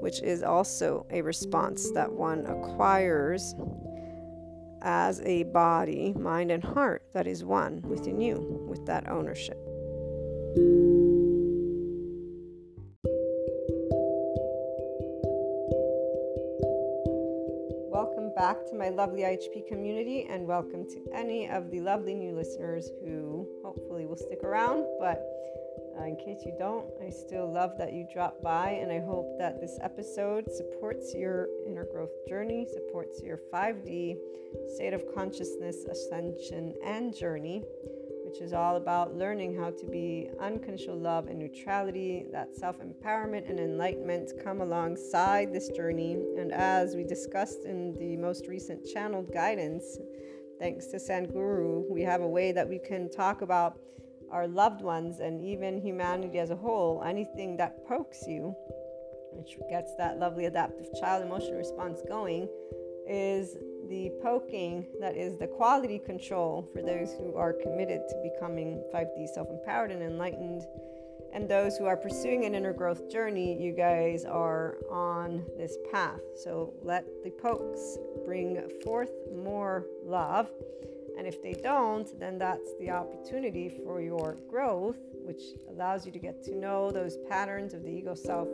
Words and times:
which 0.00 0.22
is 0.22 0.42
also 0.42 1.06
a 1.10 1.22
response 1.22 1.90
that 1.92 2.12
one 2.12 2.46
acquires 2.46 3.54
as 4.82 5.20
a 5.22 5.42
body, 5.44 6.12
mind, 6.14 6.50
and 6.50 6.62
heart 6.62 7.02
that 7.12 7.26
is 7.26 7.44
one 7.44 7.82
within 7.82 8.20
you 8.20 8.64
with 8.68 8.86
that 8.86 9.08
ownership. 9.08 9.58
Welcome 17.90 18.32
back 18.36 18.56
to 18.70 18.76
my 18.76 18.90
lovely 18.90 19.22
IHP 19.22 19.66
community, 19.66 20.26
and 20.30 20.46
welcome 20.46 20.86
to 20.88 21.04
any 21.12 21.48
of 21.48 21.70
the 21.70 21.80
lovely 21.80 22.14
new 22.14 22.34
listeners 22.34 22.88
who 23.04 23.48
hopefully 23.64 24.06
will 24.06 24.16
stick 24.16 24.44
around. 24.44 24.86
But 25.00 25.24
uh, 25.98 26.04
in 26.04 26.16
case 26.16 26.42
you 26.44 26.54
don't, 26.58 26.86
I 27.04 27.10
still 27.10 27.50
love 27.50 27.72
that 27.78 27.92
you 27.92 28.06
dropped 28.12 28.42
by, 28.42 28.70
and 28.70 28.92
I 28.92 29.00
hope 29.00 29.38
that 29.38 29.60
this 29.60 29.78
episode 29.82 30.44
supports 30.52 31.14
your 31.14 31.48
inner 31.66 31.84
growth 31.84 32.12
journey, 32.28 32.66
supports 32.72 33.22
your 33.22 33.40
5D 33.52 34.16
state 34.74 34.94
of 34.94 35.02
consciousness 35.14 35.84
ascension 35.84 36.74
and 36.84 37.14
journey, 37.14 37.62
which 38.24 38.40
is 38.40 38.52
all 38.52 38.76
about 38.76 39.16
learning 39.16 39.56
how 39.58 39.70
to 39.70 39.86
be 39.86 40.28
unconditional 40.40 40.98
love 40.98 41.28
and 41.28 41.38
neutrality, 41.38 42.26
that 42.32 42.54
self 42.54 42.78
empowerment 42.80 43.48
and 43.48 43.58
enlightenment 43.58 44.32
come 44.42 44.60
alongside 44.60 45.52
this 45.52 45.68
journey. 45.68 46.12
And 46.38 46.52
as 46.52 46.94
we 46.94 47.04
discussed 47.04 47.64
in 47.64 47.94
the 47.98 48.16
most 48.16 48.46
recent 48.46 48.84
channeled 48.86 49.32
guidance, 49.32 49.98
thanks 50.58 50.86
to 50.88 50.98
Sadhguru, 50.98 51.88
we 51.90 52.02
have 52.02 52.20
a 52.20 52.28
way 52.28 52.52
that 52.52 52.68
we 52.68 52.78
can 52.78 53.10
talk 53.10 53.42
about 53.42 53.78
our 54.30 54.46
loved 54.46 54.82
ones 54.82 55.20
and 55.20 55.42
even 55.42 55.80
humanity 55.80 56.38
as 56.38 56.50
a 56.50 56.56
whole, 56.56 57.02
anything 57.04 57.56
that 57.56 57.86
pokes 57.86 58.26
you, 58.26 58.54
which 59.32 59.56
gets 59.70 59.94
that 59.96 60.18
lovely 60.18 60.46
adaptive 60.46 60.86
child 61.00 61.24
emotional 61.24 61.56
response 61.56 62.00
going, 62.08 62.48
is 63.08 63.56
the 63.88 64.10
poking 64.22 64.86
that 65.00 65.16
is 65.16 65.38
the 65.38 65.46
quality 65.46 65.98
control 65.98 66.68
for 66.72 66.82
those 66.82 67.14
who 67.14 67.34
are 67.36 67.54
committed 67.54 68.02
to 68.08 68.30
becoming 68.32 68.82
5D 68.94 69.28
self 69.34 69.48
empowered 69.48 69.90
and 69.90 70.02
enlightened. 70.02 70.62
And 71.32 71.48
those 71.48 71.76
who 71.76 71.84
are 71.84 71.96
pursuing 71.96 72.44
an 72.46 72.54
inner 72.54 72.72
growth 72.72 73.10
journey, 73.10 73.60
you 73.60 73.72
guys 73.72 74.24
are 74.24 74.76
on 74.90 75.44
this 75.58 75.76
path. 75.92 76.20
So 76.42 76.72
let 76.82 77.04
the 77.22 77.30
pokes 77.30 77.98
bring 78.24 78.62
forth 78.82 79.10
more 79.34 79.84
love 80.04 80.50
and 81.18 81.26
if 81.26 81.42
they 81.42 81.52
don't, 81.52 82.18
then 82.20 82.38
that's 82.38 82.70
the 82.78 82.90
opportunity 82.90 83.68
for 83.84 84.00
your 84.00 84.38
growth, 84.48 84.98
which 85.24 85.42
allows 85.68 86.06
you 86.06 86.12
to 86.12 86.18
get 86.18 86.44
to 86.44 86.56
know 86.56 86.92
those 86.92 87.18
patterns 87.28 87.74
of 87.74 87.82
the 87.82 87.90
ego 87.90 88.14
self 88.14 88.48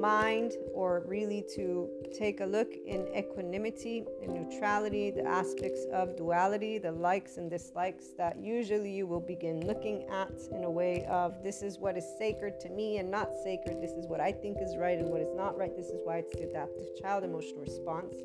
mind, 0.00 0.52
or 0.74 1.04
really 1.06 1.44
to 1.54 1.88
take 2.16 2.40
a 2.40 2.46
look 2.46 2.72
in 2.86 3.06
equanimity 3.16 4.04
and 4.22 4.32
neutrality, 4.32 5.10
the 5.10 5.24
aspects 5.24 5.84
of 5.92 6.16
duality, 6.16 6.78
the 6.78 6.90
likes 6.90 7.36
and 7.36 7.50
dislikes 7.50 8.06
that 8.16 8.36
usually 8.38 8.90
you 8.90 9.06
will 9.06 9.20
begin 9.20 9.64
looking 9.66 10.04
at 10.10 10.32
in 10.52 10.64
a 10.64 10.70
way 10.70 11.04
of 11.08 11.42
this 11.42 11.62
is 11.62 11.78
what 11.78 11.96
is 11.96 12.04
sacred 12.18 12.58
to 12.60 12.68
me 12.70 12.98
and 12.98 13.10
not 13.10 13.28
sacred, 13.44 13.80
this 13.82 13.92
is 13.92 14.06
what 14.06 14.20
I 14.20 14.32
think 14.32 14.58
is 14.60 14.76
right 14.76 14.98
and 14.98 15.08
what 15.08 15.20
is 15.20 15.34
not 15.36 15.56
right, 15.58 15.76
this 15.76 15.86
is 15.86 16.00
why 16.04 16.18
it's 16.18 16.34
the 16.34 16.48
adaptive 16.48 16.86
child 17.00 17.22
emotional 17.22 17.60
response 17.60 18.16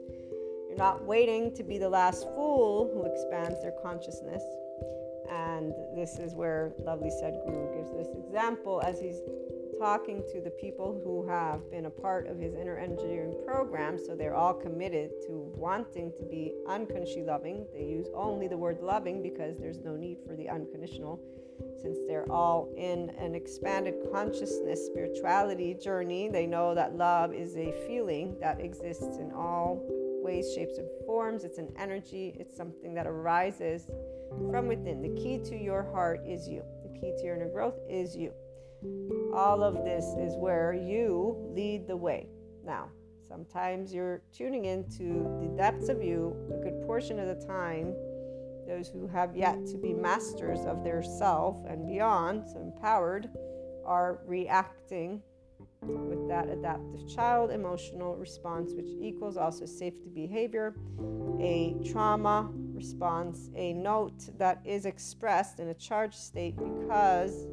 not 0.78 1.04
waiting 1.04 1.54
to 1.56 1.64
be 1.64 1.78
the 1.78 1.90
last 1.90 2.24
fool 2.36 2.92
who 2.94 3.06
expands 3.12 3.62
their 3.62 3.74
consciousness. 3.82 4.44
And 5.30 5.74
this 5.96 6.20
is 6.20 6.36
where 6.36 6.72
lovely 6.80 7.10
Sadhguru 7.10 7.76
gives 7.76 7.92
this 7.92 8.16
example 8.16 8.82
as 8.86 9.00
he's 9.00 9.20
talking 9.80 10.24
to 10.32 10.42
the 10.42 10.50
people 10.50 11.00
who 11.04 11.28
have 11.28 11.70
been 11.70 11.86
a 11.86 11.90
part 11.90 12.28
of 12.28 12.38
his 12.38 12.56
inner 12.56 12.78
engineering 12.78 13.36
program. 13.46 13.98
So 13.98 14.16
they're 14.16 14.36
all 14.36 14.54
committed 14.54 15.12
to 15.28 15.52
wanting 15.56 16.14
to 16.18 16.26
be 16.26 16.54
unconditionally 16.68 17.28
loving. 17.28 17.66
They 17.74 17.84
use 17.84 18.08
only 18.16 18.48
the 18.48 18.58
word 18.58 18.80
loving 18.82 19.22
because 19.22 19.58
there's 19.58 19.80
no 19.80 19.96
need 19.96 20.18
for 20.26 20.36
the 20.36 20.50
unconditional, 20.50 21.20
since 21.82 21.98
they're 22.08 22.32
all 22.32 22.74
in 22.78 23.12
an 23.20 23.36
expanded 23.36 23.96
consciousness 24.12 24.86
spirituality 24.86 25.76
journey. 25.76 26.30
They 26.30 26.48
know 26.48 26.74
that 26.74 26.96
love 26.96 27.34
is 27.34 27.56
a 27.56 27.72
feeling 27.88 28.36
that 28.40 28.60
exists 28.62 29.18
in 29.18 29.32
all 29.32 29.84
ways, 30.28 30.54
shapes, 30.54 30.78
and 30.78 30.88
forms. 31.06 31.46
It's 31.46 31.58
an 31.58 31.74
energy, 31.80 32.36
it's 32.38 32.56
something 32.56 32.94
that 32.94 33.08
arises 33.08 33.90
from 34.52 34.68
within. 34.68 35.02
The 35.02 35.16
key 35.22 35.40
to 35.46 35.56
your 35.56 35.90
heart 35.94 36.22
is 36.28 36.48
you, 36.50 36.64
the 36.84 37.00
key 37.00 37.14
to 37.18 37.24
your 37.24 37.38
inner 37.38 37.50
growth 37.50 37.80
is 37.90 38.16
you. 38.16 38.34
All 39.34 39.64
of 39.64 39.86
this 39.86 40.04
is 40.20 40.36
where 40.36 40.74
you 40.74 41.36
lead 41.56 41.88
the 41.88 41.96
way. 41.96 42.28
Now, 42.66 42.90
sometimes 43.26 43.94
you're 43.94 44.22
tuning 44.34 44.66
into 44.66 45.24
the 45.42 45.54
depths 45.56 45.88
of 45.88 46.04
you 46.04 46.36
a 46.54 46.62
good 46.62 46.86
portion 46.86 47.20
of 47.20 47.28
the 47.28 47.46
time. 47.48 47.96
Those 48.68 48.90
who 48.90 49.08
have 49.08 49.34
yet 49.34 49.66
to 49.68 49.78
be 49.78 49.94
masters 49.94 50.60
of 50.66 50.84
their 50.84 51.02
self 51.02 51.56
and 51.70 51.88
beyond, 51.88 52.44
so 52.52 52.60
empowered, 52.60 53.30
are 53.86 54.20
reacting 54.26 55.22
with 55.88 56.28
that 56.28 56.50
adaptive 56.50 57.08
child 57.08 57.52
emotional 57.52 58.16
response, 58.16 58.74
which 58.74 58.90
equals 59.02 59.38
also 59.38 59.66
safety 59.66 60.10
behavior, 60.14 60.76
a 61.40 61.76
trauma 61.92 62.52
response, 62.74 63.50
a 63.56 63.74
note 63.74 64.30
that 64.38 64.62
is 64.66 64.86
expressed 64.86 65.60
in 65.60 65.70
a 65.70 65.74
charged 65.74 66.16
state 66.16 66.56
because 66.58 67.48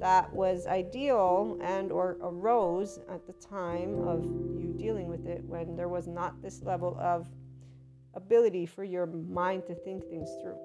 that 0.00 0.32
was 0.34 0.66
ideal 0.66 1.58
and 1.62 1.92
or 1.92 2.18
arose 2.20 2.98
at 3.08 3.26
the 3.26 3.32
time 3.34 4.06
of 4.06 4.24
you 4.24 4.74
dealing 4.76 5.08
with 5.08 5.26
it 5.26 5.42
when 5.44 5.76
there 5.76 5.88
was 5.88 6.06
not 6.06 6.42
this 6.42 6.62
level 6.62 6.96
of 7.00 7.28
ability 8.14 8.66
for 8.66 8.84
your 8.84 9.06
mind 9.06 9.64
to 9.66 9.74
think 9.74 10.04
things 10.08 10.28
through. 10.42 10.58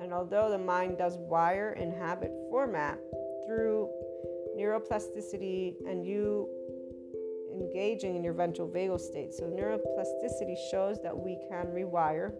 And 0.00 0.12
although 0.12 0.50
the 0.50 0.58
mind 0.58 0.98
does 0.98 1.16
wire 1.16 1.72
and 1.72 1.92
habit 1.92 2.32
format 2.50 2.98
through 3.46 3.88
neuroplasticity 4.56 5.74
and 5.86 6.06
you 6.06 6.48
engaging 7.52 8.16
in 8.16 8.24
your 8.24 8.32
ventral 8.32 8.68
vagal 8.68 9.00
state. 9.00 9.32
So, 9.32 9.44
neuroplasticity 9.44 10.56
shows 10.70 11.00
that 11.02 11.16
we 11.16 11.38
can 11.48 11.66
rewire 11.66 12.32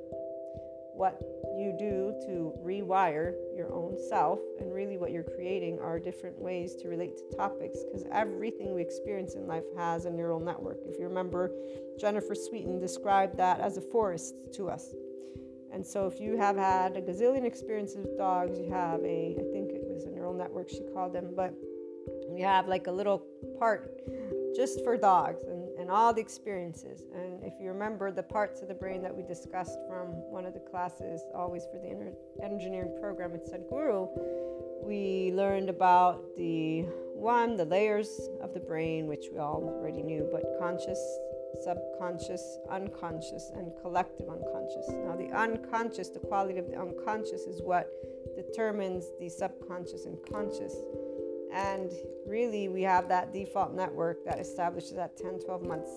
what 0.94 1.20
you 1.56 1.74
do 1.78 2.14
to 2.26 2.52
rewire 2.64 3.34
your 3.56 3.72
own 3.72 3.96
self. 4.08 4.38
And 4.60 4.72
really, 4.72 4.98
what 4.98 5.10
you're 5.10 5.22
creating 5.22 5.78
are 5.80 5.98
different 5.98 6.38
ways 6.38 6.74
to 6.76 6.88
relate 6.88 7.16
to 7.18 7.36
topics 7.36 7.78
because 7.84 8.06
everything 8.12 8.74
we 8.74 8.82
experience 8.82 9.34
in 9.34 9.46
life 9.46 9.64
has 9.76 10.04
a 10.04 10.10
neural 10.10 10.40
network. 10.40 10.78
If 10.86 10.98
you 10.98 11.06
remember, 11.06 11.50
Jennifer 11.98 12.34
Sweeton 12.34 12.80
described 12.80 13.36
that 13.38 13.60
as 13.60 13.76
a 13.76 13.80
forest 13.80 14.34
to 14.54 14.68
us. 14.68 14.94
And 15.72 15.86
so, 15.86 16.06
if 16.06 16.20
you 16.20 16.36
have 16.36 16.56
had 16.56 16.96
a 16.96 17.00
gazillion 17.00 17.44
experiences 17.44 17.96
with 17.96 18.18
dogs, 18.18 18.58
you 18.58 18.70
have 18.70 19.00
a, 19.02 19.36
I 19.38 19.44
think 19.52 19.72
it 19.72 19.82
was 19.88 20.04
a 20.04 20.10
neural 20.10 20.34
network 20.34 20.68
she 20.68 20.82
called 20.92 21.14
them, 21.14 21.32
but 21.34 21.54
you 22.38 22.44
have 22.44 22.69
like 22.69 22.87
a 22.87 22.93
little 22.93 23.23
part 23.58 24.00
just 24.55 24.84
for 24.84 24.96
dogs 24.96 25.44
and, 25.49 25.69
and 25.79 25.90
all 25.90 26.12
the 26.12 26.20
experiences. 26.20 27.02
And 27.14 27.43
if 27.43 27.55
you 27.61 27.69
remember 27.69 28.11
the 28.11 28.23
parts 28.23 28.61
of 28.61 28.69
the 28.69 28.75
brain 28.75 29.02
that 29.02 29.14
we 29.14 29.23
discussed 29.23 29.79
from 29.88 30.08
one 30.31 30.44
of 30.44 30.55
the 30.55 30.61
classes, 30.61 31.23
always 31.34 31.64
for 31.73 31.79
the 31.79 31.88
inner 31.88 32.12
engineering 32.43 32.94
program 33.00 33.34
at 33.34 33.46
Sadhguru, 33.46 34.08
we 34.82 35.32
learned 35.34 35.70
about 35.70 36.37
the 36.37 36.82
one, 37.14 37.56
the 37.56 37.64
layers 37.64 38.29
of 38.43 38.52
the 38.52 38.61
brain, 38.61 39.06
which 39.06 39.26
we 39.32 39.38
all 39.38 39.62
already 39.62 40.02
knew, 40.02 40.29
but 40.32 40.43
conscious, 40.58 40.99
subconscious, 41.62 42.58
unconscious, 42.70 43.52
and 43.55 43.73
collective 43.81 44.29
unconscious. 44.29 44.88
Now, 44.88 45.17
the 45.17 45.31
unconscious, 45.32 46.08
the 46.08 46.19
quality 46.19 46.58
of 46.58 46.67
the 46.69 46.76
unconscious, 46.76 47.43
is 47.43 47.62
what 47.62 47.88
determines 48.34 49.06
the 49.20 49.29
subconscious 49.29 50.06
and 50.06 50.19
conscious. 50.31 50.75
And 51.52 51.90
really, 52.26 52.69
we 52.69 52.82
have 52.82 53.08
that 53.08 53.32
default 53.32 53.75
network 53.75 54.25
that 54.25 54.38
establishes 54.38 54.96
at 54.96 55.16
10, 55.16 55.40
12 55.40 55.62
months 55.62 55.90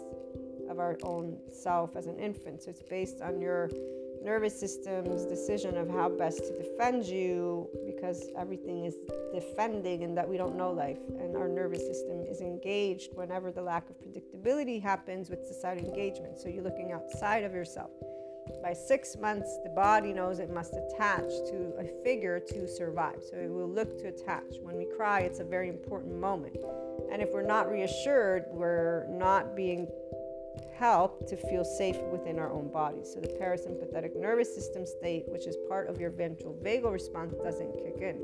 of 0.69 0.79
our 0.79 0.97
own 1.03 1.37
self 1.51 1.95
as 1.95 2.07
an 2.07 2.19
infant. 2.19 2.63
So 2.63 2.71
it's 2.71 2.83
based 2.83 3.21
on 3.21 3.39
your 3.39 3.69
nervous 4.23 4.59
system's 4.59 5.23
decision 5.25 5.77
of 5.77 5.87
how 5.87 6.09
best 6.09 6.39
to 6.39 6.57
defend 6.57 7.05
you 7.05 7.69
because 7.85 8.27
everything 8.37 8.83
is 8.85 8.95
defending 9.31 10.03
and 10.03 10.17
that 10.17 10.27
we 10.27 10.35
don't 10.35 10.55
know 10.55 10.71
life. 10.71 10.97
And 11.19 11.37
our 11.37 11.47
nervous 11.47 11.85
system 11.85 12.25
is 12.27 12.41
engaged 12.41 13.11
whenever 13.13 13.51
the 13.51 13.61
lack 13.61 13.87
of 13.89 13.95
predictability 14.01 14.81
happens 14.81 15.29
with 15.29 15.45
societal 15.45 15.87
engagement. 15.87 16.39
So 16.39 16.49
you're 16.49 16.63
looking 16.63 16.91
outside 16.91 17.43
of 17.43 17.53
yourself. 17.53 17.91
By 18.61 18.73
six 18.73 19.15
months, 19.17 19.57
the 19.63 19.69
body 19.69 20.13
knows 20.13 20.39
it 20.39 20.49
must 20.49 20.73
attach 20.73 21.29
to 21.49 21.73
a 21.79 21.85
figure 22.03 22.39
to 22.39 22.67
survive. 22.67 23.23
So 23.29 23.37
it 23.37 23.49
will 23.49 23.69
look 23.69 23.97
to 23.99 24.07
attach. 24.07 24.55
When 24.61 24.75
we 24.75 24.85
cry, 24.97 25.21
it's 25.21 25.39
a 25.39 25.43
very 25.43 25.69
important 25.69 26.15
moment. 26.15 26.57
And 27.11 27.21
if 27.21 27.31
we're 27.31 27.45
not 27.45 27.69
reassured, 27.69 28.45
we're 28.51 29.05
not 29.09 29.55
being 29.55 29.87
helped 30.77 31.27
to 31.29 31.37
feel 31.37 31.63
safe 31.63 31.97
within 32.11 32.39
our 32.39 32.51
own 32.51 32.71
body. 32.71 33.03
So 33.03 33.19
the 33.19 33.27
parasympathetic 33.27 34.15
nervous 34.15 34.53
system 34.53 34.85
state, 34.85 35.25
which 35.27 35.47
is 35.47 35.55
part 35.69 35.87
of 35.87 35.99
your 35.99 36.09
ventral 36.09 36.57
vagal 36.63 36.91
response, 36.91 37.33
doesn't 37.43 37.73
kick 37.73 38.01
in. 38.01 38.21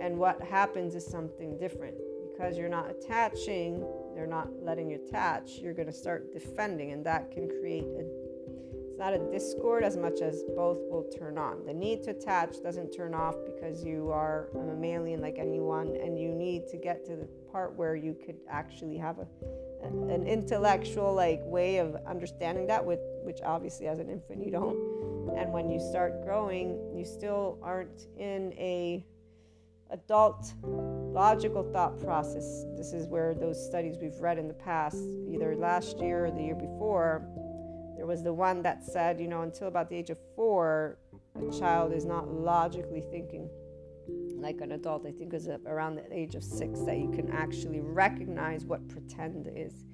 And 0.00 0.18
what 0.18 0.40
happens 0.42 0.94
is 0.94 1.06
something 1.06 1.58
different. 1.58 1.96
Because 2.32 2.58
you're 2.58 2.68
not 2.68 2.90
attaching, 2.90 3.82
they're 4.14 4.26
not 4.26 4.48
letting 4.62 4.90
you 4.90 5.00
attach, 5.06 5.52
you're 5.58 5.72
going 5.72 5.86
to 5.86 5.92
start 5.92 6.32
defending, 6.32 6.92
and 6.92 7.04
that 7.06 7.30
can 7.30 7.48
create 7.48 7.84
a 7.84 8.04
it's 8.96 9.00
not 9.02 9.12
a 9.12 9.18
discord 9.30 9.84
as 9.84 9.94
much 9.94 10.22
as 10.22 10.42
both 10.56 10.78
will 10.90 11.04
turn 11.18 11.36
on. 11.36 11.66
The 11.66 11.74
need 11.74 12.02
to 12.04 12.12
attach 12.12 12.62
doesn't 12.62 12.92
turn 12.92 13.12
off 13.12 13.34
because 13.44 13.84
you 13.84 14.10
are 14.10 14.48
a 14.54 14.58
mammalian 14.58 15.20
like 15.20 15.36
anyone, 15.38 15.94
and 15.96 16.18
you 16.18 16.30
need 16.30 16.66
to 16.68 16.78
get 16.78 17.04
to 17.04 17.14
the 17.14 17.28
part 17.52 17.76
where 17.76 17.94
you 17.94 18.16
could 18.24 18.36
actually 18.48 18.96
have 18.96 19.18
a, 19.18 19.26
an 19.84 20.26
intellectual 20.26 21.12
like 21.12 21.42
way 21.44 21.76
of 21.76 21.94
understanding 22.06 22.66
that 22.68 22.82
with 22.82 23.00
which 23.22 23.40
obviously 23.44 23.86
as 23.86 23.98
an 23.98 24.08
infant 24.08 24.42
you 24.42 24.50
don't 24.50 24.76
and 25.38 25.52
when 25.52 25.70
you 25.70 25.78
start 25.78 26.24
growing 26.24 26.78
you 26.96 27.04
still 27.04 27.58
aren't 27.62 28.06
in 28.18 28.52
a 28.54 29.04
adult 29.90 30.52
logical 30.64 31.62
thought 31.72 32.00
process 32.00 32.64
this 32.76 32.92
is 32.92 33.06
where 33.06 33.34
those 33.34 33.62
studies 33.64 33.96
we've 34.00 34.18
read 34.20 34.38
in 34.38 34.48
the 34.48 34.54
past 34.54 34.98
either 35.30 35.54
last 35.54 35.98
year 36.00 36.26
or 36.26 36.30
the 36.30 36.42
year 36.42 36.54
before 36.54 37.26
was 38.06 38.22
the 38.22 38.32
one 38.32 38.62
that 38.62 38.84
said, 38.84 39.20
you 39.20 39.28
know, 39.28 39.42
until 39.42 39.68
about 39.68 39.88
the 39.88 39.96
age 39.96 40.10
of 40.10 40.18
four, 40.34 40.98
a 41.36 41.58
child 41.58 41.92
is 41.92 42.04
not 42.04 42.28
logically 42.28 43.00
thinking 43.00 43.48
like 44.36 44.60
an 44.60 44.72
adult. 44.72 45.06
I 45.06 45.10
think 45.10 45.32
it 45.32 45.36
was 45.36 45.48
around 45.66 45.96
the 45.96 46.12
age 46.12 46.34
of 46.34 46.44
six 46.44 46.80
that 46.80 46.98
you 46.98 47.10
can 47.10 47.30
actually 47.32 47.80
recognize 47.80 48.64
what 48.64 48.86
pretend 48.88 49.48
is. 49.54 49.84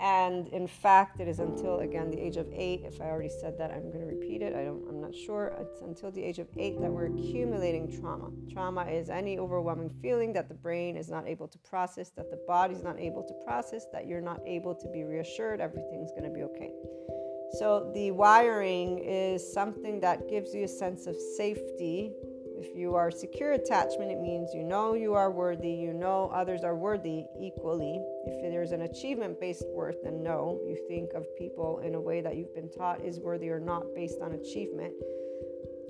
And 0.00 0.48
in 0.48 0.66
fact, 0.66 1.20
it 1.20 1.28
is 1.28 1.38
until 1.38 1.78
again 1.78 2.10
the 2.10 2.18
age 2.18 2.36
of 2.36 2.48
eight. 2.52 2.82
If 2.84 3.00
I 3.00 3.04
already 3.04 3.28
said 3.28 3.56
that, 3.58 3.70
I'm 3.70 3.90
going 3.92 4.00
to 4.00 4.06
repeat 4.06 4.42
it. 4.42 4.52
I 4.54 4.64
don't. 4.64 4.84
I'm 4.88 5.00
not 5.00 5.14
sure. 5.14 5.56
It's 5.60 5.82
until 5.82 6.10
the 6.10 6.22
age 6.22 6.40
of 6.40 6.48
eight 6.56 6.80
that 6.80 6.90
we're 6.90 7.06
accumulating 7.06 8.00
trauma. 8.00 8.30
Trauma 8.52 8.84
is 8.86 9.08
any 9.08 9.38
overwhelming 9.38 9.90
feeling 10.02 10.32
that 10.32 10.48
the 10.48 10.54
brain 10.54 10.96
is 10.96 11.08
not 11.08 11.28
able 11.28 11.46
to 11.46 11.58
process, 11.58 12.10
that 12.16 12.30
the 12.30 12.40
body's 12.46 12.82
not 12.82 12.98
able 12.98 13.22
to 13.22 13.34
process, 13.44 13.86
that 13.92 14.06
you're 14.08 14.20
not 14.20 14.40
able 14.44 14.74
to 14.74 14.88
be 14.88 15.04
reassured 15.04 15.60
everything's 15.60 16.10
going 16.10 16.24
to 16.24 16.30
be 16.30 16.42
okay. 16.42 16.70
So, 17.58 17.90
the 17.94 18.10
wiring 18.10 18.98
is 18.98 19.40
something 19.52 20.00
that 20.00 20.28
gives 20.28 20.54
you 20.54 20.64
a 20.64 20.68
sense 20.68 21.06
of 21.06 21.16
safety. 21.16 22.10
If 22.58 22.74
you 22.74 22.94
are 22.94 23.10
secure 23.10 23.52
attachment, 23.52 24.10
it 24.10 24.20
means 24.20 24.54
you 24.54 24.64
know 24.64 24.94
you 24.94 25.14
are 25.14 25.30
worthy, 25.30 25.70
you 25.70 25.92
know 25.92 26.30
others 26.34 26.64
are 26.64 26.74
worthy 26.74 27.24
equally. 27.38 28.00
If 28.26 28.50
there's 28.50 28.72
an 28.72 28.82
achievement 28.82 29.38
based 29.38 29.68
worth, 29.68 30.02
then 30.02 30.22
no, 30.22 30.60
you 30.66 30.76
think 30.88 31.12
of 31.12 31.26
people 31.36 31.80
in 31.80 31.94
a 31.94 32.00
way 32.00 32.20
that 32.22 32.36
you've 32.36 32.54
been 32.54 32.70
taught 32.70 33.04
is 33.04 33.20
worthy 33.20 33.50
or 33.50 33.60
not 33.60 33.94
based 33.94 34.20
on 34.20 34.32
achievement. 34.32 34.94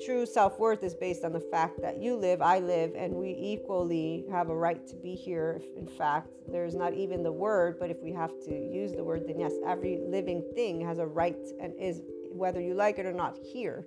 True 0.03 0.27
self 0.27 0.59
worth 0.59 0.83
is 0.83 0.95
based 0.95 1.25
on 1.25 1.33
the 1.33 1.41
fact 1.41 1.81
that 1.81 1.99
you 1.99 2.17
live, 2.17 2.43
I 2.43 2.59
live, 2.59 2.93
and 2.97 3.15
we 3.15 3.37
equally 3.39 4.25
have 4.31 4.49
a 4.49 4.57
right 4.57 4.85
to 4.89 4.97
be 4.97 5.15
here. 5.15 5.61
In 5.77 5.87
fact, 5.87 6.29
there's 6.51 6.75
not 6.75 6.95
even 6.95 7.23
the 7.23 7.33
word, 7.33 7.77
but 7.79 7.91
if 7.91 7.99
we 8.03 8.13
have 8.13 8.33
to 8.47 8.51
use 8.51 8.93
the 8.93 9.05
word, 9.05 9.25
then 9.27 9.39
yes, 9.39 9.53
every 9.67 10.01
living 10.07 10.43
thing 10.55 10.81
has 10.81 10.99
a 10.99 11.07
right 11.07 11.37
and 11.61 11.75
is, 11.81 12.03
whether 12.33 12.61
you 12.61 12.75
like 12.75 12.99
it 12.99 13.07
or 13.07 13.13
not, 13.13 13.37
here. 13.53 13.85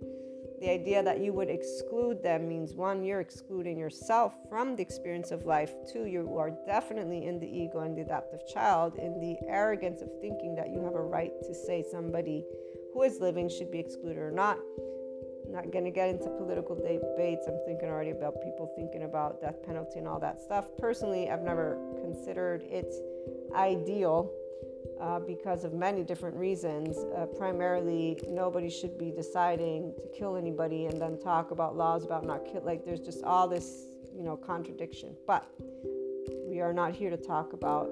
The 0.62 0.72
idea 0.72 1.04
that 1.04 1.20
you 1.20 1.34
would 1.34 1.50
exclude 1.50 2.24
them 2.24 2.48
means 2.48 2.74
one, 2.74 3.04
you're 3.04 3.22
excluding 3.22 3.78
yourself 3.78 4.34
from 4.50 4.76
the 4.76 4.82
experience 4.82 5.32
of 5.32 5.46
life. 5.46 5.72
Two, 5.92 6.06
you 6.06 6.38
are 6.38 6.52
definitely 6.66 7.28
in 7.28 7.40
the 7.40 7.48
ego 7.48 7.82
and 7.82 7.96
the 7.96 8.02
adaptive 8.02 8.40
child, 8.52 8.96
in 8.96 9.20
the 9.20 9.36
arrogance 9.48 10.02
of 10.02 10.10
thinking 10.20 10.56
that 10.56 10.70
you 10.70 10.84
have 10.84 10.96
a 10.96 11.02
right 11.02 11.32
to 11.44 11.54
say 11.54 11.84
somebody 11.92 12.44
who 12.94 13.04
is 13.04 13.20
living 13.20 13.50
should 13.50 13.72
be 13.72 13.80
excluded 13.80 14.18
or 14.18 14.32
not 14.32 14.58
not 15.52 15.72
going 15.72 15.86
to 15.86 15.92
get 15.92 16.10
into 16.10 16.30
political 16.30 16.76
debates. 16.76 17.46
I'm 17.48 17.60
thinking 17.66 17.90
already 17.90 18.12
about 18.12 18.42
people 18.42 18.72
thinking 18.76 19.04
about 19.04 19.42
death 19.42 19.64
penalty 19.66 20.00
and 20.00 20.08
all 20.08 20.20
that 20.20 20.42
stuff. 20.42 20.66
Personally, 20.78 21.30
I've 21.30 21.42
never 21.42 21.78
considered 22.02 22.64
it 22.64 22.94
ideal 23.56 24.32
uh, 25.00 25.20
because 25.20 25.64
of 25.64 25.74
many 25.74 26.04
different 26.04 26.36
reasons. 26.36 26.98
Uh, 27.16 27.26
primarily, 27.26 28.20
nobody 28.28 28.70
should 28.70 28.98
be 28.98 29.12
deciding 29.12 29.94
to 29.96 30.18
kill 30.18 30.36
anybody 30.36 30.86
and 30.86 31.02
then 31.02 31.18
talk 31.20 31.52
about 31.52 31.76
laws 31.76 32.04
about 32.04 32.26
not 32.26 32.46
kill. 32.46 32.62
Like, 32.64 32.86
there's 32.86 33.00
just 33.00 33.24
all 33.24 33.48
this, 33.48 33.86
you 34.16 34.24
know, 34.24 34.36
contradiction. 34.36 35.16
But 35.26 35.48
we 36.48 36.62
are 36.62 36.74
not 36.74 36.94
here 36.94 37.10
to 37.10 37.18
talk 37.18 37.54
about 37.54 37.90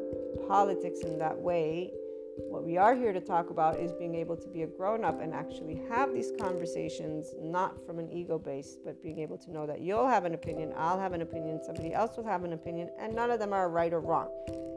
politics 0.48 1.02
in 1.02 1.20
that 1.20 1.38
way. 1.38 1.92
What 2.38 2.64
we 2.64 2.78
are 2.78 2.96
here 2.96 3.14
to 3.14 3.22
talk 3.22 3.50
about 3.50 3.80
is 3.80 3.92
being 3.94 4.16
able 4.16 4.36
to 4.38 4.48
be 4.48 4.64
a 4.64 4.68
grown 4.68 5.06
up 5.06 5.22
and 5.22 5.34
actually 5.34 5.82
have 5.90 6.14
these 6.14 6.32
conversations, 6.40 7.34
not 7.40 7.86
from 7.86 8.00
an 8.00 8.12
ego 8.12 8.38
base, 8.38 8.78
but 8.84 9.02
being 9.02 9.20
able 9.20 9.38
to 9.38 9.52
know 9.52 9.66
that 9.66 9.82
you'll 9.82 10.08
have 10.08 10.26
an 10.26 10.34
opinion, 10.34 10.74
I'll 10.76 11.00
have 11.00 11.14
an 11.14 11.22
opinion, 11.22 11.62
somebody 11.64 11.94
else 11.94 12.18
will 12.18 12.26
have 12.26 12.44
an 12.44 12.54
opinion, 12.54 12.90
and 13.00 13.16
none 13.16 13.32
of 13.32 13.40
them 13.40 13.54
are 13.54 13.70
right 13.70 13.94
or 13.94 14.02
wrong. 14.02 14.30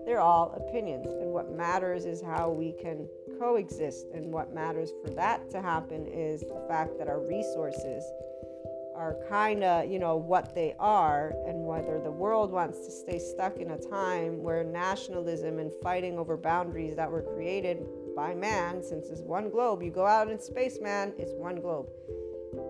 They're 0.08 0.20
all 0.20 0.52
opinions. 0.56 1.06
And 1.06 1.32
what 1.32 1.52
matters 1.52 2.06
is 2.06 2.22
how 2.22 2.48
we 2.48 2.72
can 2.80 3.06
coexist. 3.38 4.06
And 4.14 4.32
what 4.32 4.54
matters 4.54 4.90
for 5.04 5.10
that 5.10 5.50
to 5.50 5.60
happen 5.60 6.06
is 6.06 6.40
the 6.40 6.64
fact 6.66 6.96
that 6.98 7.08
our 7.08 7.20
resources 7.20 8.02
are 8.98 9.16
kind 9.28 9.62
of, 9.62 9.90
you 9.90 9.98
know, 9.98 10.16
what 10.16 10.54
they 10.54 10.74
are, 10.80 11.32
and 11.46 11.64
whether 11.64 12.00
the 12.02 12.10
world 12.10 12.50
wants 12.50 12.84
to 12.84 12.90
stay 12.90 13.18
stuck 13.18 13.58
in 13.58 13.70
a 13.70 13.78
time 13.78 14.42
where 14.42 14.64
nationalism 14.64 15.60
and 15.60 15.70
fighting 15.82 16.18
over 16.18 16.36
boundaries 16.36 16.96
that 16.96 17.08
were 17.10 17.22
created 17.22 17.86
by 18.16 18.34
man, 18.34 18.82
since 18.82 19.08
it's 19.08 19.20
one 19.20 19.50
globe, 19.50 19.82
you 19.82 19.90
go 19.90 20.04
out 20.04 20.28
in 20.28 20.40
space, 20.40 20.78
man, 20.82 21.12
it's 21.16 21.32
one 21.34 21.60
globe. 21.60 21.86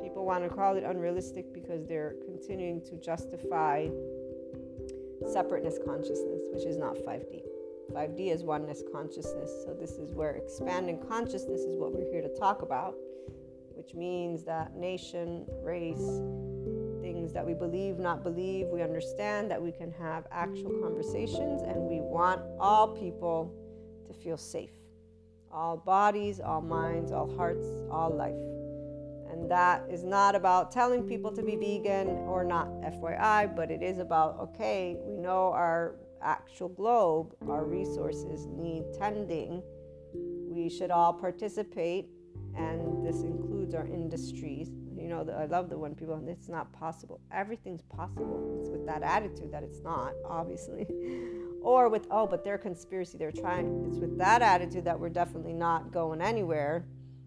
People 0.02 0.26
want 0.26 0.44
to 0.44 0.50
call 0.54 0.76
it 0.76 0.84
unrealistic 0.84 1.54
because 1.54 1.86
they're 1.86 2.16
continuing 2.26 2.82
to 2.82 2.96
justify 2.96 3.88
separateness 5.32 5.78
consciousness, 5.84 6.42
which 6.52 6.64
is 6.64 6.76
not 6.76 6.96
5D. 6.96 7.42
5D 7.92 8.34
is 8.34 8.42
oneness 8.42 8.82
consciousness. 8.92 9.50
So, 9.64 9.72
this 9.72 9.92
is 9.92 10.12
where 10.12 10.32
expanding 10.32 10.98
consciousness 11.08 11.62
is 11.62 11.76
what 11.76 11.92
we're 11.92 12.10
here 12.12 12.20
to 12.20 12.28
talk 12.38 12.60
about 12.60 12.96
which 13.88 13.96
means 13.96 14.44
that 14.44 14.74
nation, 14.76 15.46
race, 15.62 16.20
things 17.00 17.32
that 17.32 17.46
we 17.46 17.54
believe, 17.54 17.98
not 17.98 18.22
believe, 18.22 18.66
we 18.66 18.82
understand 18.82 19.50
that 19.50 19.62
we 19.62 19.72
can 19.72 19.90
have 19.92 20.26
actual 20.30 20.70
conversations 20.82 21.62
and 21.62 21.88
we 21.88 21.98
want 22.00 22.42
all 22.60 22.88
people 22.88 23.50
to 24.06 24.12
feel 24.12 24.36
safe. 24.36 24.72
All 25.50 25.78
bodies, 25.78 26.38
all 26.38 26.60
minds, 26.60 27.12
all 27.12 27.34
hearts, 27.34 27.66
all 27.90 28.10
life. 28.10 28.34
And 29.32 29.50
that 29.50 29.86
is 29.90 30.04
not 30.04 30.34
about 30.34 30.70
telling 30.70 31.04
people 31.04 31.32
to 31.32 31.42
be 31.42 31.56
vegan 31.56 32.08
or 32.08 32.44
not, 32.44 32.68
FYI, 32.82 33.56
but 33.56 33.70
it 33.70 33.82
is 33.82 33.98
about 33.98 34.38
okay, 34.38 34.98
we 35.02 35.16
know 35.16 35.50
our 35.52 35.94
actual 36.20 36.68
globe, 36.68 37.34
our 37.48 37.64
resources 37.64 38.46
need 38.50 38.84
tending. 38.98 39.62
We 40.12 40.68
should 40.68 40.90
all 40.90 41.14
participate 41.14 42.10
and 42.58 43.06
this 43.06 43.22
includes 43.22 43.74
our 43.74 43.86
industries. 43.86 44.70
You 44.96 45.08
know, 45.08 45.26
I 45.38 45.46
love 45.46 45.70
the 45.70 45.78
one 45.78 45.94
people, 45.94 46.20
it's 46.26 46.48
not 46.48 46.72
possible. 46.72 47.20
Everything's 47.32 47.82
possible. 47.82 48.58
It's 48.60 48.68
with 48.68 48.84
that 48.86 49.02
attitude 49.02 49.52
that 49.52 49.62
it's 49.62 49.80
not, 49.80 50.12
obviously. 50.28 50.86
or 51.62 51.88
with, 51.88 52.06
oh, 52.10 52.26
but 52.26 52.44
they're 52.44 52.58
conspiracy, 52.58 53.16
they're 53.16 53.32
trying. 53.32 53.86
It's 53.88 53.98
with 53.98 54.18
that 54.18 54.42
attitude 54.42 54.84
that 54.84 54.98
we're 54.98 55.08
definitely 55.08 55.52
not 55.52 55.92
going 55.92 56.20
anywhere 56.20 56.84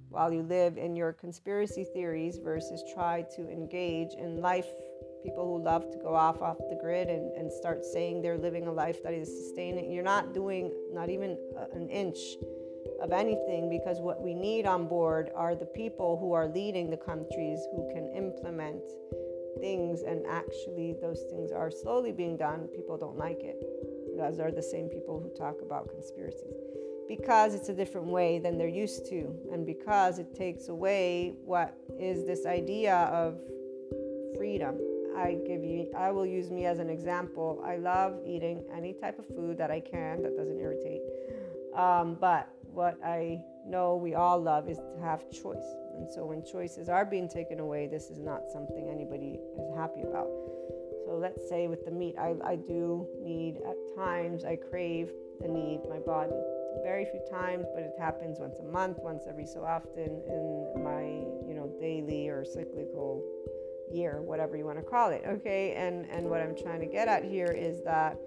while 0.09 0.33
you 0.33 0.43
live 0.43 0.77
in 0.77 0.95
your 0.95 1.13
conspiracy 1.13 1.85
theories 1.85 2.37
versus 2.43 2.83
try 2.93 3.23
to 3.35 3.49
engage 3.49 4.13
in 4.15 4.41
life. 4.41 4.67
People 5.23 5.45
who 5.45 5.63
love 5.63 5.89
to 5.91 5.97
go 5.99 6.13
off 6.13 6.41
off 6.41 6.57
the 6.69 6.75
grid 6.75 7.07
and, 7.07 7.31
and 7.33 7.51
start 7.51 7.85
saying 7.85 8.21
they're 8.21 8.37
living 8.37 8.67
a 8.67 8.71
life 8.71 9.01
that 9.03 9.13
is 9.13 9.29
sustaining. 9.29 9.91
You're 9.91 10.03
not 10.03 10.33
doing 10.33 10.71
not 10.91 11.09
even 11.09 11.37
uh, 11.57 11.65
an 11.73 11.89
inch 11.89 12.17
of 13.01 13.11
anything 13.11 13.69
because 13.69 13.99
what 13.99 14.21
we 14.21 14.33
need 14.33 14.65
on 14.65 14.87
board 14.87 15.31
are 15.35 15.55
the 15.55 15.65
people 15.65 16.17
who 16.17 16.33
are 16.33 16.47
leading 16.47 16.89
the 16.89 16.97
countries 16.97 17.59
who 17.71 17.89
can 17.93 18.11
implement 18.15 18.81
things 19.59 20.01
and 20.01 20.25
actually 20.27 20.95
those 21.01 21.23
things 21.29 21.51
are 21.51 21.71
slowly 21.71 22.11
being 22.11 22.37
done. 22.37 22.67
People 22.75 22.97
don't 22.97 23.17
like 23.17 23.41
it. 23.41 23.61
Those 24.17 24.39
are 24.39 24.51
the 24.51 24.61
same 24.61 24.87
people 24.87 25.19
who 25.19 25.29
talk 25.37 25.61
about 25.61 25.89
conspiracies. 25.89 26.53
Because 27.07 27.53
it's 27.53 27.69
a 27.69 27.73
different 27.73 28.07
way 28.07 28.39
than 28.39 28.57
they're 28.57 28.67
used 28.67 29.05
to. 29.07 29.35
And 29.51 29.65
because 29.65 30.19
it 30.19 30.35
takes 30.35 30.69
away 30.69 31.33
what 31.43 31.75
is 31.99 32.25
this 32.25 32.45
idea 32.45 32.95
of 32.95 33.37
freedom. 34.37 34.77
I 35.15 35.37
give 35.45 35.63
you 35.63 35.91
i 35.97 36.09
will 36.09 36.25
use 36.25 36.49
me 36.49 36.65
as 36.65 36.79
an 36.79 36.89
example. 36.89 37.61
I 37.65 37.75
love 37.77 38.19
eating 38.25 38.63
any 38.75 38.93
type 38.93 39.19
of 39.19 39.27
food 39.27 39.57
that 39.57 39.69
i 39.69 39.79
can 39.79 40.23
that 40.23 40.37
doesn't 40.37 40.59
irritate. 40.59 41.01
Um, 41.75 42.17
but 42.19 42.49
what 42.73 42.97
I 43.03 43.43
know 43.65 43.95
we 43.95 44.15
all 44.15 44.39
love 44.41 44.69
is 44.69 44.77
to 44.77 45.01
have 45.01 45.29
choice. 45.29 45.75
And 45.95 46.09
so 46.09 46.25
when 46.25 46.43
choices 46.43 46.89
are 46.89 47.05
being 47.05 47.27
taken 47.27 47.59
away, 47.59 47.87
this 47.87 48.09
is 48.09 48.19
not 48.19 48.41
something 48.51 48.89
anybody 48.89 49.39
is 49.59 49.77
happy 49.77 50.01
about. 50.01 50.29
So 51.05 51.17
let's 51.19 51.47
say 51.49 51.67
with 51.67 51.83
the 51.85 51.91
meat, 51.91 52.15
I, 52.17 52.35
I 52.43 52.55
do 52.55 53.07
need, 53.21 53.57
at 53.67 53.75
times, 53.95 54.45
I 54.45 54.55
crave 54.55 55.11
the 55.41 55.47
need, 55.47 55.81
my 55.89 55.99
body. 55.99 56.35
Very 56.83 57.05
few 57.05 57.21
times, 57.29 57.65
but 57.75 57.83
it 57.83 57.93
happens 57.99 58.39
once 58.39 58.59
a 58.59 58.63
month, 58.63 58.97
once 59.01 59.23
every 59.27 59.45
so 59.45 59.63
often 59.63 60.23
in 60.27 60.83
my, 60.83 61.03
you 61.47 61.53
know, 61.53 61.69
daily 61.79 62.29
or 62.29 62.45
cyclical 62.45 63.21
year, 63.91 64.21
whatever 64.21 64.55
you 64.55 64.65
want 64.65 64.77
to 64.77 64.83
call 64.83 65.09
it. 65.09 65.21
Okay. 65.27 65.73
And, 65.73 66.09
and 66.09 66.29
what 66.29 66.39
I'm 66.41 66.55
trying 66.55 66.79
to 66.79 66.85
get 66.85 67.09
at 67.09 67.25
here 67.25 67.51
is 67.51 67.83
that 67.83 68.17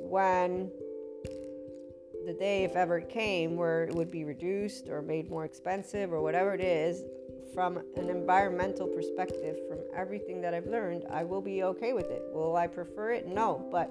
when 0.00 0.72
the 2.28 2.34
day, 2.34 2.62
if 2.62 2.76
ever 2.76 2.98
it 2.98 3.08
came, 3.08 3.56
where 3.56 3.84
it 3.84 3.94
would 3.94 4.10
be 4.10 4.22
reduced 4.22 4.88
or 4.88 5.00
made 5.00 5.30
more 5.30 5.46
expensive 5.46 6.12
or 6.12 6.20
whatever 6.20 6.52
it 6.52 6.60
is, 6.60 7.02
from 7.54 7.78
an 7.96 8.10
environmental 8.10 8.86
perspective, 8.86 9.56
from 9.68 9.78
everything 9.96 10.40
that 10.42 10.54
I've 10.54 10.66
learned, 10.66 11.04
I 11.10 11.24
will 11.24 11.40
be 11.40 11.62
okay 11.64 11.92
with 11.92 12.10
it. 12.10 12.22
Will 12.32 12.56
I 12.56 12.66
prefer 12.66 13.12
it? 13.12 13.26
No, 13.26 13.66
but 13.70 13.90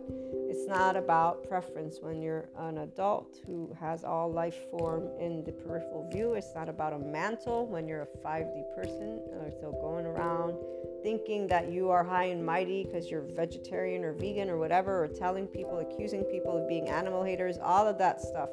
it's 0.50 0.68
not 0.68 0.96
about 0.96 1.48
preference 1.48 2.00
when 2.02 2.22
you're 2.22 2.50
an 2.58 2.80
adult 2.80 3.40
who 3.46 3.76
has 3.80 4.04
all 4.04 4.32
life 4.32 4.56
form 4.70 5.10
in 5.20 5.44
the 5.44 5.52
peripheral 5.52 6.10
view. 6.12 6.34
It's 6.34 6.54
not 6.56 6.70
about 6.70 6.94
a 6.94 7.00
mantle 7.00 7.68
when 7.68 7.88
you're 7.88 8.04
a 8.04 8.18
5D 8.26 8.76
person. 8.76 9.20
So 9.62 9.72
going 9.82 10.06
around 10.06 10.56
thinking 11.04 11.48
that 11.48 11.72
you 11.72 11.90
are 11.90 12.04
high 12.04 12.26
and 12.26 12.46
mighty 12.46 12.84
because 12.84 13.10
you're 13.10 13.22
vegetarian 13.22 14.04
or 14.04 14.14
vegan 14.14 14.50
or 14.50 14.58
whatever, 14.58 15.04
or 15.04 15.08
telling 15.08 15.48
people, 15.48 15.80
accusing 15.80 16.24
people 16.24 16.58
of 16.58 16.68
being 16.68 16.90
animal 16.90 17.24
haters, 17.24 17.58
all 17.62 17.88
of 17.88 17.98
that 17.98 18.22
stuff. 18.22 18.50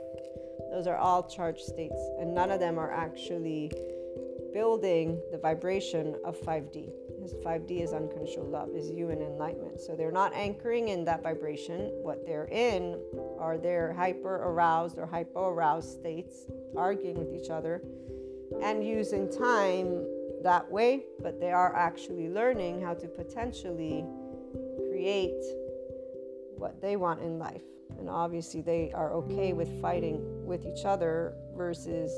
Those 0.70 0.86
are 0.86 0.96
all 0.96 1.22
charged 1.28 1.60
states, 1.60 1.98
and 2.18 2.34
none 2.34 2.50
of 2.50 2.58
them 2.58 2.78
are 2.78 2.90
actually 2.90 3.70
building 4.54 5.20
the 5.32 5.36
vibration 5.36 6.14
of 6.24 6.40
5D. 6.40 6.88
Because 7.16 7.34
5D 7.44 7.82
is 7.82 7.92
uncontrolled 7.92 8.50
love, 8.50 8.70
is 8.74 8.90
you 8.90 9.10
and 9.10 9.20
enlightenment. 9.20 9.80
So 9.80 9.96
they're 9.96 10.12
not 10.12 10.32
anchoring 10.32 10.88
in 10.88 11.04
that 11.04 11.22
vibration. 11.22 11.90
What 12.02 12.24
they're 12.24 12.46
in 12.46 12.98
are 13.38 13.58
their 13.58 13.92
hyper 13.92 14.36
aroused 14.36 14.96
or 14.96 15.06
hypo 15.06 15.48
aroused 15.48 15.90
states, 15.90 16.46
arguing 16.76 17.18
with 17.18 17.34
each 17.34 17.50
other 17.50 17.82
and 18.62 18.86
using 18.86 19.30
time 19.30 20.06
that 20.42 20.70
way, 20.70 21.04
but 21.20 21.40
they 21.40 21.50
are 21.50 21.74
actually 21.74 22.28
learning 22.28 22.80
how 22.80 22.94
to 22.94 23.08
potentially 23.08 24.04
create 24.88 25.42
what 26.56 26.80
they 26.80 26.96
want 26.96 27.20
in 27.22 27.38
life. 27.38 27.62
And 27.98 28.08
obviously, 28.08 28.60
they 28.60 28.92
are 28.92 29.12
okay 29.14 29.52
with 29.52 29.80
fighting 29.80 30.44
with 30.44 30.64
each 30.66 30.84
other 30.84 31.34
versus 31.56 32.12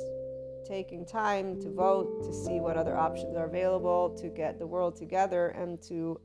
taking 0.66 1.04
time 1.04 1.60
to 1.60 1.70
vote, 1.70 2.24
to 2.24 2.32
see 2.32 2.60
what 2.60 2.76
other 2.76 2.96
options 2.96 3.36
are 3.36 3.46
available, 3.46 4.10
to 4.18 4.28
get 4.28 4.58
the 4.58 4.66
world 4.66 4.96
together, 4.96 5.48
and 5.48 5.80
to 5.82 6.20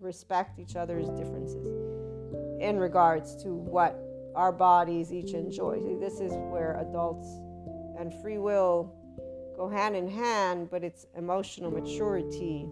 respect 0.00 0.58
each 0.58 0.76
other's 0.76 1.08
differences 1.10 1.66
in 2.60 2.78
regards 2.78 3.40
to 3.42 3.54
what 3.54 3.98
our 4.34 4.52
bodies 4.52 5.12
each 5.12 5.32
enjoy. 5.32 5.80
This 6.00 6.20
is 6.20 6.32
where 6.32 6.78
adults 6.80 7.26
and 7.98 8.12
free 8.22 8.38
will 8.38 8.94
go 9.56 9.68
hand 9.68 9.96
in 9.96 10.08
hand, 10.08 10.68
but 10.70 10.84
it's 10.84 11.06
emotional 11.16 11.70
maturity. 11.70 12.68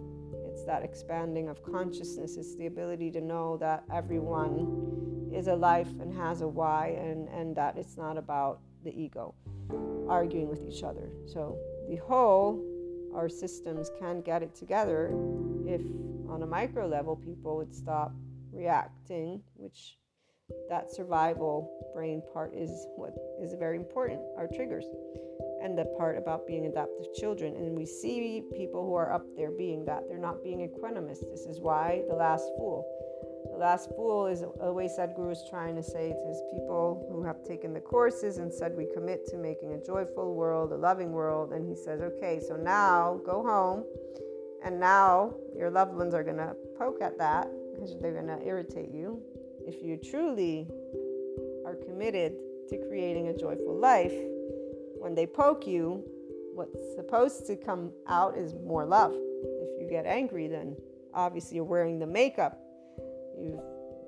It's 0.47 0.63
that 0.65 0.83
expanding 0.83 1.49
of 1.49 1.61
consciousness. 1.61 2.37
It's 2.37 2.55
the 2.55 2.67
ability 2.67 3.11
to 3.11 3.21
know 3.21 3.57
that 3.57 3.83
everyone 3.93 5.29
is 5.33 5.47
a 5.47 5.55
life 5.55 5.89
and 5.99 6.13
has 6.13 6.41
a 6.41 6.47
why, 6.47 6.97
and, 6.99 7.27
and 7.29 7.55
that 7.57 7.77
it's 7.77 7.97
not 7.97 8.17
about 8.17 8.61
the 8.83 8.91
ego 8.97 9.35
arguing 10.07 10.49
with 10.49 10.63
each 10.63 10.83
other. 10.83 11.09
So, 11.25 11.57
the 11.89 11.97
whole, 11.97 12.63
our 13.15 13.29
systems 13.29 13.89
can 13.99 14.21
get 14.21 14.43
it 14.43 14.53
together 14.55 15.07
if, 15.65 15.81
on 16.29 16.43
a 16.43 16.47
micro 16.47 16.87
level, 16.87 17.15
people 17.15 17.57
would 17.57 17.73
stop 17.73 18.13
reacting, 18.51 19.41
which 19.55 19.97
that 20.69 20.91
survival 20.91 21.91
brain 21.93 22.21
part 22.33 22.53
is 22.53 22.69
what 22.95 23.13
is 23.41 23.53
very 23.53 23.77
important, 23.77 24.21
our 24.37 24.47
triggers 24.47 24.85
and 25.61 25.77
the 25.77 25.85
part 25.97 26.17
about 26.17 26.45
being 26.45 26.65
adaptive 26.65 27.05
children. 27.15 27.55
And 27.55 27.75
we 27.75 27.85
see 27.85 28.43
people 28.55 28.85
who 28.85 28.93
are 28.93 29.11
up 29.11 29.25
there 29.35 29.51
being 29.51 29.85
that. 29.85 30.03
They're 30.07 30.17
not 30.17 30.43
being 30.43 30.59
equanimous. 30.59 31.19
This 31.29 31.41
is 31.41 31.59
why 31.59 32.03
the 32.07 32.15
last 32.15 32.45
fool. 32.57 32.85
The 33.51 33.57
last 33.57 33.89
fool 33.95 34.27
is 34.27 34.43
a 34.61 34.71
way 34.71 34.87
Sadhguru 34.87 35.31
is 35.31 35.43
trying 35.49 35.75
to 35.75 35.83
say 35.83 36.13
to 36.13 36.27
his 36.27 36.41
people 36.53 37.07
who 37.11 37.23
have 37.23 37.43
taken 37.43 37.73
the 37.73 37.79
courses 37.79 38.37
and 38.37 38.53
said, 38.53 38.75
We 38.75 38.87
commit 38.93 39.25
to 39.27 39.37
making 39.37 39.73
a 39.73 39.83
joyful 39.83 40.35
world, 40.35 40.71
a 40.71 40.75
loving 40.75 41.11
world. 41.11 41.53
And 41.53 41.67
he 41.67 41.75
says, 41.75 42.01
Okay, 42.01 42.39
so 42.45 42.55
now 42.55 43.19
go 43.25 43.43
home. 43.43 43.83
And 44.63 44.79
now 44.79 45.35
your 45.55 45.69
loved 45.69 45.93
ones 45.93 46.13
are 46.13 46.23
going 46.23 46.37
to 46.37 46.55
poke 46.77 47.01
at 47.01 47.17
that 47.17 47.47
because 47.73 47.95
they're 48.01 48.13
going 48.13 48.27
to 48.27 48.45
irritate 48.45 48.91
you. 48.91 49.21
If 49.65 49.83
you 49.83 49.97
truly 49.97 50.67
are 51.65 51.75
committed 51.75 52.33
to 52.69 52.77
creating 52.87 53.27
a 53.29 53.37
joyful 53.37 53.77
life, 53.77 54.13
when 54.99 55.15
they 55.15 55.25
poke 55.25 55.67
you, 55.67 56.03
what's 56.53 56.95
supposed 56.95 57.45
to 57.47 57.55
come 57.55 57.91
out 58.07 58.37
is 58.37 58.55
more 58.65 58.85
love. 58.85 59.13
If 59.13 59.81
you 59.81 59.87
get 59.89 60.05
angry, 60.05 60.47
then 60.47 60.75
obviously 61.13 61.55
you're 61.55 61.65
wearing 61.65 61.99
the 61.99 62.07
makeup. 62.07 62.59
You've 63.39 63.59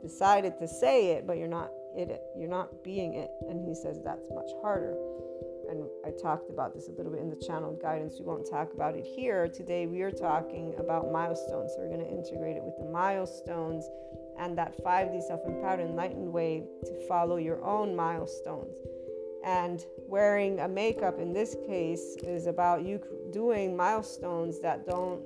decided 0.01 0.57
to 0.59 0.67
say 0.67 1.11
it, 1.11 1.27
but 1.27 1.37
you're 1.37 1.47
not 1.47 1.71
it. 1.95 2.21
You're 2.37 2.49
not 2.49 2.83
being 2.83 3.15
it. 3.15 3.31
And 3.49 3.65
he 3.67 3.73
says 3.73 3.99
that's 4.03 4.27
much 4.33 4.49
harder. 4.61 4.95
and 5.69 5.83
I 6.05 6.11
talked 6.21 6.49
about 6.49 6.73
this 6.73 6.87
a 6.87 6.91
little 6.91 7.11
bit 7.11 7.21
in 7.21 7.29
the 7.29 7.43
channel 7.45 7.77
guidance. 7.81 8.15
We 8.19 8.25
won't 8.25 8.49
talk 8.49 8.73
about 8.73 8.95
it 8.95 9.05
here. 9.05 9.47
Today, 9.47 9.85
we 9.85 10.01
are 10.01 10.11
talking 10.11 10.73
about 10.79 11.11
milestones. 11.11 11.71
So, 11.75 11.81
we're 11.81 11.89
going 11.89 12.05
to 12.05 12.09
integrate 12.09 12.57
it 12.57 12.63
with 12.63 12.77
the 12.79 12.89
milestones 12.91 13.85
and 14.39 14.57
that 14.57 14.73
5D 14.83 15.21
self 15.27 15.41
empowered, 15.45 15.81
enlightened 15.81 16.31
way 16.31 16.63
to 16.85 17.07
follow 17.07 17.37
your 17.37 17.63
own 17.63 17.95
milestones. 17.95 18.75
And 19.45 19.85
wearing 20.07 20.59
a 20.59 20.67
makeup 20.67 21.19
in 21.19 21.33
this 21.33 21.55
case 21.67 22.17
is 22.23 22.47
about 22.47 22.83
you 22.83 23.01
doing 23.31 23.75
milestones 23.75 24.59
that 24.61 24.85
don't 24.85 25.21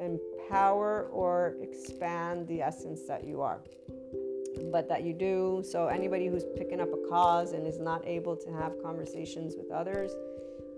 empower 0.00 1.04
or 1.06 1.56
expand 1.60 2.46
the 2.48 2.62
essence 2.62 3.02
that 3.06 3.24
you 3.24 3.40
are 3.42 3.60
but 4.72 4.88
that 4.88 5.04
you 5.04 5.12
do. 5.12 5.62
So, 5.64 5.86
anybody 5.86 6.26
who's 6.26 6.44
picking 6.56 6.80
up 6.80 6.88
a 6.92 7.08
cause 7.08 7.52
and 7.52 7.66
is 7.66 7.78
not 7.78 8.06
able 8.06 8.36
to 8.36 8.50
have 8.52 8.72
conversations 8.82 9.54
with 9.56 9.70
others, 9.70 10.10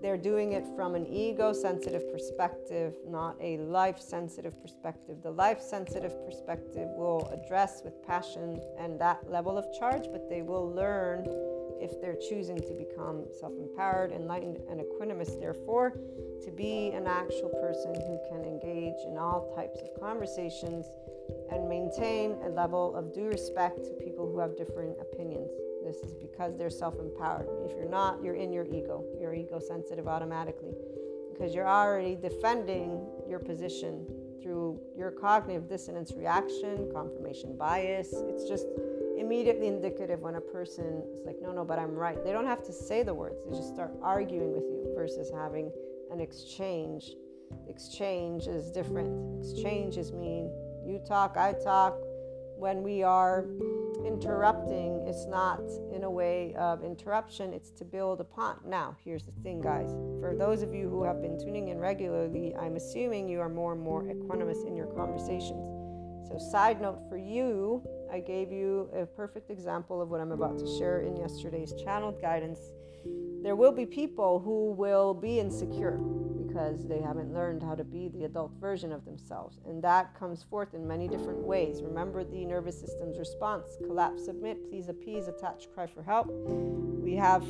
they're 0.01 0.17
doing 0.17 0.53
it 0.53 0.65
from 0.75 0.95
an 0.95 1.05
ego 1.05 1.53
sensitive 1.53 2.11
perspective, 2.11 2.95
not 3.07 3.35
a 3.39 3.57
life 3.57 3.99
sensitive 3.99 4.59
perspective. 4.61 5.17
The 5.21 5.31
life 5.31 5.61
sensitive 5.61 6.13
perspective 6.25 6.87
will 6.95 7.29
address 7.31 7.81
with 7.83 8.01
passion 8.05 8.59
and 8.79 8.99
that 8.99 9.29
level 9.29 9.57
of 9.57 9.65
charge, 9.77 10.05
but 10.11 10.27
they 10.27 10.41
will 10.41 10.73
learn 10.73 11.27
if 11.79 11.99
they're 12.01 12.17
choosing 12.29 12.57
to 12.57 12.73
become 12.73 13.25
self 13.39 13.53
empowered, 13.59 14.11
enlightened, 14.11 14.59
and 14.69 14.81
equanimous, 14.81 15.39
therefore, 15.39 15.93
to 16.43 16.51
be 16.51 16.89
an 16.89 17.07
actual 17.07 17.49
person 17.49 17.93
who 17.93 18.19
can 18.29 18.43
engage 18.43 18.99
in 19.07 19.17
all 19.17 19.53
types 19.55 19.79
of 19.81 19.99
conversations 19.99 20.87
and 21.51 21.67
maintain 21.67 22.35
a 22.45 22.49
level 22.49 22.95
of 22.95 23.13
due 23.13 23.27
respect 23.27 23.83
to 23.83 23.91
people 24.03 24.29
who 24.31 24.39
have 24.39 24.57
different 24.57 24.97
opinions. 24.99 25.49
This 25.83 25.97
is 25.97 26.13
because 26.13 26.57
they're 26.57 26.69
self 26.69 26.99
empowered. 26.99 27.47
If 27.65 27.75
you're 27.75 27.89
not, 27.89 28.23
you're 28.23 28.35
in 28.35 28.51
your 28.51 28.65
ego. 28.65 29.03
You're 29.19 29.33
ego 29.33 29.59
sensitive 29.59 30.07
automatically 30.07 30.73
because 31.31 31.55
you're 31.55 31.67
already 31.67 32.15
defending 32.15 33.01
your 33.27 33.39
position 33.39 34.05
through 34.41 34.79
your 34.95 35.11
cognitive 35.11 35.67
dissonance 35.67 36.13
reaction, 36.15 36.89
confirmation 36.93 37.55
bias. 37.57 38.13
It's 38.13 38.47
just 38.47 38.65
immediately 39.21 39.67
indicative 39.67 40.19
when 40.19 40.35
a 40.35 40.41
person 40.41 41.03
is 41.15 41.23
like, 41.25 41.37
no, 41.41 41.51
no, 41.51 41.63
but 41.63 41.77
I'm 41.77 41.93
right. 41.93 42.21
They 42.23 42.31
don't 42.31 42.47
have 42.47 42.63
to 42.63 42.73
say 42.73 43.03
the 43.03 43.13
words, 43.13 43.37
they 43.45 43.55
just 43.55 43.73
start 43.73 43.91
arguing 44.01 44.51
with 44.51 44.63
you 44.63 44.91
versus 44.95 45.31
having 45.33 45.71
an 46.11 46.19
exchange. 46.19 47.11
Exchange 47.67 48.47
is 48.47 48.71
different. 48.71 49.45
Exchanges 49.45 50.11
mean 50.11 50.51
you 50.85 50.99
talk, 51.07 51.37
I 51.37 51.53
talk. 51.53 51.95
When 52.57 52.81
we 52.83 53.03
are 53.03 53.45
interrupting, 54.05 55.05
it's 55.07 55.25
not 55.27 55.61
in 55.93 56.03
a 56.03 56.09
way 56.09 56.53
of 56.55 56.83
interruption, 56.83 57.53
it's 57.53 57.69
to 57.71 57.85
build 57.85 58.21
upon. 58.21 58.57
Now, 58.65 58.97
here's 59.03 59.23
the 59.23 59.31
thing, 59.43 59.61
guys. 59.61 59.91
For 60.19 60.35
those 60.37 60.61
of 60.61 60.73
you 60.73 60.89
who 60.89 61.03
have 61.03 61.21
been 61.21 61.39
tuning 61.39 61.69
in 61.69 61.79
regularly, 61.79 62.55
I'm 62.55 62.75
assuming 62.75 63.29
you 63.29 63.39
are 63.39 63.49
more 63.49 63.73
and 63.73 63.81
more 63.81 64.03
equanimous 64.03 64.65
in 64.65 64.75
your 64.75 64.87
conversations. 64.87 65.67
So, 66.27 66.37
side 66.37 66.81
note 66.81 67.01
for 67.09 67.17
you, 67.17 67.83
I 68.11 68.19
gave 68.19 68.51
you 68.51 68.89
a 68.93 69.05
perfect 69.05 69.49
example 69.49 70.01
of 70.01 70.09
what 70.09 70.19
I'm 70.19 70.31
about 70.31 70.59
to 70.59 70.77
share 70.77 71.01
in 71.01 71.15
yesterday's 71.15 71.73
channeled 71.73 72.21
guidance. 72.21 72.59
There 73.41 73.55
will 73.55 73.71
be 73.71 73.85
people 73.85 74.39
who 74.39 74.71
will 74.71 75.13
be 75.13 75.39
insecure 75.39 75.97
because 76.51 76.85
they 76.85 76.99
haven't 76.99 77.33
learned 77.33 77.63
how 77.63 77.75
to 77.75 77.83
be 77.83 78.09
the 78.09 78.25
adult 78.25 78.51
version 78.59 78.91
of 78.91 79.05
themselves. 79.05 79.59
And 79.65 79.81
that 79.83 80.13
comes 80.19 80.43
forth 80.43 80.73
in 80.73 80.85
many 80.85 81.07
different 81.07 81.39
ways. 81.39 81.81
Remember 81.81 82.23
the 82.23 82.43
nervous 82.45 82.79
system's 82.79 83.17
response 83.17 83.77
collapse, 83.85 84.25
submit, 84.25 84.69
please 84.69 84.89
appease, 84.89 85.27
attach, 85.27 85.67
cry 85.73 85.87
for 85.87 86.03
help. 86.03 86.27
We 86.29 87.15
have 87.15 87.45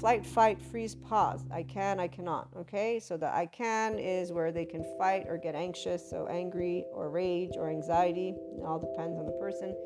flight, 0.00 0.24
fight, 0.24 0.60
freeze, 0.60 0.94
pause. 0.94 1.44
I 1.52 1.62
can, 1.62 2.00
I 2.00 2.08
cannot. 2.08 2.48
Okay, 2.56 2.98
so 2.98 3.16
the 3.16 3.28
I 3.32 3.46
can 3.46 3.98
is 3.98 4.32
where 4.32 4.50
they 4.50 4.64
can 4.64 4.84
fight 4.98 5.26
or 5.28 5.36
get 5.36 5.54
anxious, 5.54 6.08
so 6.08 6.26
angry 6.26 6.86
or 6.92 7.10
rage 7.10 7.52
or 7.56 7.68
anxiety. 7.68 8.30
It 8.30 8.64
all 8.64 8.78
depends 8.78 9.18
on 9.18 9.26
the 9.26 9.32
person. 9.32 9.76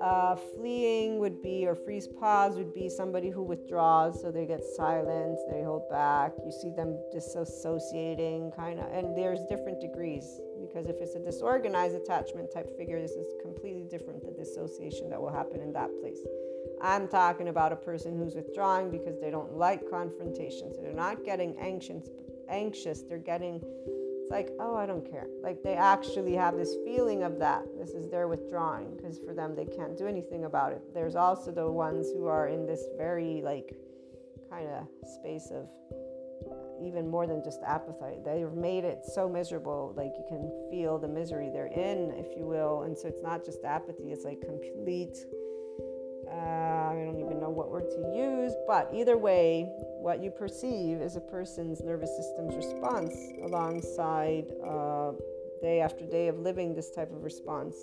Uh, 0.00 0.36
fleeing 0.36 1.18
would 1.18 1.42
be, 1.42 1.66
or 1.66 1.74
freeze 1.74 2.06
pause 2.06 2.56
would 2.56 2.74
be 2.74 2.88
somebody 2.88 3.30
who 3.30 3.42
withdraws, 3.42 4.20
so 4.20 4.30
they 4.30 4.44
get 4.44 4.62
silent, 4.62 5.38
they 5.50 5.62
hold 5.62 5.88
back. 5.88 6.32
You 6.44 6.52
see 6.52 6.70
them 6.70 6.98
disassociating, 7.14 8.54
kind 8.54 8.78
of, 8.78 8.92
and 8.92 9.16
there's 9.16 9.40
different 9.48 9.80
degrees 9.80 10.38
because 10.60 10.86
if 10.86 10.96
it's 11.00 11.14
a 11.14 11.18
disorganized 11.18 11.94
attachment 11.94 12.52
type 12.52 12.76
figure, 12.76 13.00
this 13.00 13.12
is 13.12 13.26
completely 13.40 13.84
different 13.84 14.22
the 14.22 14.32
dissociation 14.32 15.08
that 15.08 15.20
will 15.20 15.32
happen 15.32 15.62
in 15.62 15.72
that 15.72 15.90
place. 16.00 16.20
I'm 16.82 17.08
talking 17.08 17.48
about 17.48 17.72
a 17.72 17.76
person 17.76 18.18
who's 18.18 18.34
withdrawing 18.34 18.90
because 18.90 19.18
they 19.18 19.30
don't 19.30 19.54
like 19.54 19.88
confrontation, 19.90 20.74
so 20.74 20.82
they're 20.82 20.92
not 20.92 21.24
getting 21.24 21.56
anxious. 21.58 22.10
Anxious, 22.48 23.02
they're 23.02 23.18
getting 23.18 23.62
it's 24.26 24.32
like, 24.32 24.50
oh, 24.58 24.74
I 24.74 24.86
don't 24.86 25.08
care. 25.08 25.28
Like 25.40 25.62
they 25.62 25.74
actually 25.74 26.34
have 26.34 26.56
this 26.56 26.74
feeling 26.84 27.22
of 27.22 27.38
that. 27.38 27.62
This 27.78 27.90
is 27.90 28.10
their 28.10 28.26
withdrawing 28.26 28.96
because 28.96 29.20
for 29.20 29.32
them, 29.32 29.54
they 29.54 29.66
can't 29.66 29.96
do 29.96 30.08
anything 30.08 30.46
about 30.46 30.72
it. 30.72 30.82
There's 30.92 31.14
also 31.14 31.52
the 31.52 31.70
ones 31.70 32.08
who 32.10 32.26
are 32.26 32.48
in 32.48 32.66
this 32.66 32.82
very, 32.98 33.40
like, 33.44 33.72
kind 34.50 34.66
of 34.68 34.88
space 35.20 35.52
of 35.52 35.68
even 36.82 37.08
more 37.08 37.28
than 37.28 37.40
just 37.44 37.60
apathy. 37.64 38.18
They've 38.24 38.52
made 38.52 38.82
it 38.82 39.04
so 39.14 39.28
miserable, 39.28 39.94
like 39.96 40.12
you 40.18 40.24
can 40.28 40.50
feel 40.72 40.98
the 40.98 41.06
misery 41.06 41.48
they're 41.52 41.66
in, 41.66 42.10
if 42.16 42.36
you 42.36 42.46
will. 42.46 42.82
And 42.82 42.98
so 42.98 43.06
it's 43.06 43.22
not 43.22 43.44
just 43.44 43.62
apathy, 43.62 44.10
it's 44.10 44.24
like 44.24 44.40
complete 44.40 45.16
uh, 46.30 46.90
I 46.90 46.94
don't 46.94 47.18
even 47.18 47.40
know 47.40 47.50
what 47.50 47.70
word 47.70 47.90
to 47.90 48.12
use, 48.16 48.52
but 48.66 48.90
either 48.92 49.16
way, 49.16 49.68
what 50.00 50.22
you 50.22 50.30
perceive 50.30 51.00
is 51.00 51.16
a 51.16 51.20
person's 51.20 51.80
nervous 51.82 52.14
system's 52.16 52.54
response 52.54 53.14
alongside 53.44 54.52
uh, 54.64 55.12
day 55.62 55.80
after 55.80 56.04
day 56.06 56.28
of 56.28 56.38
living 56.38 56.74
this 56.74 56.90
type 56.90 57.12
of 57.12 57.22
response. 57.22 57.76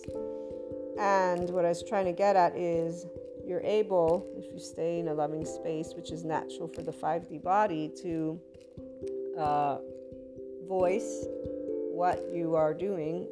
And 1.00 1.50
what 1.50 1.66
I 1.66 1.70
was 1.70 1.84
trying 1.84 2.06
to 2.06 2.12
get 2.14 2.36
at 2.36 2.56
is 2.56 3.06
you're 3.46 3.62
able, 3.62 4.26
if 4.38 4.52
you 4.54 4.60
stay 4.60 5.00
in 5.00 5.08
a 5.08 5.14
loving 5.14 5.46
space, 5.46 5.94
which 5.96 6.12
is 6.12 6.24
natural 6.24 6.68
for 6.68 6.82
the 6.82 6.92
5D 6.92 7.44
body, 7.44 7.92
to 8.02 8.40
uh, 9.38 9.78
voice 10.68 11.26
what 11.92 12.24
you 12.34 12.56
are 12.56 12.74
doing 12.74 13.28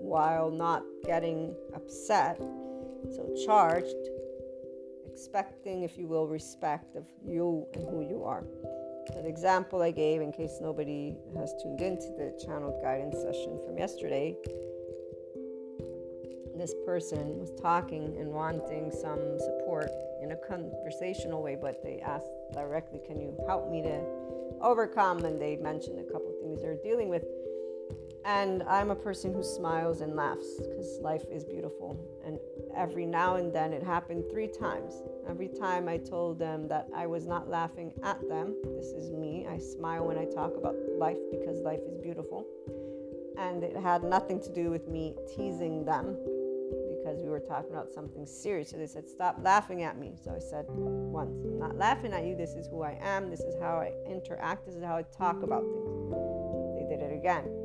while 0.00 0.50
not 0.50 0.82
getting 1.04 1.54
upset. 1.74 2.38
So, 3.14 3.34
charged 3.44 4.08
expecting, 5.14 5.84
if 5.84 5.96
you 5.96 6.08
will, 6.08 6.26
respect 6.26 6.96
of 6.96 7.04
you 7.24 7.64
and 7.74 7.84
who 7.88 8.00
you 8.00 8.24
are. 8.24 8.42
An 9.16 9.26
example 9.26 9.80
I 9.80 9.92
gave, 9.92 10.20
in 10.20 10.32
case 10.32 10.58
nobody 10.60 11.14
has 11.36 11.54
tuned 11.62 11.80
into 11.80 12.08
the 12.18 12.36
channeled 12.44 12.82
guidance 12.82 13.14
session 13.22 13.60
from 13.64 13.78
yesterday, 13.78 14.36
this 16.56 16.74
person 16.84 17.38
was 17.38 17.52
talking 17.62 18.16
and 18.18 18.28
wanting 18.28 18.90
some 18.90 19.38
support 19.38 19.88
in 20.20 20.32
a 20.32 20.36
conversational 20.48 21.44
way, 21.44 21.56
but 21.60 21.80
they 21.84 22.00
asked 22.00 22.32
directly, 22.52 23.00
Can 23.06 23.20
you 23.20 23.38
help 23.46 23.70
me 23.70 23.82
to 23.82 24.02
overcome? 24.60 25.24
And 25.24 25.40
they 25.40 25.54
mentioned 25.54 26.00
a 26.00 26.12
couple 26.12 26.30
of 26.30 26.40
things 26.42 26.60
they're 26.60 26.82
dealing 26.82 27.08
with. 27.08 27.22
And 28.24 28.62
I'm 28.62 28.90
a 28.90 28.96
person 28.96 29.34
who 29.34 29.42
smiles 29.42 30.00
and 30.00 30.16
laughs 30.16 30.46
because 30.58 30.98
life 31.02 31.24
is 31.30 31.44
beautiful. 31.44 31.98
And 32.24 32.38
every 32.74 33.04
now 33.04 33.36
and 33.36 33.52
then 33.52 33.74
it 33.74 33.82
happened 33.82 34.24
three 34.30 34.48
times. 34.48 35.02
Every 35.28 35.48
time 35.48 35.88
I 35.88 35.98
told 35.98 36.38
them 36.38 36.66
that 36.68 36.88
I 36.96 37.06
was 37.06 37.26
not 37.26 37.50
laughing 37.50 37.92
at 38.02 38.26
them, 38.26 38.56
this 38.76 38.86
is 38.92 39.12
me. 39.12 39.46
I 39.46 39.58
smile 39.58 40.06
when 40.06 40.16
I 40.16 40.24
talk 40.24 40.56
about 40.56 40.74
life 40.98 41.18
because 41.30 41.60
life 41.60 41.80
is 41.86 41.98
beautiful. 41.98 42.46
And 43.38 43.62
it 43.62 43.76
had 43.76 44.02
nothing 44.02 44.40
to 44.40 44.50
do 44.50 44.70
with 44.70 44.88
me 44.88 45.14
teasing 45.36 45.84
them 45.84 46.16
because 46.96 47.20
we 47.22 47.28
were 47.28 47.40
talking 47.40 47.72
about 47.72 47.92
something 47.92 48.24
serious. 48.24 48.70
So 48.70 48.78
they 48.78 48.86
said, 48.86 49.06
Stop 49.06 49.36
laughing 49.42 49.82
at 49.82 49.98
me. 49.98 50.14
So 50.24 50.34
I 50.34 50.38
said, 50.38 50.64
Once, 50.68 51.36
I'm 51.44 51.58
not 51.58 51.76
laughing 51.76 52.14
at 52.14 52.24
you. 52.24 52.34
This 52.34 52.54
is 52.54 52.68
who 52.68 52.82
I 52.84 52.98
am. 53.02 53.28
This 53.28 53.40
is 53.40 53.54
how 53.60 53.76
I 53.76 53.92
interact. 54.10 54.64
This 54.64 54.76
is 54.76 54.82
how 54.82 54.96
I 54.96 55.02
talk 55.02 55.42
about 55.42 55.62
things. 55.62 56.88
They 56.88 56.96
did 56.96 57.04
it 57.04 57.14
again 57.14 57.63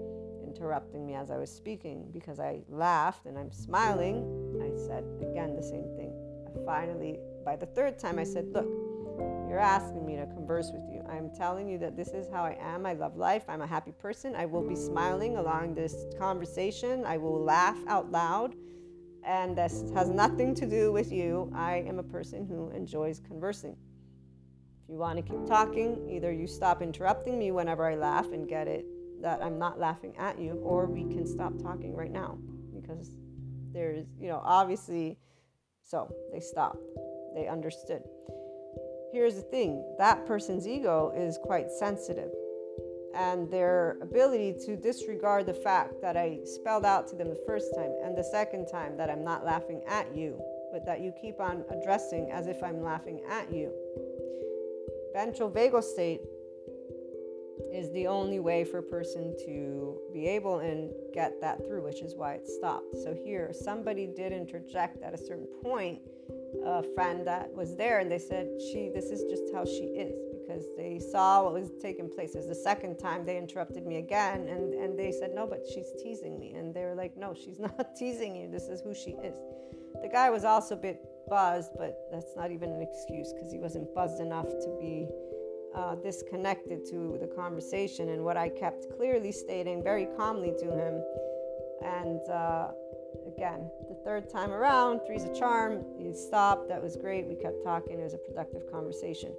interrupting 0.50 1.06
me 1.06 1.14
as 1.16 1.30
I 1.30 1.38
was 1.38 1.52
speaking 1.52 2.10
because 2.12 2.40
I 2.40 2.62
laughed 2.70 3.26
and 3.26 3.38
I'm 3.38 3.52
smiling. 3.52 4.18
I 4.62 4.76
said 4.88 5.04
again 5.22 5.56
the 5.56 5.64
same 5.64 5.88
thing. 5.96 6.12
I 6.48 6.66
finally, 6.66 7.20
by 7.46 7.56
the 7.56 7.68
third 7.68 8.00
time, 8.00 8.18
I 8.18 8.24
said, 8.24 8.48
Look, 8.52 8.68
you're 9.48 9.60
asking 9.60 10.06
me 10.06 10.16
to 10.16 10.26
converse 10.26 10.72
with 10.72 10.84
you. 10.92 11.04
I'm 11.10 11.30
telling 11.36 11.68
you 11.70 11.78
that 11.80 11.96
this 11.96 12.10
is 12.10 12.28
how 12.32 12.44
I 12.44 12.58
am. 12.60 12.86
I 12.86 12.94
love 12.94 13.16
life. 13.16 13.44
I'm 13.48 13.62
a 13.62 13.68
happy 13.68 13.92
person. 13.92 14.36
I 14.36 14.46
will 14.46 14.68
be 14.68 14.76
smiling 14.76 15.38
along 15.38 15.76
this 15.76 16.06
conversation. 16.18 17.06
I 17.06 17.18
will 17.18 17.44
laugh 17.44 17.78
out 17.88 18.12
loud. 18.12 18.56
And 19.24 19.58
this 19.58 19.84
has 19.94 20.10
nothing 20.10 20.56
to 20.56 20.66
do 20.66 20.92
with 20.92 21.12
you. 21.12 21.52
I 21.54 21.84
am 21.88 22.00
a 22.00 22.04
person 22.04 22.46
who 22.48 22.70
enjoys 22.72 23.20
conversing. 23.20 23.76
If 24.84 24.90
you 24.90 24.98
want 24.98 25.18
to 25.18 25.22
keep 25.22 25.46
talking, 25.46 26.10
either 26.10 26.32
you 26.32 26.48
stop 26.48 26.82
interrupting 26.82 27.38
me 27.38 27.52
whenever 27.52 27.86
I 27.86 27.96
laugh 27.96 28.32
and 28.32 28.48
get 28.48 28.68
it 28.68 28.86
that 29.22 29.42
I'm 29.44 29.60
not 29.60 29.80
laughing 29.80 30.16
at 30.18 30.40
you, 30.40 30.54
or 30.64 30.86
we 30.86 31.04
can 31.04 31.26
stop 31.26 31.54
talking 31.62 31.96
right 31.96 32.12
now 32.12 32.38
because 32.74 33.12
there's, 33.74 34.06
you 34.20 34.30
know, 34.30 34.42
obviously, 34.44 35.18
so 35.84 36.14
they 36.32 36.40
stopped. 36.40 36.84
They 37.36 37.48
understood. 37.48 38.02
here's 39.12 39.36
the 39.36 39.42
thing 39.42 39.84
that 39.98 40.26
person's 40.26 40.68
ego 40.68 41.12
is 41.16 41.38
quite 41.44 41.72
sensitive 41.72 42.32
and 43.16 43.50
their 43.52 43.98
ability 44.02 44.56
to 44.66 44.76
disregard 44.76 45.46
the 45.46 45.54
fact 45.54 46.02
that 46.02 46.16
I 46.16 46.40
spelled 46.46 46.86
out 46.86 47.08
to 47.10 47.16
them 47.16 47.30
the 47.30 47.44
first 47.46 47.74
time 47.76 47.92
and 48.04 48.16
the 48.18 48.24
second 48.24 48.68
time 48.68 48.98
that 48.98 49.10
I'm 49.10 49.24
not 49.24 49.46
laughing 49.46 49.82
at 49.88 50.16
you, 50.16 50.40
but 50.72 50.86
that 50.86 51.02
you 51.02 51.12
keep 51.20 51.40
on 51.40 51.64
addressing 51.72 52.32
as 52.32 52.48
if 52.48 52.62
I'm 52.64 52.82
laughing 52.82 53.22
at 53.30 53.52
you. 53.52 53.72
Ventral 55.14 55.50
vagal 55.50 55.84
state 55.84 56.22
is 57.72 57.92
the 57.94 58.08
only 58.08 58.40
way 58.40 58.64
for 58.64 58.80
a 58.80 58.84
person 58.84 59.36
to 59.46 59.98
be 60.14 60.28
able 60.28 60.60
and 60.60 60.92
get 61.14 61.40
that 61.42 61.66
through, 61.68 61.84
which 61.84 62.02
is 62.02 62.16
why 62.16 62.34
it 62.34 62.48
stopped. 62.48 62.96
So 63.04 63.14
here, 63.14 63.52
somebody 63.54 64.08
did 64.08 64.32
interject 64.32 65.02
at 65.04 65.14
a 65.14 65.18
certain 65.18 65.48
point, 65.64 66.00
a 66.66 66.84
friend 66.96 67.26
that 67.28 67.52
was 67.54 67.76
there, 67.76 68.00
and 68.00 68.12
they 68.12 68.20
said, 68.20 68.50
"She, 68.72 68.90
this 68.94 69.06
is 69.06 69.24
just 69.30 69.54
how 69.54 69.66
she 69.66 69.86
is," 69.96 70.16
because 70.34 70.66
they 70.78 71.00
saw 71.00 71.44
what 71.44 71.54
was 71.54 71.72
taking 71.82 72.10
place. 72.10 72.36
It 72.36 72.48
the 72.48 72.56
second 72.56 72.98
time 72.98 73.26
they 73.26 73.38
interrupted 73.38 73.86
me 73.86 73.98
again, 73.98 74.48
and 74.48 74.74
and 74.74 74.98
they 74.98 75.12
said, 75.12 75.32
"No, 75.34 75.46
but 75.46 75.66
she's 75.72 75.92
teasing 76.02 76.40
me," 76.40 76.54
and 76.54 76.74
they 76.74 76.86
were 76.86 76.96
like, 76.96 77.16
"No, 77.18 77.34
she's 77.34 77.60
not 77.68 77.96
teasing 77.96 78.36
you. 78.36 78.50
This 78.50 78.68
is 78.68 78.82
who 78.82 78.94
she 78.94 79.12
is." 79.12 79.36
The 80.02 80.10
guy 80.10 80.30
was 80.30 80.46
also 80.46 80.76
a 80.76 80.78
bit 80.78 81.02
buzzed, 81.30 81.72
but 81.78 82.08
that's 82.12 82.36
not 82.36 82.52
even 82.52 82.72
an 82.72 82.82
excuse 82.82 83.34
because 83.34 83.52
he 83.52 83.60
wasn't 83.60 83.94
buzzed 83.94 84.20
enough 84.20 84.48
to 84.48 84.78
be 84.80 85.08
uh, 85.76 85.96
disconnected 85.96 86.86
to 86.90 87.18
the 87.20 87.28
conversation 87.28 88.10
and 88.10 88.24
what 88.24 88.38
I 88.38 88.50
kept 88.50 88.90
clearly 88.96 89.32
stating 89.32 89.84
very 89.84 90.08
calmly 90.18 90.54
to 90.60 90.66
him. 90.66 91.04
And 91.84 92.22
uh, 92.30 92.72
again, 93.28 93.70
the 93.88 93.96
third 94.04 94.30
time 94.30 94.52
around, 94.52 95.02
three's 95.06 95.24
a 95.24 95.34
charm. 95.34 95.86
He 95.98 96.14
stopped. 96.14 96.68
That 96.70 96.82
was 96.82 96.96
great. 96.96 97.28
We 97.28 97.36
kept 97.36 97.64
talking. 97.64 98.00
It 98.00 98.04
was 98.04 98.14
a 98.14 98.18
productive 98.18 98.72
conversation. 98.72 99.34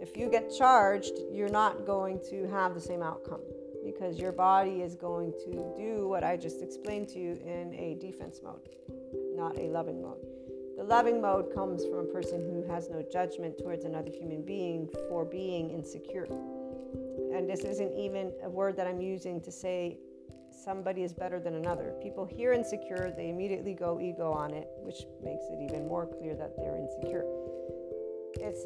If 0.00 0.16
you 0.16 0.30
get 0.30 0.52
charged, 0.56 1.12
you're 1.30 1.50
not 1.50 1.84
going 1.84 2.20
to 2.30 2.46
have 2.48 2.74
the 2.74 2.80
same 2.80 3.02
outcome 3.02 3.42
because 3.84 4.18
your 4.18 4.32
body 4.32 4.82
is 4.82 4.94
going 4.94 5.32
to 5.44 5.74
do 5.76 6.08
what 6.08 6.24
I 6.24 6.36
just 6.36 6.62
explained 6.62 7.08
to 7.10 7.18
you 7.18 7.38
in 7.44 7.74
a 7.74 7.96
defense 8.00 8.40
mode, 8.42 8.68
not 9.34 9.58
a 9.58 9.68
loving 9.68 10.02
mode. 10.02 10.29
The 10.80 10.86
loving 10.86 11.20
mode 11.20 11.54
comes 11.54 11.84
from 11.84 11.98
a 11.98 12.04
person 12.04 12.40
who 12.40 12.66
has 12.72 12.88
no 12.88 13.02
judgment 13.02 13.58
towards 13.58 13.84
another 13.84 14.10
human 14.10 14.40
being 14.40 14.88
for 15.10 15.26
being 15.26 15.68
insecure. 15.68 16.24
And 16.24 17.46
this 17.46 17.60
isn't 17.64 17.92
even 17.98 18.32
a 18.42 18.48
word 18.48 18.78
that 18.78 18.86
I'm 18.86 19.02
using 19.02 19.42
to 19.42 19.52
say 19.52 19.98
somebody 20.50 21.02
is 21.02 21.12
better 21.12 21.38
than 21.38 21.56
another. 21.56 21.92
People 22.02 22.24
hear 22.24 22.54
insecure, 22.54 23.12
they 23.14 23.28
immediately 23.28 23.74
go 23.74 24.00
ego 24.00 24.32
on 24.32 24.54
it, 24.54 24.68
which 24.78 25.04
makes 25.22 25.44
it 25.50 25.58
even 25.62 25.86
more 25.86 26.06
clear 26.06 26.34
that 26.34 26.56
they're 26.56 26.78
insecure. 26.78 27.26
It's 28.36 28.64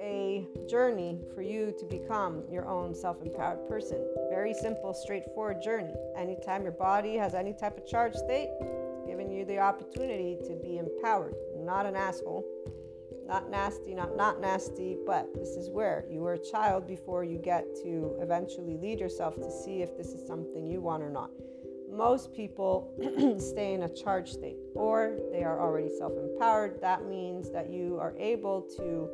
a 0.00 0.46
journey 0.70 1.18
for 1.34 1.42
you 1.42 1.74
to 1.80 1.84
become 1.86 2.44
your 2.48 2.68
own 2.68 2.94
self 2.94 3.20
empowered 3.22 3.68
person. 3.68 4.06
Very 4.30 4.54
simple, 4.54 4.94
straightforward 4.94 5.60
journey. 5.60 5.94
Anytime 6.16 6.62
your 6.62 6.70
body 6.78 7.16
has 7.16 7.34
any 7.34 7.54
type 7.54 7.76
of 7.76 7.88
charge 7.88 8.14
state, 8.14 8.50
giving 9.06 9.30
you 9.30 9.44
the 9.44 9.58
opportunity 9.58 10.36
to 10.44 10.54
be 10.56 10.78
empowered, 10.78 11.34
not 11.66 11.84
an 11.84 11.96
asshole, 11.96 12.44
not 13.26 13.50
nasty, 13.50 13.94
not 13.94 14.16
not 14.16 14.40
nasty, 14.40 14.96
but 15.04 15.34
this 15.34 15.50
is 15.50 15.68
where 15.68 16.04
you 16.08 16.20
were 16.20 16.34
a 16.34 16.38
child 16.38 16.86
before 16.86 17.24
you 17.24 17.38
get 17.38 17.64
to 17.82 18.16
eventually 18.20 18.76
lead 18.76 19.00
yourself 19.00 19.34
to 19.34 19.50
see 19.50 19.82
if 19.82 19.96
this 19.96 20.08
is 20.08 20.26
something 20.26 20.64
you 20.66 20.80
want 20.80 21.02
or 21.02 21.10
not. 21.10 21.30
Most 21.90 22.32
people 22.32 22.92
stay 23.40 23.74
in 23.74 23.82
a 23.82 23.88
charge 23.88 24.30
state 24.30 24.56
or 24.74 25.18
they 25.32 25.42
are 25.42 25.60
already 25.60 25.88
self 25.98 26.12
empowered. 26.16 26.80
That 26.80 27.06
means 27.06 27.50
that 27.50 27.68
you 27.70 27.98
are 28.00 28.14
able 28.16 28.62
to 28.76 29.10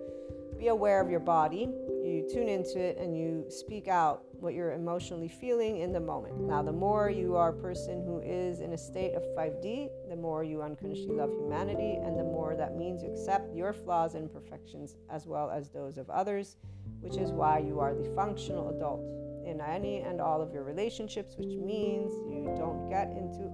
be 0.58 0.68
aware 0.68 1.00
of 1.00 1.10
your 1.10 1.20
body, 1.20 1.68
you 2.04 2.28
tune 2.30 2.48
into 2.48 2.78
it, 2.78 2.98
and 2.98 3.16
you 3.16 3.44
speak 3.48 3.88
out 3.88 4.24
what 4.42 4.54
you're 4.54 4.72
emotionally 4.72 5.28
feeling 5.28 5.78
in 5.78 5.92
the 5.92 6.00
moment. 6.00 6.38
Now, 6.40 6.62
the 6.62 6.72
more 6.72 7.08
you 7.08 7.36
are 7.36 7.50
a 7.50 7.52
person 7.52 8.04
who 8.04 8.20
is 8.20 8.60
in 8.60 8.72
a 8.72 8.78
state 8.78 9.14
of 9.14 9.22
5D, 9.36 9.88
the 10.08 10.16
more 10.16 10.42
you 10.42 10.62
unconditionally 10.62 11.16
love 11.16 11.30
humanity, 11.30 11.98
and 12.02 12.18
the 12.18 12.24
more 12.24 12.56
that 12.56 12.76
means 12.76 13.02
you 13.02 13.10
accept 13.12 13.54
your 13.54 13.72
flaws 13.72 14.14
and 14.14 14.24
imperfections 14.24 14.96
as 15.08 15.26
well 15.26 15.50
as 15.50 15.70
those 15.70 15.96
of 15.96 16.10
others, 16.10 16.56
which 17.00 17.16
is 17.16 17.30
why 17.30 17.58
you 17.58 17.78
are 17.78 17.94
the 17.94 18.12
functional 18.16 18.70
adult 18.76 19.00
in 19.46 19.60
any 19.60 20.00
and 20.00 20.20
all 20.20 20.42
of 20.42 20.52
your 20.52 20.64
relationships, 20.64 21.36
which 21.36 21.56
means 21.56 22.12
you 22.28 22.52
don't 22.56 22.88
get 22.90 23.10
into 23.10 23.48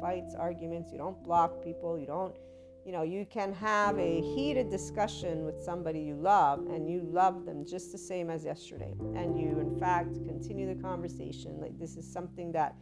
fights, 0.00 0.34
arguments, 0.34 0.92
you 0.92 0.98
don't 0.98 1.22
block 1.24 1.64
people, 1.64 1.98
you 1.98 2.06
don't 2.06 2.34
you 2.84 2.92
know, 2.92 3.02
you 3.02 3.24
can 3.24 3.52
have 3.54 3.98
a 3.98 4.20
heated 4.20 4.68
discussion 4.68 5.44
with 5.44 5.58
somebody 5.62 6.00
you 6.00 6.16
love 6.16 6.66
and 6.66 6.88
you 6.88 7.00
love 7.10 7.46
them 7.46 7.64
just 7.66 7.92
the 7.92 7.98
same 7.98 8.28
as 8.28 8.44
yesterday. 8.44 8.92
And 9.16 9.38
you, 9.38 9.58
in 9.58 9.78
fact, 9.80 10.14
continue 10.26 10.66
the 10.72 10.80
conversation. 10.80 11.58
Like, 11.58 11.78
this 11.78 11.96
is 11.96 12.10
something 12.10 12.52
that 12.52 12.76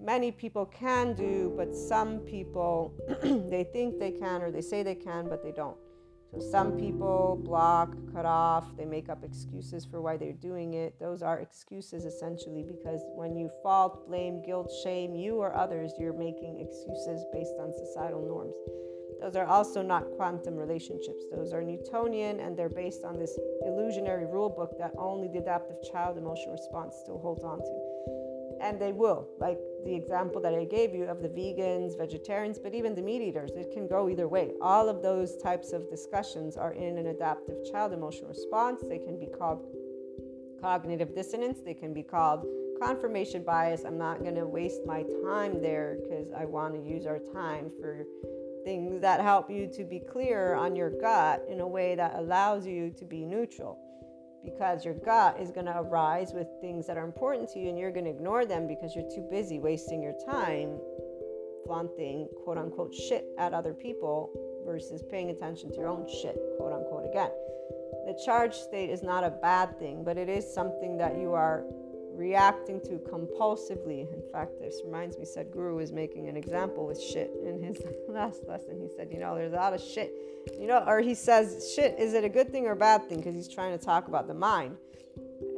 many 0.00 0.32
people 0.32 0.64
can 0.66 1.14
do, 1.14 1.52
but 1.56 1.74
some 1.74 2.20
people, 2.20 2.94
they 3.50 3.64
think 3.64 3.98
they 3.98 4.12
can 4.12 4.40
or 4.40 4.50
they 4.50 4.62
say 4.62 4.82
they 4.82 4.94
can, 4.94 5.28
but 5.28 5.42
they 5.42 5.52
don't. 5.52 5.76
So, 6.32 6.40
some 6.40 6.72
people 6.78 7.40
block, 7.44 7.94
cut 8.14 8.24
off, 8.24 8.64
they 8.78 8.86
make 8.86 9.10
up 9.10 9.22
excuses 9.24 9.84
for 9.84 10.00
why 10.00 10.16
they're 10.16 10.32
doing 10.32 10.72
it. 10.72 10.98
Those 10.98 11.22
are 11.22 11.38
excuses 11.38 12.06
essentially 12.06 12.62
because 12.62 13.02
when 13.14 13.36
you 13.36 13.50
fault, 13.62 14.08
blame, 14.08 14.42
guilt, 14.42 14.72
shame 14.82 15.14
you 15.14 15.36
or 15.36 15.54
others, 15.54 15.92
you're 15.98 16.14
making 16.14 16.60
excuses 16.60 17.24
based 17.30 17.54
on 17.60 17.72
societal 17.74 18.26
norms. 18.26 18.54
Those 19.24 19.36
are 19.36 19.46
also 19.46 19.80
not 19.80 20.04
quantum 20.16 20.54
relationships. 20.54 21.24
Those 21.34 21.54
are 21.54 21.62
Newtonian 21.62 22.40
and 22.40 22.54
they're 22.54 22.68
based 22.68 23.04
on 23.04 23.18
this 23.18 23.38
illusionary 23.64 24.26
rule 24.26 24.50
book 24.50 24.76
that 24.78 24.92
only 24.98 25.28
the 25.28 25.38
adaptive 25.38 25.76
child 25.90 26.18
emotional 26.18 26.52
response 26.52 26.94
still 27.02 27.18
holds 27.18 27.42
on 27.42 27.60
to. 27.60 28.58
And 28.60 28.78
they 28.78 28.92
will, 28.92 29.26
like 29.38 29.58
the 29.86 29.94
example 29.94 30.42
that 30.42 30.52
I 30.52 30.66
gave 30.66 30.94
you 30.94 31.04
of 31.04 31.22
the 31.22 31.30
vegans, 31.30 31.96
vegetarians, 31.96 32.58
but 32.58 32.74
even 32.74 32.94
the 32.94 33.00
meat 33.00 33.22
eaters, 33.22 33.52
it 33.56 33.72
can 33.72 33.88
go 33.88 34.10
either 34.10 34.28
way. 34.28 34.50
All 34.60 34.90
of 34.90 35.00
those 35.00 35.38
types 35.38 35.72
of 35.72 35.88
discussions 35.88 36.58
are 36.58 36.74
in 36.74 36.98
an 36.98 37.06
adaptive 37.06 37.64
child 37.72 37.94
emotional 37.94 38.28
response. 38.28 38.82
They 38.86 38.98
can 38.98 39.18
be 39.18 39.26
called 39.38 39.64
cognitive 40.60 41.14
dissonance, 41.14 41.60
they 41.64 41.72
can 41.72 41.94
be 41.94 42.02
called 42.02 42.44
confirmation 42.78 43.42
bias. 43.42 43.84
I'm 43.86 43.96
not 43.96 44.22
going 44.22 44.34
to 44.34 44.46
waste 44.46 44.84
my 44.84 45.02
time 45.24 45.62
there 45.62 45.96
because 46.02 46.30
I 46.36 46.44
want 46.44 46.74
to 46.74 46.80
use 46.80 47.06
our 47.06 47.18
time 47.32 47.70
for 47.80 48.04
things 48.64 49.00
that 49.00 49.20
help 49.20 49.50
you 49.50 49.68
to 49.74 49.84
be 49.84 50.00
clear 50.00 50.54
on 50.54 50.74
your 50.74 50.90
gut 50.90 51.42
in 51.48 51.60
a 51.60 51.66
way 51.66 51.94
that 51.94 52.14
allows 52.16 52.66
you 52.66 52.90
to 52.98 53.04
be 53.04 53.24
neutral. 53.24 53.78
Because 54.44 54.84
your 54.84 54.94
gut 54.94 55.40
is 55.40 55.50
going 55.50 55.66
to 55.66 55.78
arise 55.78 56.32
with 56.34 56.48
things 56.60 56.86
that 56.86 56.98
are 56.98 57.04
important 57.04 57.48
to 57.50 57.58
you, 57.58 57.70
and 57.70 57.78
you're 57.78 57.92
going 57.92 58.04
to 58.04 58.10
ignore 58.10 58.44
them 58.44 58.66
because 58.66 58.94
you're 58.94 59.08
too 59.14 59.26
busy 59.30 59.58
wasting 59.58 60.02
your 60.02 60.14
time 60.30 60.78
flaunting 61.64 62.28
quote 62.44 62.58
unquote 62.58 62.94
shit 62.94 63.24
at 63.38 63.54
other 63.54 63.72
people 63.72 64.30
versus 64.66 65.02
paying 65.10 65.30
attention 65.30 65.70
to 65.70 65.76
your 65.76 65.88
own 65.88 66.06
shit, 66.06 66.36
quote 66.58 66.72
unquote, 66.72 67.08
again. 67.08 67.30
The 68.06 68.20
charge 68.24 68.54
state 68.54 68.90
is 68.90 69.02
not 69.02 69.24
a 69.24 69.30
bad 69.30 69.78
thing, 69.78 70.04
but 70.04 70.16
it 70.16 70.28
is 70.28 70.52
something 70.52 70.96
that 70.98 71.16
you 71.18 71.32
are 71.32 71.64
reacting 72.14 72.80
to 72.82 72.98
compulsively. 73.10 74.12
In 74.12 74.22
fact, 74.32 74.52
this 74.60 74.80
reminds 74.84 75.18
me, 75.18 75.24
Sadhguru 75.24 75.76
was 75.76 75.92
making 75.92 76.28
an 76.28 76.36
example 76.36 76.86
with 76.86 77.00
shit 77.00 77.32
in 77.44 77.62
his 77.62 77.82
last 78.08 78.42
lesson. 78.46 78.80
He 78.80 78.88
said, 78.96 79.08
you 79.10 79.18
know, 79.18 79.34
there's 79.34 79.52
a 79.52 79.56
lot 79.56 79.74
of 79.74 79.80
shit, 79.80 80.12
you 80.58 80.66
know, 80.66 80.84
or 80.86 81.00
he 81.00 81.14
says, 81.14 81.72
shit, 81.74 81.98
is 81.98 82.14
it 82.14 82.24
a 82.24 82.28
good 82.28 82.50
thing 82.50 82.66
or 82.66 82.72
a 82.72 82.76
bad 82.76 83.08
thing? 83.08 83.18
Because 83.18 83.34
he's 83.34 83.48
trying 83.48 83.76
to 83.76 83.84
talk 83.84 84.08
about 84.08 84.26
the 84.26 84.34
mind 84.34 84.76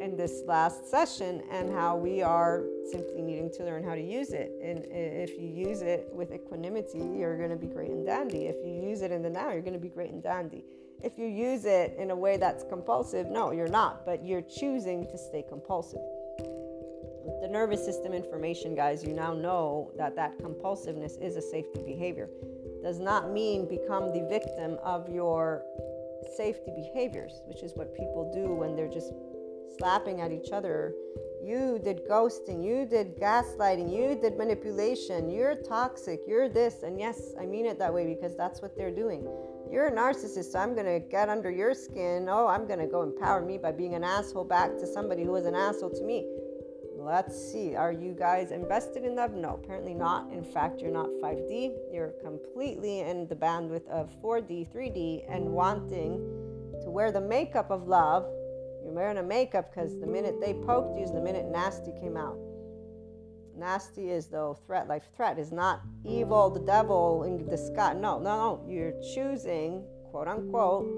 in 0.01 0.17
this 0.17 0.43
last 0.47 0.91
session 0.91 1.43
and 1.51 1.71
how 1.71 1.97
we 1.97 2.23
are 2.23 2.65
simply 2.91 3.23
needing 3.23 3.51
to 3.51 3.65
learn 3.65 3.85
how 3.85 3.95
to 3.95 4.03
use 4.03 4.33
it. 4.33 4.53
And 4.63 4.85
if 4.91 5.39
you 5.39 5.49
use 5.49 5.83
it 5.83 6.09
with 6.13 6.33
equanimity, 6.33 6.99
you're 6.99 7.37
going 7.37 7.51
to 7.51 7.57
be 7.57 7.67
great 7.67 7.91
and 7.91 8.05
dandy. 8.05 8.47
If 8.47 8.57
you 8.65 8.73
use 8.73 9.03
it 9.03 9.11
in 9.13 9.23
the 9.23 9.31
now, 9.31 9.53
you're 9.53 9.63
going 9.63 9.75
to 9.75 9.79
be 9.79 9.89
great 9.89 10.11
and 10.11 10.23
dandy. 10.23 10.65
If 11.03 11.19
you 11.19 11.27
use 11.27 11.67
it 11.67 11.95
in 11.99 12.11
a 12.11 12.17
way 12.17 12.37
that's 12.37 12.65
compulsive, 12.65 13.29
no, 13.29 13.53
you're 13.53 13.69
not, 13.69 14.07
but 14.07 14.25
you're 14.25 14.43
choosing 14.43 15.07
to 15.07 15.19
stay 15.19 15.45
compulsive 15.47 16.01
the 17.41 17.49
nervous 17.49 17.85
system 17.85 18.13
information, 18.13 18.75
guys, 18.75 19.03
you 19.03 19.13
now 19.13 19.35
know 19.35 19.93
that 19.97 20.17
that 20.17 20.39
compulsiveness 20.39 21.17
is 21.21 21.37
a 21.37 21.43
safety 21.43 21.83
behavior. 21.85 22.29
Does 22.83 22.99
not 22.99 23.33
mean 23.33 23.69
become 23.69 24.13
the 24.13 24.27
victim 24.29 24.79
of 24.83 25.09
your 25.09 25.63
safety 26.37 26.73
behaviors, 26.77 27.43
which 27.47 27.63
is 27.63 27.75
what 27.75 27.95
people 27.95 28.31
do 28.33 28.55
when 28.55 28.77
they're 28.77 28.93
just 28.93 29.13
slapping 29.79 30.21
at 30.21 30.33
each 30.33 30.53
other. 30.53 30.95
You 31.43 31.81
did 31.83 32.01
ghosting, 32.09 32.65
you 32.65 32.87
did 32.87 33.17
gaslighting, 33.19 33.93
you 33.95 34.19
did 34.21 34.37
manipulation, 34.37 35.31
you're 35.31 35.55
toxic, 35.55 36.21
you're 36.27 36.49
this. 36.49 36.83
And 36.83 36.99
yes, 36.99 37.35
I 37.41 37.47
mean 37.47 37.67
it 37.67 37.79
that 37.79 37.93
way 37.93 38.07
because 38.07 38.37
that's 38.37 38.63
what 38.63 38.77
they're 38.77 38.95
doing. 38.95 39.27
You're 39.71 39.89
a 39.89 39.93
narcissist, 39.93 40.53
so 40.53 40.59
I'm 40.59 40.75
going 40.75 40.87
to 40.87 41.01
get 41.01 41.29
under 41.29 41.51
your 41.51 41.75
skin. 41.75 42.29
Oh, 42.29 42.47
I'm 42.47 42.67
going 42.67 42.79
to 42.79 42.87
go 42.87 43.03
empower 43.03 43.45
me 43.45 43.59
by 43.59 43.73
being 43.73 43.95
an 43.95 44.05
asshole 44.05 44.45
back 44.45 44.77
to 44.79 44.87
somebody 44.87 45.25
who 45.25 45.33
was 45.33 45.45
an 45.45 45.55
asshole 45.55 45.91
to 45.91 46.05
me. 46.05 46.25
Let's 47.07 47.39
see. 47.53 47.77
Are 47.77 47.93
you 47.93 48.17
guys 48.19 48.51
invested 48.51 49.05
in 49.05 49.15
that? 49.15 49.33
No, 49.33 49.61
apparently 49.63 49.95
not. 49.95 50.29
In 50.33 50.43
fact, 50.43 50.81
you're 50.81 50.91
not 50.91 51.09
5D. 51.23 51.71
You're 51.93 52.15
completely 52.21 52.99
in 52.99 53.29
the 53.29 53.37
bandwidth 53.37 53.87
of 53.87 54.11
4D, 54.21 54.67
3D, 54.75 55.25
and 55.33 55.45
wanting 55.45 56.17
to 56.83 56.91
wear 56.91 57.13
the 57.13 57.21
makeup 57.21 57.71
of 57.71 57.87
love. 57.87 58.25
You're 58.83 58.93
wearing 58.93 59.19
a 59.19 59.23
makeup 59.23 59.73
because 59.73 59.97
the 60.01 60.07
minute 60.09 60.41
they 60.41 60.55
poked 60.55 60.99
you 60.99 61.05
is 61.05 61.13
the 61.13 61.21
minute 61.21 61.47
nasty 61.47 61.93
came 61.93 62.17
out. 62.17 62.37
Nasty 63.57 64.11
is 64.11 64.27
though 64.27 64.59
threat, 64.67 64.89
life 64.89 65.05
threat 65.17 65.39
is 65.39 65.53
not 65.53 65.83
evil, 66.05 66.51
the 66.51 66.59
devil 66.59 67.23
in 67.23 67.49
disguise. 67.49 67.95
No, 67.95 68.19
no, 68.19 68.37
no. 68.37 68.65
You're 68.69 69.01
choosing, 69.15 69.85
quote 70.11 70.27
unquote, 70.27 70.89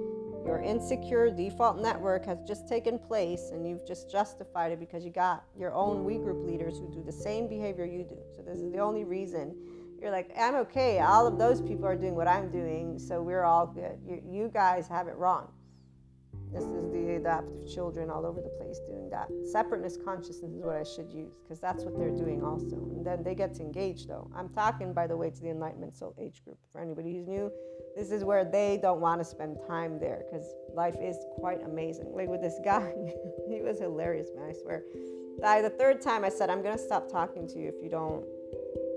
your 0.48 0.62
insecure 0.62 1.30
default 1.30 1.78
network 1.78 2.24
has 2.24 2.38
just 2.40 2.66
taken 2.66 2.98
place 2.98 3.50
and 3.52 3.68
you've 3.68 3.87
just 3.87 4.11
justified 4.11 4.72
it 4.72 4.80
because 4.80 5.04
you 5.04 5.11
got 5.11 5.44
your 5.54 5.74
own 5.74 6.04
we 6.04 6.16
group 6.16 6.42
leaders 6.42 6.78
who 6.78 6.90
do 6.90 7.02
the 7.04 7.12
same 7.12 7.46
behavior 7.46 7.84
you 7.84 8.02
do. 8.02 8.16
So 8.34 8.40
this 8.40 8.58
is 8.58 8.72
the 8.72 8.78
only 8.78 9.04
reason 9.04 9.54
you're 10.00 10.11
like, 10.11 10.30
I'm 10.38 10.54
okay. 10.54 11.00
All 11.00 11.26
of 11.26 11.38
those 11.38 11.61
people 11.61 11.84
are 11.84 11.96
doing 11.96 12.14
what 12.14 12.28
I'm 12.28 12.50
doing, 12.50 12.98
so 12.98 13.20
we're 13.20 13.44
all 13.44 13.66
good. 13.66 13.98
You, 14.06 14.22
you 14.26 14.48
guys 14.48 14.88
have 14.88 15.06
it 15.06 15.16
wrong. 15.16 15.52
This 16.52 16.64
is 16.64 16.90
the 16.92 17.16
adaptive 17.16 17.68
children 17.68 18.11
all 18.11 18.24
over 18.24 18.40
the 18.40 18.48
place 18.48 18.78
doing 18.87 19.08
that. 19.11 19.28
Separateness 19.52 19.98
consciousness 20.04 20.52
is 20.52 20.62
what 20.62 20.76
I 20.76 20.84
should 20.84 21.12
use 21.12 21.34
because 21.42 21.61
that's 21.61 21.84
what 21.84 21.98
they're 21.98 22.11
doing 22.11 22.42
also. 22.42 22.76
And 22.76 23.04
then 23.04 23.22
they 23.22 23.34
get 23.34 23.54
to 23.54 23.62
engage 23.62 24.06
though. 24.06 24.30
I'm 24.34 24.48
talking, 24.48 24.92
by 24.92 25.06
the 25.06 25.16
way, 25.16 25.30
to 25.30 25.40
the 25.40 25.50
Enlightenment 25.50 25.96
Soul 25.96 26.14
age 26.18 26.42
group. 26.44 26.58
For 26.72 26.80
anybody 26.80 27.14
who's 27.14 27.26
new, 27.26 27.50
this 27.96 28.11
is 28.11 28.24
where 28.24 28.44
they 28.44 28.78
don't 28.80 29.00
want 29.00 29.20
to 29.20 29.24
spend 29.24 29.58
time 29.66 29.98
there 29.98 30.22
because 30.24 30.46
life 30.74 30.96
is 31.00 31.16
quite 31.37 31.62
amazing. 31.64 32.12
Like 32.14 32.28
with 32.28 32.40
this 32.40 32.58
guy, 32.64 32.92
he 33.48 33.61
was 33.61 33.78
hilarious, 33.78 34.28
man. 34.37 34.50
I 34.50 34.52
swear. 34.52 34.82
The 35.40 35.70
third 35.78 36.00
time, 36.00 36.24
I 36.24 36.28
said, 36.28 36.50
I'm 36.50 36.62
going 36.62 36.76
to 36.76 36.82
stop 36.82 37.11
talking 37.11 37.46
to 37.48 37.58
you 37.58 37.68
if 37.68 37.82
you 37.82 37.88
don't 37.88 38.24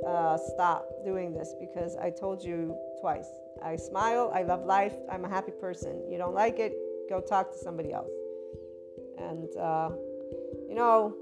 uh, 0.07 0.37
stop 0.37 0.87
doing 1.05 1.33
this 1.33 1.53
because 1.59 1.95
I 1.95 2.09
told 2.09 2.43
you 2.43 2.75
twice. 2.99 3.27
I 3.63 3.75
smile, 3.75 4.31
I 4.33 4.41
love 4.41 4.65
life, 4.65 4.95
I'm 5.11 5.23
a 5.25 5.29
happy 5.29 5.51
person. 5.51 6.01
You 6.09 6.17
don't 6.17 6.33
like 6.33 6.57
it, 6.57 6.73
go 7.11 7.19
talk 7.19 7.51
to 7.51 7.57
somebody 7.57 7.91
else. 7.91 8.09
And, 9.17 9.49
uh, 9.57 9.89
you 10.69 10.75
know, 10.75 11.15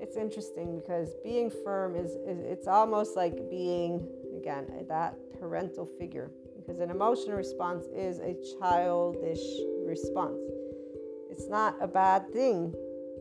it's 0.00 0.16
interesting 0.16 0.80
because 0.80 1.14
being 1.22 1.50
firm 1.50 1.94
is, 1.94 2.12
is, 2.26 2.40
it's 2.40 2.66
almost 2.66 3.16
like 3.16 3.50
being, 3.50 4.08
again, 4.36 4.66
that 4.88 5.14
parental 5.38 5.86
figure 5.98 6.30
because 6.56 6.80
an 6.80 6.90
emotional 6.90 7.36
response 7.36 7.84
is 7.94 8.18
a 8.20 8.34
childish 8.58 9.44
response. 9.84 10.40
It's 11.30 11.48
not 11.48 11.76
a 11.80 11.86
bad 11.86 12.32
thing 12.32 12.74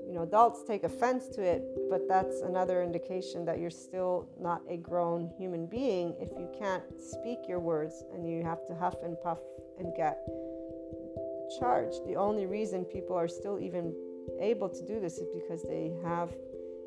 you 0.09 0.15
know, 0.15 0.23
adults 0.23 0.63
take 0.63 0.83
offense 0.83 1.27
to 1.27 1.43
it, 1.43 1.63
but 1.87 2.07
that's 2.07 2.41
another 2.41 2.81
indication 2.81 3.45
that 3.45 3.59
you're 3.59 3.69
still 3.69 4.27
not 4.41 4.63
a 4.67 4.75
grown 4.75 5.31
human 5.37 5.67
being 5.67 6.15
if 6.19 6.29
you 6.31 6.49
can't 6.57 6.83
speak 6.99 7.37
your 7.47 7.59
words 7.59 8.03
and 8.11 8.27
you 8.27 8.41
have 8.43 8.65
to 8.65 8.73
huff 8.73 8.95
and 9.03 9.21
puff 9.21 9.37
and 9.77 9.95
get 9.95 10.17
charged. 11.57 12.05
The 12.07 12.15
only 12.15 12.45
reason 12.45 12.85
people 12.85 13.15
are 13.15 13.27
still 13.27 13.59
even 13.59 13.93
able 14.39 14.69
to 14.69 14.85
do 14.85 14.99
this 14.99 15.17
is 15.17 15.27
because 15.33 15.63
they 15.63 15.91
have 16.03 16.29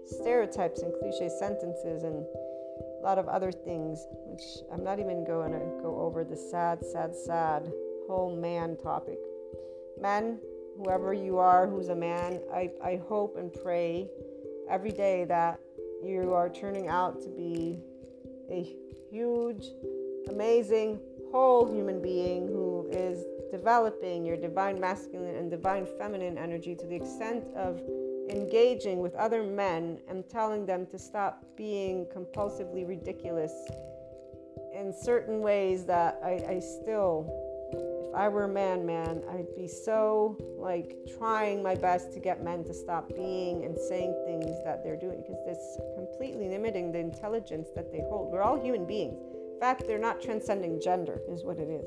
stereotypes 0.04 0.82
and 0.82 0.92
cliche 1.00 1.28
sentences 1.28 2.02
and 2.02 2.24
a 2.24 3.02
lot 3.02 3.18
of 3.18 3.28
other 3.28 3.50
things, 3.50 4.06
which 4.26 4.42
I'm 4.72 4.84
not 4.84 4.98
even 4.98 5.24
going 5.24 5.52
to 5.52 5.82
go 5.82 6.00
over 6.00 6.24
the 6.24 6.36
sad, 6.36 6.84
sad, 6.84 7.14
sad 7.14 7.72
whole 8.06 8.36
man 8.36 8.76
topic. 8.76 9.18
Men 10.00 10.38
whoever 10.76 11.12
you 11.12 11.38
are 11.38 11.66
who's 11.66 11.88
a 11.88 11.94
man, 11.94 12.40
I, 12.52 12.70
I 12.82 13.00
hope 13.08 13.36
and 13.36 13.52
pray 13.52 14.08
every 14.70 14.92
day 14.92 15.24
that 15.24 15.60
you 16.02 16.32
are 16.32 16.48
turning 16.48 16.88
out 16.88 17.20
to 17.22 17.28
be 17.28 17.78
a 18.50 18.62
huge, 19.10 19.66
amazing, 20.30 21.00
whole 21.30 21.72
human 21.72 22.02
being 22.02 22.46
who 22.46 22.88
is 22.90 23.24
developing 23.52 24.24
your 24.24 24.36
divine 24.36 24.80
masculine 24.80 25.36
and 25.36 25.50
divine 25.50 25.86
feminine 25.98 26.38
energy 26.38 26.74
to 26.74 26.86
the 26.86 26.96
extent 26.96 27.44
of 27.54 27.80
engaging 28.30 28.98
with 28.98 29.14
other 29.14 29.42
men 29.42 29.98
and 30.08 30.28
telling 30.28 30.64
them 30.64 30.86
to 30.86 30.98
stop 30.98 31.44
being 31.54 32.06
compulsively 32.06 32.88
ridiculous 32.88 33.52
in 34.74 34.92
certain 34.92 35.40
ways 35.40 35.84
that 35.84 36.18
I, 36.24 36.54
I 36.54 36.60
still 36.60 37.30
if 37.72 38.14
I 38.14 38.28
were 38.28 38.44
a 38.44 38.48
man, 38.48 38.84
man, 38.84 39.22
I'd 39.30 39.54
be 39.56 39.66
so 39.66 40.36
like 40.58 40.96
trying 41.18 41.62
my 41.62 41.74
best 41.74 42.12
to 42.12 42.20
get 42.20 42.42
men 42.42 42.64
to 42.64 42.74
stop 42.74 43.08
being 43.08 43.64
and 43.64 43.76
saying 43.88 44.14
things 44.26 44.56
that 44.64 44.82
they're 44.84 44.98
doing 44.98 45.22
because 45.22 45.38
it's 45.46 45.78
completely 45.96 46.48
limiting 46.48 46.92
the 46.92 46.98
intelligence 46.98 47.68
that 47.74 47.90
they 47.90 48.00
hold. 48.00 48.30
We're 48.30 48.42
all 48.42 48.62
human 48.62 48.86
beings. 48.86 49.18
In 49.54 49.60
fact, 49.60 49.84
they're 49.86 49.98
not 49.98 50.20
transcending 50.20 50.80
gender, 50.80 51.20
is 51.30 51.44
what 51.44 51.58
it 51.58 51.70
is. 51.70 51.86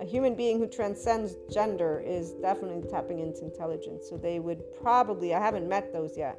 A 0.00 0.04
human 0.04 0.34
being 0.34 0.58
who 0.58 0.66
transcends 0.66 1.36
gender 1.50 2.02
is 2.06 2.32
definitely 2.34 2.88
tapping 2.90 3.18
into 3.18 3.44
intelligence. 3.44 4.06
So 4.08 4.18
they 4.18 4.40
would 4.40 4.62
probably, 4.82 5.34
I 5.34 5.40
haven't 5.40 5.68
met 5.68 5.92
those 5.92 6.16
yet, 6.16 6.38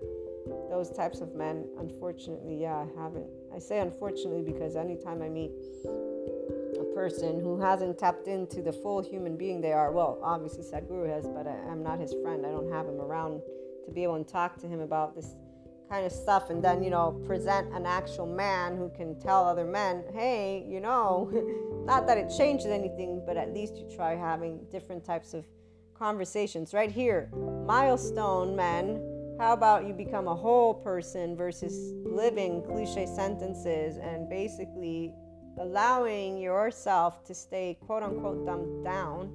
those 0.69 0.91
types 0.91 1.21
of 1.21 1.33
men. 1.33 1.65
Unfortunately, 1.79 2.61
yeah, 2.61 2.85
I 2.85 3.01
haven't. 3.01 3.27
I 3.53 3.59
say 3.59 3.79
unfortunately 3.79 4.43
because 4.43 4.75
anytime 4.75 5.23
I 5.23 5.29
meet 5.29 5.51
a 6.79 6.83
person 6.93 7.39
who 7.39 7.59
hasn't 7.59 7.97
tapped 7.97 8.27
into 8.27 8.61
the 8.61 8.71
full 8.71 9.01
human 9.01 9.35
being 9.35 9.61
they 9.61 9.73
are. 9.73 9.91
Well, 9.91 10.19
obviously 10.21 10.63
Sadhguru 10.63 11.09
has, 11.09 11.27
but 11.27 11.47
I, 11.47 11.71
am 11.71 11.81
not 11.81 11.99
his 11.99 12.13
friend. 12.21 12.45
I 12.45 12.51
don't 12.51 12.71
have 12.71 12.85
him 12.85 13.01
around 13.01 13.41
to 13.85 13.91
be 13.91 14.03
able 14.03 14.23
to 14.23 14.31
talk 14.31 14.57
to 14.61 14.67
him 14.67 14.81
about 14.81 15.15
this 15.15 15.35
kind 15.89 16.05
of 16.05 16.11
stuff 16.11 16.49
and 16.49 16.63
then, 16.63 16.83
you 16.83 16.89
know, 16.89 17.11
present 17.25 17.73
an 17.73 17.85
actual 17.85 18.25
man 18.25 18.77
who 18.77 18.89
can 18.89 19.19
tell 19.19 19.45
other 19.45 19.65
men, 19.65 20.03
hey, 20.13 20.65
you 20.67 20.79
know, 20.79 21.31
not 21.87 22.05
that 22.05 22.17
it 22.17 22.29
changes 22.37 22.65
anything, 22.65 23.23
but 23.25 23.37
at 23.37 23.53
least 23.53 23.77
you 23.77 23.89
try 23.95 24.13
having 24.13 24.59
different 24.69 25.05
types 25.05 25.33
of 25.33 25.45
conversations. 25.97 26.73
Right 26.73 26.91
here, 26.91 27.31
milestone 27.65 28.57
men. 28.57 29.01
How 29.39 29.53
about 29.53 29.87
you 29.87 29.93
become 29.93 30.27
a 30.27 30.35
whole 30.35 30.73
person 30.73 31.37
versus 31.37 31.93
living 32.03 32.61
cliche 32.63 33.05
sentences 33.05 33.97
and 33.97 34.29
basically 34.29 35.13
allowing 35.59 36.37
yourself 36.37 37.23
to 37.23 37.33
stay 37.33 37.77
quote 37.85 38.03
unquote 38.03 38.45
dumbed 38.45 38.83
down 38.83 39.31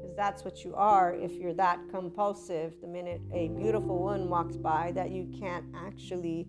because 0.00 0.16
that's 0.16 0.42
what 0.42 0.64
you 0.64 0.74
are 0.74 1.14
if 1.14 1.32
you're 1.32 1.54
that 1.54 1.78
compulsive 1.90 2.72
the 2.80 2.88
minute 2.88 3.20
a 3.32 3.48
beautiful 3.48 4.00
woman 4.00 4.28
walks 4.28 4.56
by 4.56 4.90
that 4.92 5.12
you 5.12 5.32
can't 5.38 5.64
actually 5.76 6.48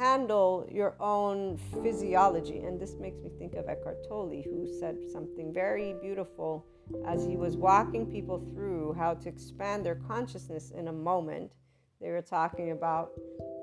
handle 0.00 0.66
your 0.72 0.94
own 0.98 1.58
physiology 1.82 2.60
and 2.60 2.80
this 2.80 2.94
makes 2.98 3.20
me 3.20 3.30
think 3.38 3.52
of 3.54 3.68
Eckhart 3.68 3.98
Tolle 4.08 4.42
who 4.50 4.66
said 4.80 4.96
something 5.12 5.52
very 5.52 5.94
beautiful 6.00 6.64
as 7.06 7.26
he 7.26 7.36
was 7.36 7.56
walking 7.56 8.06
people 8.06 8.38
through 8.54 8.94
how 8.94 9.12
to 9.14 9.28
expand 9.28 9.84
their 9.84 9.96
consciousness 9.96 10.70
in 10.70 10.88
a 10.88 10.92
moment 10.92 11.52
they 12.00 12.10
were 12.10 12.22
talking 12.22 12.70
about 12.70 13.10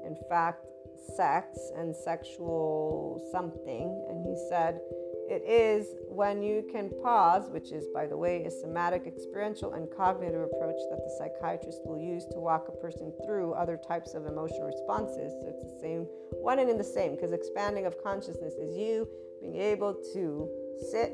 in 0.06 0.16
fact 0.30 0.64
sex 1.16 1.58
and 1.76 1.96
sexual 1.96 3.28
something. 3.32 4.06
And 4.10 4.26
he 4.26 4.36
said, 4.50 4.80
it 5.30 5.44
is 5.46 5.96
when 6.08 6.42
you 6.42 6.66
can 6.72 6.90
pause, 7.04 7.50
which 7.50 7.72
is, 7.72 7.86
by 7.94 8.08
the 8.08 8.16
way, 8.16 8.44
a 8.44 8.52
somatic, 8.52 9.06
experiential, 9.06 9.74
and 9.74 9.88
cognitive 9.96 10.42
approach 10.42 10.80
that 10.90 11.00
the 11.04 11.16
psychiatrist 11.18 11.82
will 11.86 12.00
use 12.00 12.26
to 12.32 12.40
walk 12.40 12.68
a 12.70 12.72
person 12.72 13.12
through 13.26 13.54
other 13.54 13.78
types 13.88 14.14
of 14.14 14.26
emotional 14.26 14.68
responses. 14.68 15.34
So 15.34 15.48
it's 15.48 15.74
the 15.74 15.80
same, 15.82 16.08
one 16.32 16.60
and 16.60 16.70
in 16.70 16.78
the 16.78 16.84
same, 16.84 17.16
because 17.16 17.34
expanding 17.34 17.86
of 17.86 18.02
consciousness 18.02 18.54
is 18.54 18.78
you 18.78 19.08
being 19.42 19.58
able 19.58 19.94
to 20.14 20.50
sit 20.92 21.14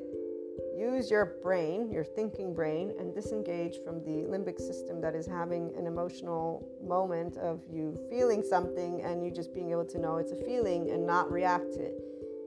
use 0.77 1.09
your 1.09 1.37
brain, 1.41 1.91
your 1.91 2.03
thinking 2.03 2.53
brain, 2.53 2.93
and 2.99 3.13
disengage 3.13 3.77
from 3.83 4.03
the 4.03 4.25
limbic 4.27 4.59
system 4.59 5.01
that 5.01 5.15
is 5.15 5.25
having 5.25 5.73
an 5.77 5.85
emotional 5.85 6.67
moment 6.83 7.37
of 7.37 7.61
you 7.71 7.99
feeling 8.09 8.43
something 8.43 9.01
and 9.01 9.23
you 9.23 9.31
just 9.31 9.53
being 9.53 9.71
able 9.71 9.85
to 9.85 9.99
know 9.99 10.17
it's 10.17 10.31
a 10.31 10.43
feeling 10.45 10.89
and 10.89 11.05
not 11.05 11.31
react 11.31 11.73
to 11.73 11.79
it. 11.79 11.99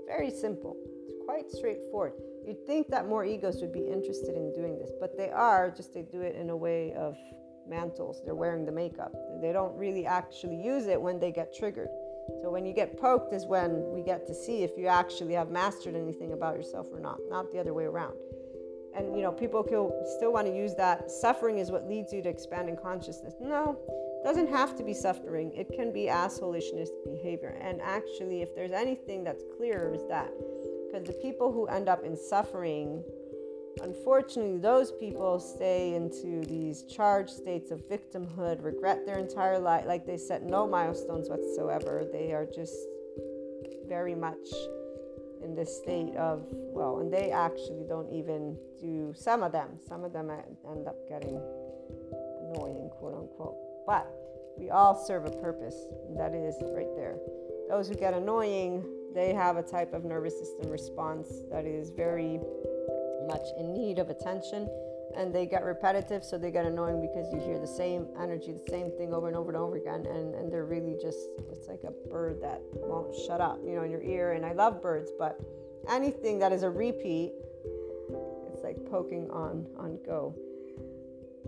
Very 0.06 0.30
simple. 0.30 0.76
Quite 1.26 1.50
straightforward. 1.50 2.12
You'd 2.46 2.64
think 2.66 2.88
that 2.88 3.08
more 3.08 3.24
egos 3.24 3.60
would 3.60 3.72
be 3.72 3.86
interested 3.86 4.36
in 4.36 4.54
doing 4.54 4.78
this, 4.78 4.92
but 5.00 5.16
they 5.16 5.30
are, 5.30 5.70
just 5.70 5.92
they 5.92 6.02
do 6.02 6.20
it 6.20 6.36
in 6.36 6.50
a 6.50 6.56
way 6.56 6.92
of 6.94 7.16
mantles. 7.68 8.22
They're 8.24 8.34
wearing 8.34 8.64
the 8.64 8.72
makeup. 8.72 9.12
They 9.42 9.52
don't 9.52 9.76
really 9.76 10.06
actually 10.06 10.56
use 10.56 10.86
it 10.86 11.00
when 11.00 11.18
they 11.18 11.32
get 11.32 11.54
triggered. 11.54 11.88
So 12.42 12.50
when 12.50 12.64
you 12.64 12.72
get 12.72 12.98
poked 13.00 13.32
is 13.32 13.46
when 13.46 13.92
we 13.92 14.02
get 14.02 14.26
to 14.26 14.34
see 14.34 14.62
if 14.62 14.76
you 14.76 14.86
actually 14.86 15.34
have 15.34 15.50
mastered 15.50 15.94
anything 15.94 16.32
about 16.32 16.56
yourself 16.56 16.86
or 16.92 17.00
not, 17.00 17.18
not 17.28 17.52
the 17.52 17.58
other 17.58 17.74
way 17.74 17.84
around. 17.84 18.14
And 18.96 19.14
you 19.14 19.22
know, 19.22 19.32
people 19.32 19.62
still 20.16 20.32
want 20.32 20.46
to 20.46 20.56
use 20.56 20.74
that 20.76 21.10
suffering 21.10 21.58
is 21.58 21.70
what 21.70 21.86
leads 21.86 22.12
you 22.12 22.22
to 22.22 22.28
expanding 22.28 22.76
consciousness. 22.76 23.34
No, 23.40 23.78
it 23.88 24.24
doesn't 24.24 24.48
have 24.48 24.76
to 24.76 24.82
be 24.82 24.94
suffering. 24.94 25.52
It 25.54 25.68
can 25.76 25.92
be 25.92 26.06
assholishness 26.06 26.88
behavior. 27.04 27.58
And 27.60 27.80
actually, 27.82 28.42
if 28.42 28.54
there's 28.54 28.72
anything 28.72 29.22
that's 29.22 29.44
clear, 29.56 29.92
is 29.94 30.02
that 30.08 30.30
because 30.86 31.06
the 31.06 31.12
people 31.14 31.52
who 31.52 31.66
end 31.66 31.88
up 31.88 32.04
in 32.04 32.16
suffering 32.16 33.02
Unfortunately, 33.82 34.56
those 34.56 34.90
people 34.92 35.38
stay 35.38 35.94
into 35.94 36.40
these 36.46 36.84
charged 36.84 37.30
states 37.30 37.70
of 37.70 37.86
victimhood, 37.88 38.64
regret 38.64 39.04
their 39.04 39.18
entire 39.18 39.58
life, 39.58 39.84
like 39.86 40.06
they 40.06 40.16
set 40.16 40.42
no 40.42 40.66
milestones 40.66 41.28
whatsoever. 41.28 42.06
They 42.10 42.32
are 42.32 42.46
just 42.46 42.74
very 43.86 44.14
much 44.14 44.48
in 45.42 45.54
this 45.54 45.76
state 45.76 46.16
of, 46.16 46.46
well, 46.50 47.00
and 47.00 47.12
they 47.12 47.30
actually 47.30 47.84
don't 47.86 48.10
even 48.10 48.56
do 48.80 49.12
some 49.14 49.42
of 49.42 49.52
them. 49.52 49.68
Some 49.86 50.04
of 50.04 50.12
them 50.12 50.30
end 50.30 50.88
up 50.88 50.96
getting 51.06 51.38
annoying, 52.48 52.90
quote 52.98 53.14
unquote. 53.14 53.56
But 53.86 54.10
we 54.56 54.70
all 54.70 54.96
serve 54.96 55.26
a 55.26 55.30
purpose, 55.30 55.76
and 56.08 56.18
that 56.18 56.34
is 56.34 56.54
right 56.74 56.88
there. 56.96 57.16
Those 57.68 57.88
who 57.88 57.94
get 57.94 58.14
annoying, 58.14 58.86
they 59.16 59.32
have 59.32 59.56
a 59.56 59.62
type 59.62 59.94
of 59.94 60.04
nervous 60.04 60.38
system 60.38 60.70
response 60.70 61.40
that 61.50 61.64
is 61.64 61.88
very 61.88 62.38
much 63.26 63.46
in 63.58 63.72
need 63.72 63.98
of 63.98 64.10
attention 64.10 64.68
and 65.16 65.34
they 65.34 65.46
get 65.46 65.64
repetitive 65.64 66.22
so 66.22 66.36
they 66.36 66.50
get 66.50 66.66
annoying 66.66 67.00
because 67.00 67.32
you 67.32 67.40
hear 67.40 67.58
the 67.58 67.66
same 67.66 68.06
energy 68.20 68.52
the 68.52 68.70
same 68.70 68.90
thing 68.98 69.14
over 69.14 69.28
and 69.28 69.36
over 69.36 69.48
and 69.48 69.56
over 69.56 69.76
again 69.76 70.04
and, 70.06 70.34
and 70.34 70.52
they're 70.52 70.66
really 70.66 70.96
just 71.00 71.18
it's 71.50 71.66
like 71.66 71.80
a 71.84 72.08
bird 72.10 72.42
that 72.42 72.60
won't 72.74 73.14
shut 73.26 73.40
up 73.40 73.58
you 73.64 73.74
know 73.74 73.84
in 73.84 73.90
your 73.90 74.02
ear 74.02 74.32
and 74.32 74.44
i 74.44 74.52
love 74.52 74.82
birds 74.82 75.10
but 75.18 75.40
anything 75.88 76.38
that 76.38 76.52
is 76.52 76.62
a 76.62 76.70
repeat 76.70 77.32
it's 78.52 78.62
like 78.62 78.76
poking 78.90 79.30
on 79.30 79.66
on 79.78 79.98
go 80.04 80.36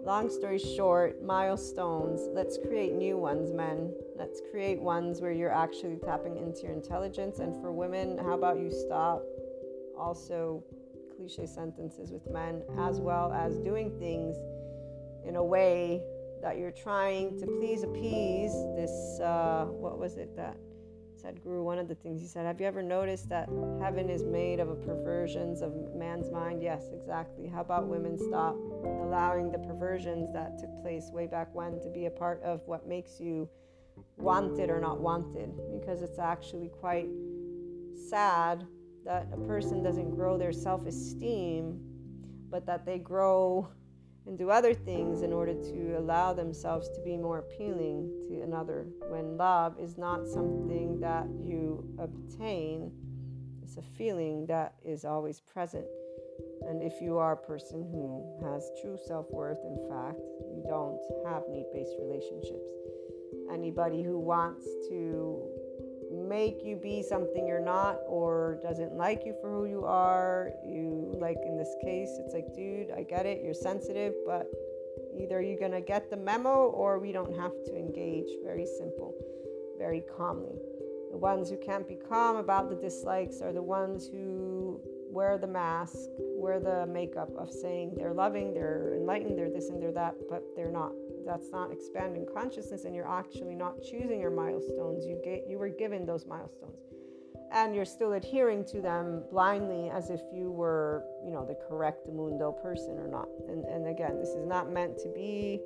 long 0.05 0.31
story 0.31 0.59
short 0.59 1.23
milestones. 1.23 2.29
Let's 2.33 2.59
create 2.59 2.95
new 2.95 3.17
ones 3.17 3.53
men. 3.53 3.93
Let's 4.17 4.41
create 4.51 4.81
ones 4.81 5.21
where 5.21 5.33
you're 5.33 5.53
actually 5.53 5.97
tapping 5.97 6.37
into 6.37 6.63
your 6.63 6.73
intelligence. 6.73 7.39
And 7.39 7.61
for 7.61 7.73
women 7.73 8.19
how 8.19 8.33
about 8.33 8.59
you 8.59 8.71
stop 8.71 9.23
also 9.97 10.65
cliche 11.17 11.47
sentences 11.47 12.13
with 12.13 12.31
men, 12.31 12.63
as 12.79 13.01
well 13.01 13.33
as 13.33 13.59
doing 13.59 13.99
things 13.99 14.37
in 15.27 15.37
a 15.37 15.45
way 15.45 16.01
that 16.41 16.59
you're 16.59 16.71
trying 16.71 17.39
to 17.41 17.47
please 17.47 17.83
appease 17.83 18.53
this, 18.77 19.21
uh, 19.21 19.67
what 19.67 19.99
was 19.99 20.17
it 20.17 20.37
that 20.37 20.57
Sadhguru, 21.19 21.65
one 21.65 21.79
of 21.79 21.89
the 21.89 21.97
things 21.97 22.21
he 22.21 22.29
said, 22.29 22.47
have 22.47 22.61
you 22.61 22.67
ever 22.67 22.83
noticed 22.83 23.29
that 23.29 23.49
heaven 23.83 24.09
is 24.09 24.25
made 24.25 24.61
of 24.61 24.69
a 24.69 24.75
perversions 24.77 25.63
of 25.63 25.73
man's 25.95 26.31
mind? 26.31 26.63
Yes, 26.63 26.91
exactly. 26.93 27.49
How 27.49 27.61
about 27.61 27.89
women 27.89 28.17
stop 28.17 28.55
allowing 28.85 29.51
the 29.51 29.59
perversions 29.59 30.33
that 30.33 30.59
took 30.59 30.71
place 30.81 31.11
way 31.13 31.27
back 31.27 31.53
when 31.55 31.81
to 31.81 31.89
be 31.91 32.07
a 32.07 32.11
part 32.11 32.41
of 32.43 32.61
what 32.67 32.87
makes 32.87 33.21
you 33.21 33.49
wanted 34.17 34.71
or 34.71 34.81
not 34.81 35.01
wanted? 35.01 35.51
Because 35.81 36.03
it's 36.03 36.21
actually 36.21 36.69
quite 36.69 37.09
sad 38.09 38.65
that 39.05 39.27
a 39.33 39.39
person 39.39 39.83
doesn't 39.83 40.15
grow 40.15 40.39
their 40.39 40.53
self 40.53 40.87
esteem, 40.87 41.81
but 42.49 42.65
that 42.67 42.87
they 42.87 42.99
grow 42.99 43.69
and 44.29 44.37
do 44.37 44.51
other 44.51 44.75
things 44.75 45.23
in 45.23 45.33
order 45.33 45.55
to 45.55 45.97
allow 45.99 46.35
themselves 46.35 46.91
to 46.91 47.01
be 47.01 47.17
more 47.17 47.39
appealing 47.39 48.13
to 48.29 48.43
another. 48.43 48.87
When 49.09 49.39
love 49.39 49.75
is 49.81 49.97
not 49.97 50.29
something 50.29 51.01
that 51.01 51.27
you 51.43 51.83
obtain, 51.99 52.93
it's 53.63 53.79
a 53.79 53.83
feeling 53.97 54.45
that 54.47 54.75
is 54.85 55.07
always 55.07 55.41
present. 55.41 55.87
And 56.69 56.83
if 56.83 57.01
you 57.01 57.17
are 57.17 57.33
a 57.33 57.37
person 57.37 57.83
who 57.83 58.23
has 58.45 58.71
true 58.83 58.99
self 59.07 59.27
worth, 59.31 59.59
in 59.65 59.89
fact, 59.89 60.21
you 60.55 60.63
don't 60.69 61.01
have 61.27 61.45
need 61.49 61.65
based 61.73 61.97
relationships. 61.99 62.71
Anybody 63.51 64.03
who 64.03 64.19
wants 64.19 64.65
to 64.91 65.49
make 66.11 66.65
you 66.65 66.77
be 66.77 67.03
something 67.03 67.47
you're 67.47 67.65
not 67.65 67.99
or 68.07 68.59
doesn't 68.63 68.95
like 68.95 69.25
you 69.25 69.35
for 69.41 69.51
who 69.51 69.67
you 69.67 69.85
are. 69.85 70.53
You, 70.67 71.15
like 71.19 71.39
in 71.47 71.57
this 71.57 71.75
case, 71.83 72.11
it's 72.19 72.35
like, 72.35 72.55
dude, 72.55 72.91
I 72.97 73.03
get 73.03 73.27
it, 73.27 73.43
you're 73.45 73.55
sensitive, 73.55 74.15
but 74.27 74.47
either 75.19 75.43
you're 75.43 75.59
gonna 75.59 75.81
get 75.81 76.11
the 76.11 76.17
memo 76.17 76.69
or 76.69 76.99
we 76.99 77.13
don't 77.13 77.37
have 77.37 77.53
to 77.67 77.77
engage. 77.77 78.29
Very 78.43 78.67
simple, 78.67 79.15
very 79.79 80.03
calmly. 80.17 80.59
The 81.11 81.19
ones 81.19 81.49
who 81.49 81.57
can't 81.57 81.89
be 81.89 81.97
calm 81.97 82.37
about 82.37 82.69
the 82.69 82.77
dislikes 82.77 83.41
are 83.41 83.53
the 83.53 83.63
ones 83.63 84.07
who 84.07 84.81
wear 85.11 85.39
the 85.39 85.47
mask, 85.47 85.97
wear 86.19 86.61
the 86.61 86.87
makeup 86.87 87.31
of 87.39 87.51
saying 87.51 87.95
they're 87.97 88.13
loving, 88.13 88.53
they're 88.53 88.95
enlightened, 88.95 89.39
they're 89.39 89.51
this 89.51 89.71
and 89.71 89.83
they're 89.83 89.93
that, 89.93 90.15
but 90.29 90.45
they're 90.55 90.71
not 90.71 90.93
that's 91.29 91.51
not 91.53 91.71
expanding 91.71 92.27
consciousness 92.33 92.85
and 92.85 92.95
you're 92.97 93.07
actually 93.09 93.55
not 93.55 93.83
choosing 93.83 94.19
your 94.19 94.31
milestones. 94.31 95.05
You 95.05 95.21
get 95.23 95.45
you 95.49 95.59
were 95.59 95.69
given 95.69 96.07
those 96.07 96.27
milestones. 96.27 96.81
And 97.53 97.75
you're 97.75 97.85
still 97.85 98.15
adhering 98.15 98.65
to 98.67 98.81
them 98.81 99.23
blindly 99.31 99.91
as 99.91 100.11
if 100.11 100.21
you 100.33 100.51
were 100.51 101.05
you 101.25 101.31
know 101.31 101.45
the 101.47 101.57
correct 101.69 102.09
mundo 102.09 102.51
person 102.51 102.99
or 102.99 103.07
not. 103.07 103.29
And, 103.49 103.65
and 103.67 103.87
again 103.89 104.19
this 104.19 104.31
is 104.31 104.47
not 104.47 104.73
meant 104.73 104.99
to 105.01 105.09
be 105.15 105.61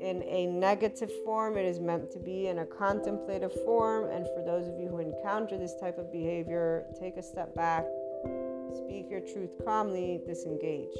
in 0.00 0.22
a 0.26 0.46
negative 0.46 1.12
form. 1.24 1.58
It 1.58 1.66
is 1.66 1.78
meant 1.78 2.10
to 2.12 2.18
be 2.18 2.48
in 2.48 2.60
a 2.60 2.66
contemplative 2.66 3.52
form. 3.66 4.10
And 4.10 4.26
for 4.34 4.42
those 4.44 4.66
of 4.68 4.80
you 4.80 4.88
who 4.88 4.98
encounter 4.98 5.58
this 5.58 5.74
type 5.78 5.98
of 5.98 6.10
behavior 6.10 6.86
take 6.98 7.18
a 7.18 7.22
step 7.22 7.54
back 7.54 7.84
speak 8.74 9.10
your 9.10 9.20
truth 9.20 9.50
calmly 9.64 10.18
disengage 10.26 10.96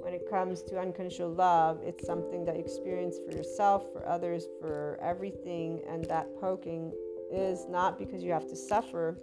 when 0.00 0.14
it 0.14 0.28
comes 0.30 0.62
to 0.62 0.78
unconditional 0.78 1.30
love, 1.30 1.80
it's 1.84 2.06
something 2.06 2.44
that 2.44 2.56
you 2.56 2.62
experience 2.62 3.18
for 3.24 3.36
yourself, 3.36 3.84
for 3.92 4.06
others, 4.06 4.46
for 4.60 4.98
everything. 5.02 5.80
And 5.88 6.04
that 6.06 6.26
poking 6.40 6.92
is 7.32 7.66
not 7.68 7.98
because 7.98 8.22
you 8.22 8.32
have 8.32 8.48
to 8.48 8.56
suffer, 8.56 9.18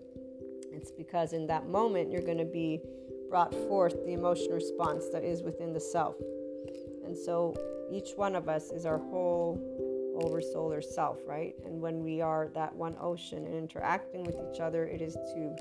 it's 0.72 0.92
because 0.92 1.34
in 1.34 1.48
that 1.48 1.68
moment 1.68 2.12
you're 2.12 2.22
going 2.22 2.38
to 2.38 2.46
be 2.46 2.82
brought 3.30 3.54
forth 3.68 4.06
the 4.06 4.14
emotional 4.14 4.56
response 4.56 5.06
that 5.12 5.24
is 5.24 5.42
within 5.42 5.74
the 5.74 5.80
self. 5.80 6.16
And 7.06 7.18
so 7.18 7.56
each 7.92 8.12
one 8.16 8.36
of 8.36 8.50
us 8.50 8.72
is 8.72 8.86
our 8.86 8.98
whole 8.98 9.60
oversolar 10.22 10.84
self, 10.84 11.20
right? 11.26 11.56
And 11.66 11.82
when 11.82 12.04
we 12.04 12.22
are 12.22 12.50
that 12.54 12.76
one 12.76 12.96
ocean 13.00 13.46
and 13.46 13.56
interacting 13.56 14.24
with 14.24 14.36
each 14.52 14.60
other, 14.60 14.86
it 14.86 15.02
is 15.02 15.14
to 15.14 15.56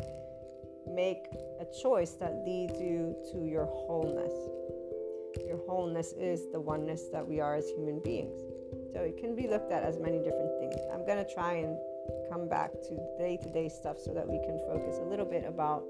make 0.89 1.27
a 1.61 1.67
choice 1.83 2.13
that 2.13 2.45
leads 2.47 2.79
you 2.81 3.17
to 3.33 3.45
your 3.45 3.65
wholeness 3.65 4.35
your 5.47 5.59
wholeness 5.67 6.13
is 6.19 6.51
the 6.53 6.61
oneness 6.61 7.09
that 7.13 7.27
we 7.27 7.41
are 7.41 7.55
as 7.55 7.69
human 7.71 8.01
beings. 8.01 8.41
So 8.93 9.01
it 9.01 9.19
can 9.19 9.35
be 9.35 9.49
looked 9.49 9.73
at 9.73 9.83
as 9.83 9.99
many 9.99 10.19
different 10.19 10.59
things. 10.61 10.77
I'm 10.93 11.05
going 11.05 11.25
to 11.25 11.35
try 11.35 11.55
and 11.55 11.77
come 12.31 12.49
back 12.49 12.73
to 12.73 12.97
day 13.19 13.39
to 13.43 13.49
day 13.49 13.69
stuff 13.69 13.99
so 13.99 14.13
that 14.13 14.29
we 14.29 14.39
can 14.45 14.59
focus 14.67 14.99
a 15.01 15.05
little 15.05 15.25
bit 15.25 15.45
about 15.47 15.85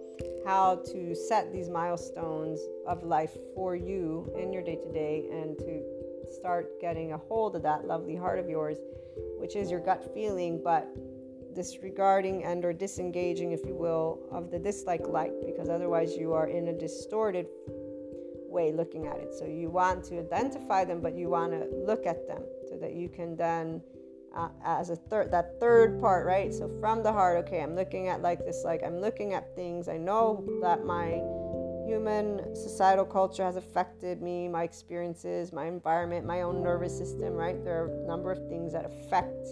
how 0.46 0.76
to 0.92 1.14
set 1.14 1.52
these 1.52 1.68
milestones 1.68 2.60
of 2.86 3.02
life 3.02 3.36
for 3.54 3.74
you 3.74 4.32
in 4.38 4.52
your 4.52 4.62
day 4.62 4.76
to 4.76 4.92
day 4.92 5.28
and 5.30 5.58
to 5.58 5.82
start 6.32 6.80
getting 6.80 7.12
a 7.12 7.18
hold 7.18 7.56
of 7.56 7.62
that 7.62 7.86
lovely 7.86 8.16
heart 8.16 8.38
of 8.38 8.48
yours, 8.48 8.78
which 9.38 9.56
is 9.56 9.70
your 9.70 9.80
gut 9.80 10.12
feeling, 10.14 10.60
but 10.62 10.88
disregarding 11.54 12.44
and 12.44 12.64
or 12.64 12.72
disengaging 12.72 13.52
if 13.52 13.64
you 13.64 13.74
will 13.74 14.20
of 14.30 14.50
the 14.50 14.58
dislike 14.58 15.06
light 15.06 15.32
because 15.46 15.68
otherwise 15.68 16.16
you 16.16 16.32
are 16.32 16.48
in 16.48 16.68
a 16.68 16.72
distorted 16.72 17.46
way 18.54 18.72
looking 18.72 19.06
at 19.06 19.16
it. 19.16 19.34
So 19.34 19.44
you 19.44 19.68
want 19.68 20.04
to 20.04 20.20
identify 20.20 20.84
them, 20.84 21.00
but 21.00 21.14
you 21.14 21.28
want 21.28 21.52
to 21.52 21.66
look 21.84 22.06
at 22.06 22.26
them 22.26 22.42
so 22.70 22.76
that 22.78 22.94
you 22.94 23.08
can 23.08 23.36
then, 23.36 23.82
uh, 24.34 24.48
as 24.64 24.90
a 24.90 24.96
third, 24.96 25.30
that 25.32 25.60
third 25.60 26.00
part, 26.00 26.24
right? 26.24 26.54
So 26.54 26.70
from 26.80 27.02
the 27.02 27.12
heart, 27.12 27.36
okay, 27.44 27.60
I'm 27.60 27.74
looking 27.74 28.08
at 28.08 28.22
like 28.22 28.38
this, 28.46 28.62
like 28.64 28.82
I'm 28.82 29.00
looking 29.00 29.34
at 29.34 29.54
things. 29.54 29.88
I 29.88 29.98
know 29.98 30.46
that 30.62 30.84
my 30.84 31.20
human 31.86 32.54
societal 32.54 33.04
culture 33.04 33.44
has 33.44 33.56
affected 33.56 34.22
me, 34.22 34.48
my 34.48 34.62
experiences, 34.62 35.52
my 35.52 35.66
environment, 35.66 36.24
my 36.24 36.42
own 36.42 36.62
nervous 36.62 36.96
system, 36.96 37.34
right? 37.34 37.62
There 37.62 37.84
are 37.84 38.04
a 38.04 38.06
number 38.06 38.32
of 38.32 38.38
things 38.48 38.72
that 38.72 38.86
affect 38.86 39.46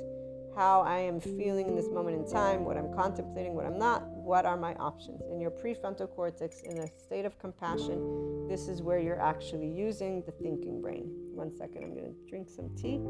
how 0.55 0.83
I 0.83 0.99
am 0.99 1.21
feeling 1.21 1.69
in 1.69 1.75
this 1.75 1.89
moment 1.89 2.17
in 2.17 2.31
time, 2.31 2.65
what 2.65 2.77
I'm 2.77 2.93
contemplating, 2.93 3.55
what 3.55 3.65
I'm 3.65 3.79
not, 3.79 4.07
what 4.09 4.45
are 4.45 4.57
my 4.57 4.75
options. 4.75 5.23
In 5.31 5.41
your 5.41 5.51
prefrontal 5.51 6.09
cortex, 6.15 6.61
in 6.63 6.79
a 6.79 6.89
state 6.99 7.25
of 7.25 7.39
compassion, 7.39 8.47
this 8.49 8.69
is 8.69 8.83
where 8.83 8.99
you're 8.99 9.21
actually 9.21 9.69
using 9.69 10.23
the 10.27 10.33
thinking 10.33 10.83
brain. 10.83 11.11
One 11.35 11.57
second, 11.57 11.85
I'm 11.85 11.95
going 11.95 12.15
to 12.15 12.31
drink 12.31 12.49
some 12.51 12.71
tea. 12.77 13.01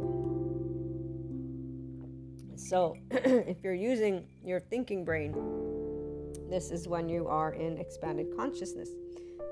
So, 2.56 2.96
if 3.10 3.56
you're 3.64 3.74
using 3.74 4.24
your 4.44 4.60
thinking 4.60 5.04
brain, 5.04 5.32
this 6.48 6.70
is 6.70 6.86
when 6.86 7.08
you 7.08 7.26
are 7.26 7.54
in 7.54 7.78
expanded 7.78 8.26
consciousness. 8.36 8.90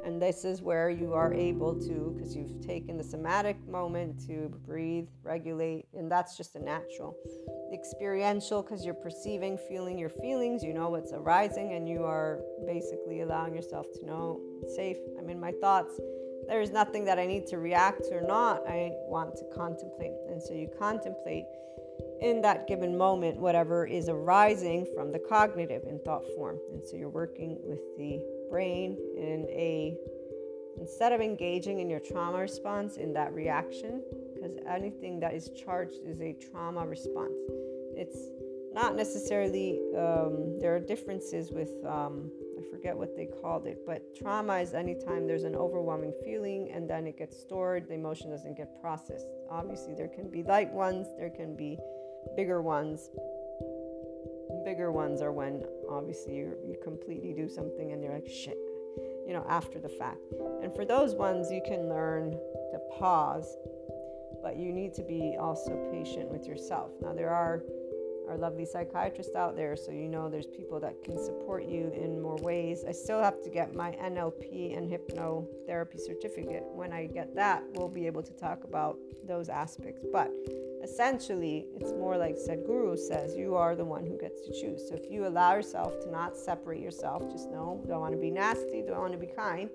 And 0.05 0.21
this 0.21 0.45
is 0.45 0.63
where 0.63 0.89
you 0.89 1.13
are 1.13 1.33
able 1.33 1.75
to, 1.81 2.15
because 2.17 2.35
you've 2.35 2.61
taken 2.67 2.97
the 2.97 3.05
somatic 3.05 3.57
moment 3.69 4.27
to 4.27 4.49
breathe, 4.67 5.09
regulate, 5.23 5.87
and 5.95 6.11
that's 6.11 6.37
just 6.37 6.57
a 6.57 6.59
natural. 6.59 7.15
Experiential, 7.73 8.63
because 8.63 8.85
you're 8.85 8.95
perceiving, 8.95 9.59
feeling 9.69 9.99
your 9.99 10.09
feelings, 10.09 10.63
you 10.63 10.73
know 10.73 10.89
what's 10.89 11.13
arising, 11.13 11.75
and 11.75 11.89
you 11.89 12.05
are 12.05 12.41
basically 12.67 13.21
allowing 13.21 13.55
yourself 13.55 13.87
to 13.95 14.07
know 14.07 14.41
safe. 14.75 14.97
I'm 15.19 15.29
in 15.29 15.39
my 15.39 15.53
thoughts. 15.61 16.01
There's 16.49 16.71
nothing 16.71 17.05
that 17.05 17.19
I 17.19 17.27
need 17.27 17.47
to 17.49 17.59
react 17.59 18.05
to 18.05 18.15
or 18.15 18.23
not. 18.23 18.67
I 18.67 18.93
want 19.07 19.37
to 19.37 19.45
contemplate. 19.55 20.15
And 20.29 20.43
so 20.43 20.55
you 20.55 20.69
contemplate 20.79 21.45
in 22.21 22.43
that 22.43 22.67
given 22.67 22.97
moment 22.97 23.39
whatever 23.39 23.87
is 23.87 24.09
arising 24.09 24.87
from 24.95 25.13
the 25.13 25.19
cognitive 25.19 25.83
in 25.89 25.99
thought 26.05 26.25
form. 26.37 26.59
And 26.73 26.85
so 26.85 26.97
you're 26.97 27.09
working 27.09 27.59
with 27.63 27.81
the 27.97 28.21
brain 28.51 28.97
in 29.17 29.47
a 29.51 29.97
instead 30.79 31.13
of 31.13 31.21
engaging 31.21 31.81
in 31.81 31.91
your 31.91 32.01
trauma 32.01 32.39
response 32.39 32.97
in 32.97 33.13
that 33.13 33.33
reaction 33.35 34.03
because 34.35 34.57
anything 34.67 35.21
that 35.21 35.35
is 35.35 35.51
charged 35.51 35.99
is 36.07 36.21
a 36.21 36.33
trauma 36.33 36.87
response 36.87 37.35
it's 37.97 38.31
not 38.73 38.95
necessarily 38.97 39.81
um, 39.97 40.59
there 40.61 40.75
are 40.75 40.81
differences 40.81 41.51
with 41.51 41.71
um, 41.87 42.31
I 42.59 42.63
forget 42.71 42.97
what 42.97 43.17
they 43.17 43.27
called 43.27 43.67
it, 43.67 43.85
but 43.87 44.15
trauma 44.15 44.59
is 44.59 44.75
anytime 44.75 45.27
there's 45.27 45.45
an 45.45 45.57
overwhelming 45.57 46.13
feeling 46.25 46.71
and 46.73 46.89
then 46.89 47.07
it 47.07 47.19
gets 47.19 47.39
stored, 47.39 47.89
the 47.89 47.95
emotion 47.95 48.31
doesn't 48.31 48.57
get 48.57 48.81
processed. 48.81 49.27
Obviously, 49.51 49.95
there 49.95 50.09
can 50.09 50.31
be 50.31 50.43
light 50.43 50.71
ones, 50.71 51.09
there 51.19 51.31
can 51.31 51.57
be 51.57 51.79
bigger 52.37 52.63
ones. 52.63 53.11
Bigger 54.65 54.93
ones 54.93 55.23
are 55.23 55.33
when 55.33 55.65
obviously 55.89 56.37
you 56.37 56.57
you 56.67 56.77
completely 56.83 57.33
do 57.33 57.49
something 57.49 57.93
and 57.93 58.03
you're 58.03 58.13
like, 58.13 58.29
shit, 58.29 58.59
you 59.27 59.33
know, 59.33 59.45
after 59.49 59.79
the 59.79 59.89
fact. 59.89 60.35
And 60.63 60.75
for 60.75 60.85
those 60.85 61.15
ones, 61.15 61.51
you 61.51 61.63
can 61.67 61.89
learn 61.89 62.33
to 62.33 62.79
pause, 62.99 63.57
but 64.43 64.57
you 64.57 64.73
need 64.73 64.95
to 64.95 65.03
be 65.03 65.37
also 65.39 65.77
patient 65.91 66.29
with 66.29 66.47
yourself. 66.47 66.91
Now, 67.01 67.13
there 67.13 67.31
are 67.31 67.63
our 68.31 68.37
lovely 68.37 68.65
psychiatrists 68.65 69.35
out 69.35 69.57
there, 69.57 69.77
so 69.77 69.91
you 69.91 70.09
know 70.09 70.29
there's 70.29 70.47
people 70.47 70.79
that 70.79 71.03
can 71.03 71.19
support 71.19 71.65
you 71.65 71.91
in 71.93 72.23
more 72.23 72.37
ways. 72.37 72.85
I 72.89 72.93
still 72.93 73.21
have 73.21 73.43
to 73.43 73.51
get 73.51 73.75
my 73.75 73.91
NLP 73.93 74.77
and 74.77 74.89
hypnotherapy 74.89 75.99
certificate. 75.99 76.63
When 76.73 76.93
I 76.93 77.07
get 77.07 77.35
that, 77.35 77.65
we'll 77.75 77.89
be 77.89 78.07
able 78.07 78.23
to 78.23 78.33
talk 78.33 78.63
about 78.63 78.99
those 79.27 79.49
aspects. 79.49 80.05
But 80.13 80.31
essentially, 80.83 81.67
it's 81.77 81.93
more 81.93 82.17
like 82.17 82.37
Sadhguru 82.37 82.99
says 82.99 83.37
you 83.37 83.55
are 83.55 83.77
the 83.77 83.85
one 83.85 84.05
who 84.05 84.19
gets 84.19 84.41
to 84.47 84.53
choose. 84.53 84.89
So 84.89 84.95
if 84.95 85.11
you 85.11 85.27
allow 85.27 85.55
yourself 85.55 86.01
to 86.01 86.11
not 86.11 86.37
separate 86.37 86.81
yourself, 86.81 87.31
just 87.31 87.51
know, 87.51 87.83
don't 87.89 88.01
want 88.01 88.13
to 88.13 88.21
be 88.21 88.31
nasty? 88.31 88.83
Do 88.83 88.93
I 88.93 88.99
want 88.99 89.13
to 89.13 89.19
be 89.19 89.27
kind? 89.27 89.71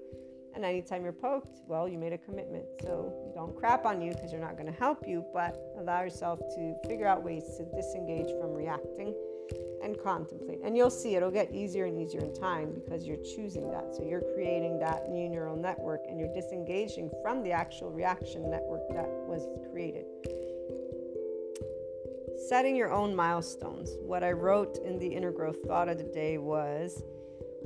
And 0.56 0.64
anytime 0.64 1.04
you're 1.04 1.12
poked, 1.12 1.60
well, 1.68 1.88
you 1.88 1.98
made 1.98 2.14
a 2.14 2.18
commitment. 2.18 2.66
So 2.82 3.32
don't 3.36 3.56
crap 3.56 3.86
on 3.86 4.02
you 4.02 4.14
because 4.14 4.32
you're 4.32 4.42
not 4.42 4.54
going 4.58 4.72
to 4.72 4.80
help 4.80 5.06
you, 5.06 5.26
but 5.34 5.60
allow 5.78 6.02
yourself 6.02 6.40
to 6.56 6.76
figure 6.88 7.08
out 7.08 7.24
ways 7.24 7.44
to 7.58 7.66
disengage 7.76 8.30
from 8.40 8.54
reacting 8.54 9.14
and 9.84 9.98
contemplate. 10.02 10.60
And 10.64 10.76
you'll 10.78 10.90
see 10.90 11.16
it'll 11.16 11.30
get 11.30 11.52
easier 11.52 11.86
and 11.86 12.02
easier 12.02 12.22
in 12.22 12.34
time 12.34 12.74
because 12.74 13.06
you're 13.06 13.24
choosing 13.36 13.70
that. 13.72 13.94
So 13.96 14.04
you're 14.04 14.24
creating 14.34 14.80
that 14.80 15.10
new 15.10 15.28
neural 15.28 15.58
network 15.58 16.02
and 16.08 16.18
you're 16.18 16.34
disengaging 16.34 17.12
from 17.22 17.44
the 17.44 17.52
actual 17.52 17.92
reaction 17.92 18.50
network 18.50 18.88
that 18.90 19.08
was 19.28 19.48
created. 19.72 20.06
Setting 22.38 22.76
your 22.76 22.92
own 22.92 23.16
milestones. 23.16 23.96
What 24.02 24.24
I 24.24 24.32
wrote 24.32 24.78
in 24.86 25.00
the 25.00 25.08
inner 25.08 25.32
growth 25.32 25.58
thought 25.66 25.90
of 25.90 25.98
the 25.98 26.04
day 26.04 26.38
was 26.38 27.02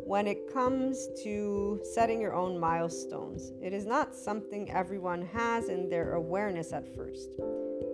when 0.05 0.27
it 0.27 0.53
comes 0.53 1.07
to 1.23 1.81
setting 1.93 2.21
your 2.21 2.33
own 2.33 2.59
milestones, 2.59 3.51
it 3.61 3.73
is 3.73 3.85
not 3.85 4.15
something 4.15 4.71
everyone 4.71 5.23
has 5.33 5.69
in 5.69 5.89
their 5.89 6.13
awareness 6.13 6.71
at 6.71 6.95
first. 6.95 7.35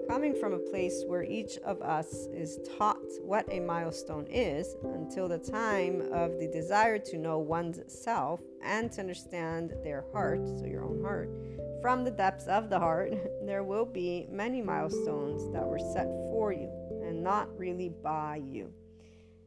Coming 0.10 0.36
from 0.36 0.54
a 0.54 0.60
place 0.60 1.04
where 1.08 1.24
each 1.24 1.58
of 1.66 1.82
us 1.82 2.28
is 2.34 2.60
taught 2.78 3.02
what 3.22 3.52
a 3.52 3.60
milestone 3.60 4.28
is 4.30 4.76
until 4.84 5.28
the 5.28 5.40
time 5.40 6.02
of 6.14 6.38
the 6.40 6.48
desire 6.48 7.00
to 7.00 7.18
know 7.18 7.40
one's 7.40 7.80
self 7.88 8.42
and 8.62 8.92
to 8.92 9.02
understand 9.02 9.74
their 9.84 10.06
heart, 10.14 10.48
so 10.48 10.66
your 10.66 10.84
own 10.84 11.02
heart, 11.02 11.30
from 11.86 12.04
the 12.04 12.10
depths 12.10 12.48
of 12.48 12.68
the 12.72 12.80
heart, 12.80 13.14
there 13.46 13.64
will 13.64 13.86
be 13.86 14.26
many 14.32 14.60
milestones 14.60 15.54
that 15.54 15.64
were 15.64 15.78
set 15.78 16.08
for 16.32 16.52
you 16.52 16.68
and 17.06 17.24
not 17.24 17.48
really 17.60 17.90
by 18.04 18.42
you. 18.44 18.74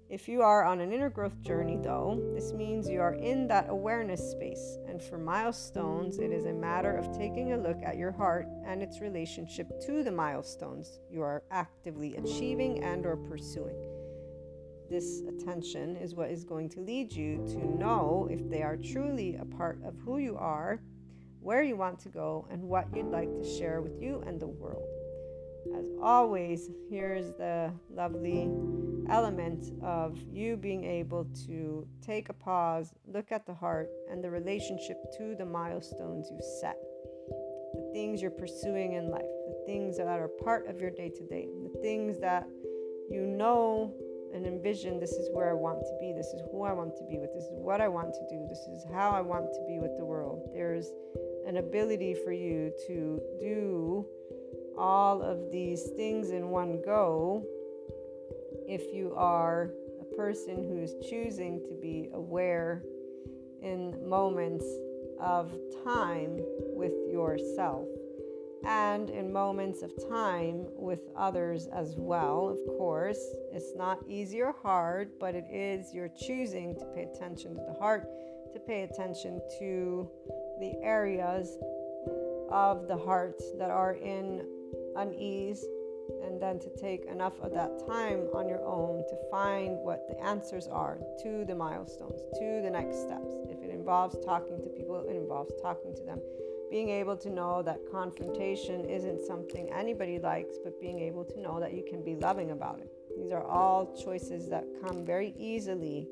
If 0.08 0.28
you 0.28 0.42
are 0.42 0.62
on 0.62 0.78
an 0.78 0.92
inner 0.92 1.10
growth 1.10 1.42
journey, 1.42 1.80
though, 1.82 2.22
this 2.36 2.52
means 2.52 2.88
you 2.88 3.00
are 3.00 3.14
in 3.14 3.48
that 3.48 3.68
awareness 3.68 4.20
space. 4.30 4.78
And 4.86 5.02
for 5.02 5.18
milestones, 5.18 6.20
it 6.20 6.30
is 6.30 6.44
a 6.44 6.52
matter 6.52 6.96
of 6.96 7.10
taking 7.18 7.54
a 7.54 7.58
look 7.58 7.82
at 7.84 7.96
your 7.96 8.12
heart 8.12 8.46
and 8.64 8.84
its 8.84 9.00
relationship 9.00 9.66
to 9.86 10.04
the 10.04 10.12
milestones 10.12 11.00
you 11.10 11.22
are 11.22 11.42
actively 11.50 12.14
achieving 12.14 12.84
and 12.84 13.04
or 13.04 13.16
pursuing. 13.16 13.82
This 14.88 15.22
attention 15.26 15.96
is 15.96 16.14
what 16.14 16.30
is 16.30 16.44
going 16.44 16.68
to 16.68 16.80
lead 16.82 17.12
you 17.12 17.44
to 17.48 17.66
know 17.76 18.28
if 18.30 18.48
they 18.48 18.62
are 18.62 18.76
truly 18.76 19.34
a 19.34 19.44
part 19.44 19.80
of 19.84 19.96
who 20.04 20.18
you 20.18 20.36
are, 20.36 20.78
where 21.48 21.62
you 21.62 21.76
want 21.76 21.98
to 21.98 22.10
go, 22.10 22.46
and 22.50 22.62
what 22.62 22.86
you'd 22.94 23.06
like 23.06 23.34
to 23.34 23.42
share 23.42 23.80
with 23.80 23.98
you 23.98 24.22
and 24.26 24.38
the 24.38 24.46
world. 24.46 24.86
As 25.78 25.86
always, 26.02 26.68
here's 26.90 27.30
the 27.38 27.72
lovely 27.90 28.50
element 29.08 29.72
of 29.82 30.18
you 30.30 30.58
being 30.58 30.84
able 30.84 31.24
to 31.46 31.88
take 32.02 32.28
a 32.28 32.34
pause, 32.34 32.92
look 33.06 33.32
at 33.32 33.46
the 33.46 33.54
heart 33.54 33.88
and 34.10 34.22
the 34.22 34.28
relationship 34.28 34.98
to 35.16 35.34
the 35.36 35.46
milestones 35.46 36.28
you 36.30 36.38
set, 36.60 36.76
the 37.72 37.90
things 37.94 38.20
you're 38.20 38.30
pursuing 38.30 38.92
in 38.92 39.08
life, 39.10 39.32
the 39.46 39.62
things 39.64 39.96
that 39.96 40.06
are 40.06 40.28
part 40.44 40.68
of 40.68 40.78
your 40.78 40.90
day 40.90 41.08
to 41.08 41.26
day, 41.28 41.48
the 41.62 41.80
things 41.80 42.20
that 42.20 42.46
you 43.08 43.22
know 43.22 43.94
and 44.34 44.46
envision 44.46 45.00
this 45.00 45.12
is 45.12 45.30
where 45.32 45.48
I 45.48 45.54
want 45.54 45.80
to 45.80 45.96
be, 45.98 46.12
this 46.12 46.26
is 46.26 46.42
who 46.52 46.64
I 46.64 46.74
want 46.74 46.94
to 46.96 47.04
be 47.04 47.16
with, 47.16 47.32
this 47.32 47.44
is 47.44 47.58
what 47.58 47.80
I 47.80 47.88
want 47.88 48.12
to 48.12 48.20
do, 48.28 48.46
this 48.50 48.58
is 48.68 48.84
how 48.92 49.12
I 49.12 49.22
want 49.22 49.46
to 49.54 49.64
be 49.66 49.78
with 49.78 49.96
the 49.96 50.04
world. 50.04 50.50
There's 50.52 50.92
an 51.48 51.56
ability 51.56 52.14
for 52.24 52.30
you 52.30 52.70
to 52.86 53.18
do 53.40 54.06
all 54.76 55.22
of 55.22 55.50
these 55.50 55.82
things 55.96 56.30
in 56.30 56.50
one 56.50 56.80
go 56.84 57.42
if 58.68 58.92
you 58.92 59.14
are 59.16 59.70
a 59.98 60.14
person 60.14 60.56
who's 60.56 60.94
choosing 61.08 61.58
to 61.60 61.74
be 61.80 62.10
aware 62.12 62.82
in 63.62 63.96
moments 64.06 64.66
of 65.18 65.50
time 65.84 66.36
with 66.76 66.92
yourself 67.10 67.86
and 68.66 69.08
in 69.08 69.32
moments 69.32 69.82
of 69.82 69.90
time 70.10 70.66
with 70.76 71.00
others 71.16 71.66
as 71.72 71.94
well. 71.96 72.48
Of 72.50 72.58
course, 72.76 73.24
it's 73.52 73.74
not 73.74 73.98
easy 74.06 74.42
or 74.42 74.54
hard, 74.62 75.12
but 75.18 75.34
it 75.34 75.46
is 75.50 75.94
your 75.94 76.08
choosing 76.08 76.76
to 76.78 76.84
pay 76.94 77.04
attention 77.04 77.54
to 77.54 77.62
the 77.72 77.78
heart, 77.78 78.06
to 78.52 78.60
pay 78.60 78.82
attention 78.82 79.40
to 79.60 80.10
the 80.60 80.74
areas 80.82 81.58
of 82.50 82.88
the 82.88 82.96
heart 82.96 83.40
that 83.58 83.70
are 83.70 83.94
in 83.94 84.46
unease 84.96 85.64
and 86.24 86.40
then 86.40 86.58
to 86.58 86.70
take 86.70 87.04
enough 87.04 87.38
of 87.40 87.52
that 87.52 87.86
time 87.86 88.26
on 88.34 88.48
your 88.48 88.64
own 88.64 89.04
to 89.08 89.16
find 89.30 89.76
what 89.78 90.06
the 90.08 90.18
answers 90.24 90.66
are 90.66 90.98
to 91.22 91.44
the 91.44 91.54
milestones, 91.54 92.20
to 92.38 92.62
the 92.62 92.70
next 92.70 93.02
steps. 93.02 93.34
If 93.50 93.62
it 93.62 93.70
involves 93.70 94.16
talking 94.24 94.62
to 94.62 94.68
people, 94.70 95.04
it 95.08 95.16
involves 95.16 95.52
talking 95.60 95.94
to 95.94 96.02
them. 96.02 96.20
Being 96.70 96.90
able 96.90 97.16
to 97.16 97.30
know 97.30 97.62
that 97.62 97.78
confrontation 97.90 98.84
isn't 98.84 99.26
something 99.26 99.70
anybody 99.72 100.18
likes, 100.18 100.56
but 100.62 100.80
being 100.80 101.00
able 101.00 101.24
to 101.24 101.40
know 101.40 101.60
that 101.60 101.72
you 101.72 101.84
can 101.88 102.02
be 102.02 102.14
loving 102.14 102.50
about 102.50 102.80
it. 102.80 102.90
These 103.16 103.32
are 103.32 103.44
all 103.44 103.96
choices 103.96 104.48
that 104.50 104.64
come 104.82 105.04
very 105.04 105.34
easily 105.38 106.08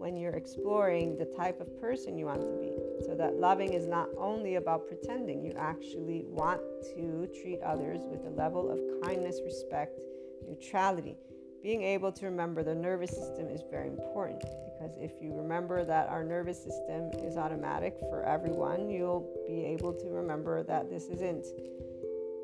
when 0.00 0.16
you're 0.16 0.32
exploring 0.32 1.18
the 1.18 1.26
type 1.26 1.60
of 1.60 1.78
person 1.78 2.16
you 2.16 2.24
want 2.24 2.40
to 2.40 2.56
be. 2.58 2.72
So 3.04 3.14
that 3.16 3.36
loving 3.36 3.74
is 3.74 3.86
not 3.86 4.08
only 4.16 4.54
about 4.54 4.88
pretending, 4.88 5.44
you 5.44 5.52
actually 5.58 6.24
want 6.26 6.62
to 6.94 7.28
treat 7.42 7.60
others 7.60 8.00
with 8.06 8.24
a 8.24 8.30
level 8.30 8.70
of 8.70 8.78
kindness, 9.04 9.40
respect, 9.44 10.00
neutrality. 10.48 11.18
Being 11.62 11.82
able 11.82 12.10
to 12.12 12.24
remember 12.24 12.62
the 12.62 12.74
nervous 12.74 13.10
system 13.10 13.50
is 13.50 13.60
very 13.70 13.88
important 13.88 14.40
because 14.40 14.96
if 14.98 15.12
you 15.20 15.34
remember 15.34 15.84
that 15.84 16.08
our 16.08 16.24
nervous 16.24 16.56
system 16.56 17.10
is 17.22 17.36
automatic 17.36 17.98
for 18.08 18.22
everyone, 18.22 18.88
you'll 18.88 19.28
be 19.46 19.66
able 19.66 19.92
to 19.92 20.08
remember 20.08 20.62
that 20.62 20.88
this 20.88 21.08
isn't 21.08 21.44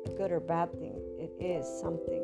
a 0.05 0.09
good 0.11 0.31
or 0.31 0.39
bad 0.39 0.71
thing, 0.73 1.01
it 1.17 1.31
is 1.43 1.65
something 1.81 2.21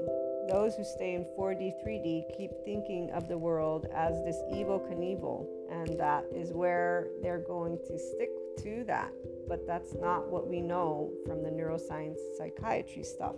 those 0.49 0.75
who 0.75 0.83
stay 0.83 1.15
in 1.15 1.25
4D, 1.37 1.73
3D 1.85 2.37
keep 2.37 2.51
thinking 2.65 3.09
of 3.11 3.27
the 3.27 3.37
world 3.37 3.87
as 3.93 4.13
this 4.23 4.37
evil 4.53 4.85
medieval, 4.89 5.47
and 5.71 5.99
that 5.99 6.25
is 6.33 6.51
where 6.51 7.07
they're 7.21 7.43
going 7.47 7.77
to 7.87 7.97
stick 7.97 8.29
to 8.59 8.83
that. 8.85 9.11
But 9.47 9.65
that's 9.67 9.93
not 9.93 10.29
what 10.29 10.47
we 10.47 10.61
know 10.61 11.11
from 11.25 11.41
the 11.41 11.49
neuroscience 11.49 12.17
psychiatry 12.37 13.03
stuff. 13.03 13.35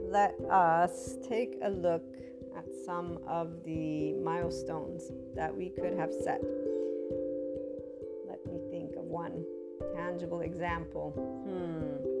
Let 0.00 0.34
us 0.50 1.16
take 1.28 1.56
a 1.62 1.70
look 1.70 2.04
at 2.56 2.64
some 2.84 3.18
of 3.26 3.64
the 3.64 4.12
milestones 4.14 5.10
that 5.34 5.54
we 5.54 5.70
could 5.70 5.94
have 5.94 6.12
set. 6.12 6.40
Let 8.28 8.44
me 8.46 8.60
think 8.70 8.96
of 8.96 9.04
one 9.04 9.44
tangible 9.96 10.40
example. 10.40 11.10
Hmm, 11.46 12.13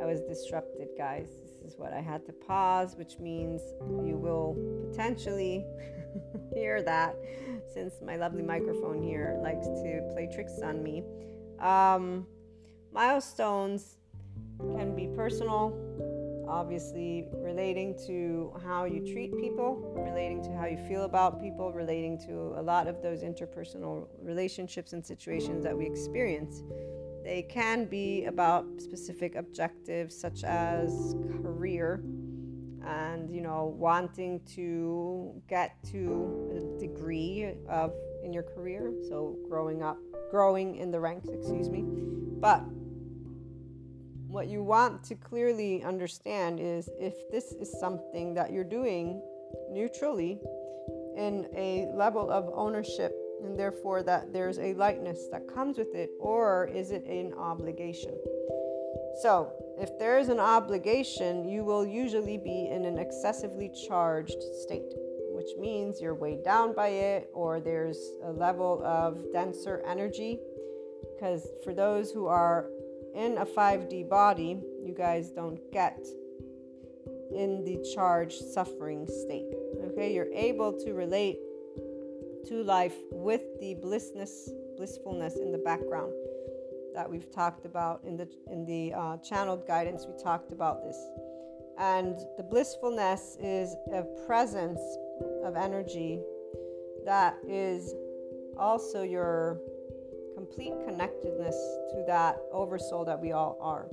I 0.00 0.06
was 0.06 0.20
disrupted, 0.20 0.88
guys 0.96 1.28
This 1.42 1.72
is 1.72 1.78
what 1.78 1.92
I 1.92 2.00
had 2.00 2.24
to 2.26 2.32
pause, 2.32 2.96
which 2.96 3.18
means 3.18 3.60
you 4.04 4.16
will 4.16 4.56
potentially 4.90 5.66
hear 6.54 6.82
that 6.82 7.16
since 7.72 7.94
my 8.04 8.16
lovely 8.16 8.42
microphone 8.42 9.02
here 9.02 9.38
likes 9.42 9.66
to 9.66 10.08
play 10.12 10.28
tricks 10.32 10.60
on 10.62 10.82
me. 10.82 11.02
Um, 11.60 12.26
milestones 12.92 13.96
can 14.58 14.94
be 14.94 15.08
personal, 15.14 15.76
obviously, 16.48 17.26
relating 17.32 17.98
to 18.06 18.52
how 18.64 18.84
you 18.84 19.00
treat 19.12 19.36
people, 19.38 19.94
relating 19.96 20.42
to 20.44 20.56
how 20.56 20.66
you 20.66 20.78
feel 20.88 21.04
about 21.04 21.40
people, 21.40 21.72
relating 21.72 22.18
to 22.26 22.54
a 22.56 22.62
lot 22.62 22.86
of 22.86 23.02
those 23.02 23.22
interpersonal 23.22 24.06
relationships 24.22 24.92
and 24.92 25.04
situations 25.04 25.64
that 25.64 25.76
we 25.76 25.86
experience. 25.86 26.62
They 27.28 27.42
can 27.42 27.84
be 27.84 28.24
about 28.24 28.64
specific 28.78 29.34
objectives 29.34 30.18
such 30.18 30.44
as 30.44 31.14
career 31.42 32.02
and 32.86 33.28
you 33.28 33.42
know 33.42 33.76
wanting 33.76 34.40
to 34.54 35.34
get 35.46 35.76
to 35.90 36.50
a 36.56 36.80
degree 36.80 37.52
of 37.68 37.92
in 38.24 38.32
your 38.32 38.44
career. 38.44 38.94
So, 39.10 39.36
growing 39.46 39.82
up, 39.82 39.98
growing 40.30 40.76
in 40.76 40.90
the 40.90 41.00
ranks, 41.00 41.28
excuse 41.28 41.68
me. 41.68 41.84
But 42.40 42.64
what 44.26 44.48
you 44.48 44.62
want 44.62 45.04
to 45.04 45.14
clearly 45.14 45.82
understand 45.82 46.58
is 46.58 46.88
if 46.98 47.30
this 47.30 47.52
is 47.52 47.70
something 47.78 48.32
that 48.32 48.52
you're 48.52 48.64
doing 48.64 49.20
neutrally 49.70 50.40
in 51.14 51.46
a 51.54 51.90
level 51.92 52.30
of 52.30 52.48
ownership 52.54 53.12
and 53.42 53.58
therefore 53.58 54.02
that 54.02 54.32
there's 54.32 54.58
a 54.58 54.74
lightness 54.74 55.28
that 55.30 55.46
comes 55.46 55.78
with 55.78 55.94
it, 55.94 56.10
or 56.18 56.68
is 56.72 56.90
it 56.90 57.04
an 57.04 57.32
obligation? 57.34 58.14
So, 59.22 59.52
if 59.78 59.98
there 59.98 60.18
is 60.18 60.28
an 60.28 60.40
obligation, 60.40 61.48
you 61.48 61.64
will 61.64 61.84
usually 61.86 62.38
be 62.38 62.68
in 62.70 62.84
an 62.84 62.98
excessively 62.98 63.70
charged 63.88 64.42
state, 64.62 64.92
which 65.32 65.50
means 65.58 66.00
you're 66.00 66.14
weighed 66.14 66.44
down 66.44 66.74
by 66.74 66.88
it, 66.88 67.30
or 67.32 67.60
there's 67.60 67.98
a 68.24 68.30
level 68.30 68.82
of 68.84 69.32
denser 69.32 69.82
energy. 69.86 70.38
Because 71.14 71.48
for 71.64 71.74
those 71.74 72.10
who 72.10 72.26
are 72.26 72.66
in 73.14 73.38
a 73.38 73.46
5D 73.46 74.08
body, 74.08 74.60
you 74.84 74.94
guys 74.96 75.30
don't 75.30 75.58
get 75.72 75.98
in 77.32 77.64
the 77.64 77.84
charged 77.94 78.40
suffering 78.52 79.06
state. 79.06 79.52
Okay, 79.84 80.14
you're 80.14 80.32
able 80.32 80.72
to 80.84 80.92
relate 80.92 81.38
to 82.48 82.62
life 82.62 82.94
with 83.12 83.42
the 83.60 83.74
blissness, 83.74 84.50
blissfulness 84.76 85.36
in 85.36 85.52
the 85.52 85.58
background 85.58 86.12
that 86.94 87.08
we've 87.08 87.30
talked 87.30 87.66
about 87.66 88.00
in 88.04 88.16
the 88.16 88.28
in 88.50 88.64
the 88.64 88.92
uh, 88.94 89.16
channeled 89.18 89.66
guidance. 89.66 90.06
We 90.06 90.20
talked 90.22 90.52
about 90.52 90.82
this, 90.82 90.98
and 91.78 92.16
the 92.36 92.42
blissfulness 92.42 93.36
is 93.40 93.74
a 93.92 94.02
presence 94.26 94.80
of 95.44 95.56
energy 95.56 96.20
that 97.04 97.36
is 97.46 97.94
also 98.56 99.02
your 99.02 99.60
complete 100.34 100.74
connectedness 100.86 101.56
to 101.90 102.04
that 102.06 102.38
oversoul 102.52 103.04
that 103.04 103.20
we 103.20 103.32
all 103.32 103.58
are 103.60 103.88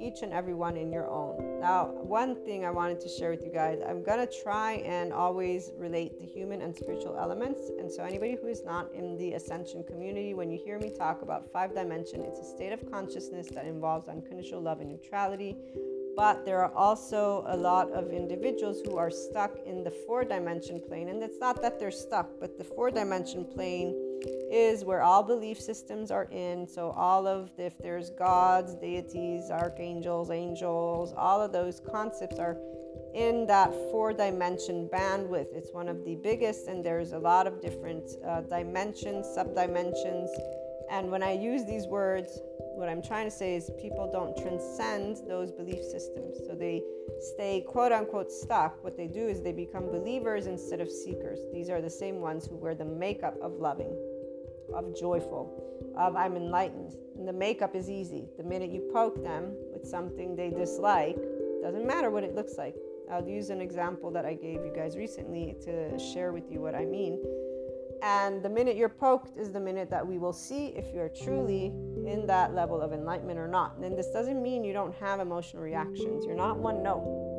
each 0.00 0.22
and 0.22 0.32
every 0.32 0.54
one 0.54 0.76
in 0.76 0.92
your 0.92 1.08
own. 1.08 1.60
Now, 1.60 1.86
one 1.86 2.34
thing 2.44 2.64
I 2.64 2.70
wanted 2.70 3.00
to 3.00 3.08
share 3.08 3.30
with 3.30 3.44
you 3.44 3.52
guys 3.52 3.80
I'm 3.86 4.04
to 4.04 4.28
try 4.42 4.74
and 4.84 5.12
always 5.12 5.72
relate 5.76 6.18
the 6.18 6.26
human 6.26 6.62
and 6.62 6.74
spiritual 6.74 7.16
elements. 7.18 7.70
And 7.78 7.90
so, 7.90 8.04
anybody 8.04 8.36
who 8.40 8.48
is 8.48 8.64
not 8.64 8.92
in 8.94 9.16
the 9.16 9.32
ascension 9.32 9.84
community, 9.84 10.34
when 10.34 10.50
you 10.50 10.58
hear 10.62 10.78
me 10.78 10.90
talk 10.90 11.22
about 11.22 11.50
five 11.52 11.74
dimension, 11.74 12.22
it's 12.22 12.38
a 12.38 12.44
state 12.44 12.72
of 12.72 12.90
consciousness 12.90 13.48
that 13.48 13.66
involves 13.66 14.08
unconditional 14.08 14.60
love 14.60 14.80
and 14.80 14.90
neutrality. 14.90 15.56
But 16.16 16.44
there 16.44 16.60
are 16.62 16.72
also 16.74 17.44
a 17.48 17.56
lot 17.56 17.90
of 17.90 18.12
individuals 18.12 18.80
who 18.84 18.96
are 18.96 19.10
stuck 19.10 19.58
in 19.66 19.82
the 19.82 19.90
four 19.90 20.24
dimension 20.24 20.80
plane. 20.80 21.08
And 21.08 21.22
it's 21.22 21.38
not 21.40 21.60
that 21.62 21.80
they're 21.80 21.90
stuck, 21.90 22.28
but 22.38 22.56
the 22.56 22.62
four 22.62 22.90
dimension 22.90 23.44
plane 23.44 24.03
is 24.50 24.84
where 24.84 25.02
all 25.02 25.22
belief 25.22 25.60
systems 25.60 26.10
are 26.10 26.28
in. 26.30 26.66
So, 26.66 26.90
all 26.90 27.26
of, 27.26 27.50
if 27.58 27.76
there's 27.78 28.10
gods, 28.10 28.74
deities, 28.74 29.50
archangels, 29.50 30.30
angels, 30.30 31.12
all 31.16 31.42
of 31.42 31.52
those 31.52 31.80
concepts 31.80 32.38
are 32.38 32.56
in 33.14 33.46
that 33.46 33.72
four 33.90 34.12
dimension 34.12 34.88
bandwidth. 34.92 35.54
It's 35.54 35.72
one 35.72 35.88
of 35.88 36.04
the 36.04 36.16
biggest, 36.16 36.66
and 36.66 36.84
there's 36.84 37.12
a 37.12 37.18
lot 37.18 37.46
of 37.46 37.60
different 37.60 38.10
uh, 38.26 38.40
dimensions, 38.42 39.26
sub 39.34 39.54
dimensions. 39.54 40.30
And 40.90 41.10
when 41.10 41.22
I 41.22 41.32
use 41.32 41.64
these 41.64 41.86
words, 41.86 42.40
what 42.74 42.88
I'm 42.88 43.02
trying 43.02 43.26
to 43.26 43.30
say 43.30 43.54
is 43.54 43.70
people 43.80 44.10
don't 44.10 44.36
transcend 44.36 45.28
those 45.28 45.50
belief 45.50 45.82
systems. 45.82 46.38
So 46.46 46.54
they 46.54 46.82
stay 47.34 47.64
quote 47.66 47.92
unquote 47.92 48.30
stuck. 48.30 48.82
What 48.82 48.96
they 48.96 49.06
do 49.06 49.28
is 49.28 49.42
they 49.42 49.52
become 49.52 49.86
believers 49.86 50.46
instead 50.46 50.80
of 50.80 50.90
seekers. 50.90 51.38
These 51.52 51.70
are 51.70 51.80
the 51.80 51.90
same 51.90 52.20
ones 52.20 52.46
who 52.46 52.56
wear 52.56 52.74
the 52.74 52.84
makeup 52.84 53.36
of 53.42 53.52
loving 53.54 53.96
of 54.74 54.98
joyful, 54.98 55.92
of 55.96 56.16
I'm 56.16 56.36
enlightened. 56.36 56.96
And 57.18 57.28
the 57.28 57.32
makeup 57.32 57.74
is 57.74 57.88
easy. 57.88 58.28
The 58.36 58.44
minute 58.44 58.70
you 58.70 58.90
poke 58.92 59.22
them 59.22 59.54
with 59.72 59.86
something 59.86 60.34
they 60.34 60.50
dislike, 60.50 61.18
doesn't 61.62 61.86
matter 61.86 62.10
what 62.10 62.24
it 62.24 62.34
looks 62.34 62.58
like. 62.58 62.74
I'll 63.10 63.26
use 63.26 63.50
an 63.50 63.60
example 63.60 64.10
that 64.12 64.24
I 64.24 64.34
gave 64.34 64.64
you 64.64 64.72
guys 64.74 64.96
recently 64.96 65.56
to 65.64 65.98
share 65.98 66.32
with 66.32 66.50
you 66.50 66.60
what 66.60 66.74
I 66.74 66.84
mean. 66.84 67.22
And 68.02 68.42
the 68.42 68.48
minute 68.48 68.76
you're 68.76 68.88
poked 68.88 69.38
is 69.38 69.50
the 69.50 69.60
minute 69.60 69.90
that 69.90 70.06
we 70.06 70.18
will 70.18 70.32
see 70.32 70.68
if 70.68 70.92
you're 70.94 71.08
truly 71.08 71.66
in 72.06 72.24
that 72.26 72.54
level 72.54 72.80
of 72.80 72.92
enlightenment 72.92 73.38
or 73.38 73.48
not. 73.48 73.76
And 73.78 73.96
this 73.96 74.10
doesn't 74.10 74.42
mean 74.42 74.64
you 74.64 74.72
don't 74.72 74.94
have 74.96 75.20
emotional 75.20 75.62
reactions. 75.62 76.24
You're 76.26 76.36
not 76.36 76.58
one 76.58 76.82
note 76.82 77.34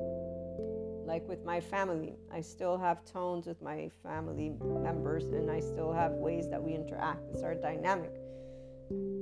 like 1.06 1.28
with 1.28 1.46
my 1.46 1.62
family. 1.62 2.16
I 2.32 2.42
still 2.42 2.78
have 2.78 3.06
tones 3.06 3.46
with 3.46 3.62
my 3.62 3.90
family 4.04 4.54
members 4.60 5.26
and 5.26 5.52
I 5.52 5.60
still 5.60 5.94
have 5.94 6.14
ways 6.14 6.50
that 6.50 6.62
we 6.62 6.74
interact. 6.74 7.22
It's 7.32 7.44
our 7.44 7.56
dynamic. 7.56 8.12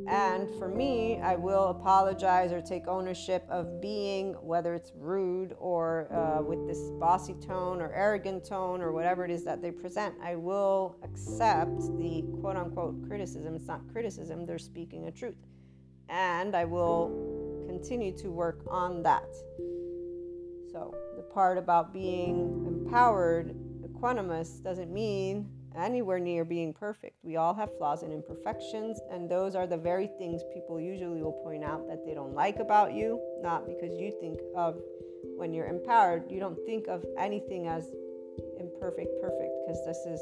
And 0.08 0.50
for 0.60 0.68
me, 0.68 1.20
I 1.22 1.36
will 1.36 1.70
apologize 1.70 2.52
or 2.52 2.62
take 2.62 2.88
ownership 2.88 3.46
of 3.50 3.82
being, 3.82 4.34
whether 4.34 4.74
it's 4.74 4.92
rude 4.96 5.56
or 5.60 6.12
uh, 6.14 6.42
with 6.42 6.68
this 6.68 6.80
bossy 7.00 7.36
tone 7.36 7.82
or 7.82 7.92
arrogant 7.94 8.44
tone 8.44 8.82
or 8.82 8.92
whatever 8.92 9.24
it 9.24 9.32
is 9.32 9.44
that 9.46 9.62
they 9.62 9.72
present. 9.72 10.16
I 10.22 10.36
will 10.36 10.98
accept 11.04 11.80
the 11.98 12.24
quote 12.42 12.58
unquote 12.58 13.08
criticism. 13.08 13.56
It's 13.56 13.68
not 13.68 13.82
criticism, 13.92 14.46
they're 14.46 14.58
speaking 14.58 15.08
a 15.08 15.12
truth. 15.12 15.38
And 16.10 16.56
I 16.56 16.66
will 16.66 17.66
continue 17.68 18.16
to 18.18 18.30
work 18.30 18.62
on 18.68 19.04
that. 19.04 19.30
So, 20.72 20.96
the 21.16 21.24
part 21.34 21.58
about 21.58 21.94
being 21.94 22.66
empowered, 22.68 23.56
equanimous, 23.84 24.62
doesn't 24.62 24.92
mean 24.92 25.50
anywhere 25.78 26.20
near 26.20 26.46
being 26.46 26.74
perfect. 26.74 27.18
We 27.24 27.36
all 27.36 27.54
have 27.54 27.76
flaws 27.78 28.04
and 28.04 28.12
imperfections, 28.12 29.00
and 29.12 29.30
those 29.30 29.56
are 29.56 29.68
the 29.68 29.78
very 29.78 30.08
things 30.08 30.42
people 30.54 30.80
usually 30.80 31.22
will 31.22 31.40
point 31.44 31.64
out 31.64 31.88
that 31.88 32.06
they 32.06 32.14
don't 32.14 32.34
like 32.34 32.58
about 32.58 32.94
you, 32.94 33.20
not 33.42 33.66
because 33.66 33.98
you 33.98 34.12
think 34.20 34.40
of 34.56 34.80
when 35.38 35.54
you're 35.54 35.68
empowered, 35.68 36.30
you 36.30 36.40
don't 36.40 36.60
think 36.66 36.88
of 36.88 37.04
anything 37.18 37.68
as 37.68 37.92
imperfect, 38.60 39.10
perfect, 39.22 39.52
because 39.66 39.84
this 39.86 39.98
is, 40.06 40.22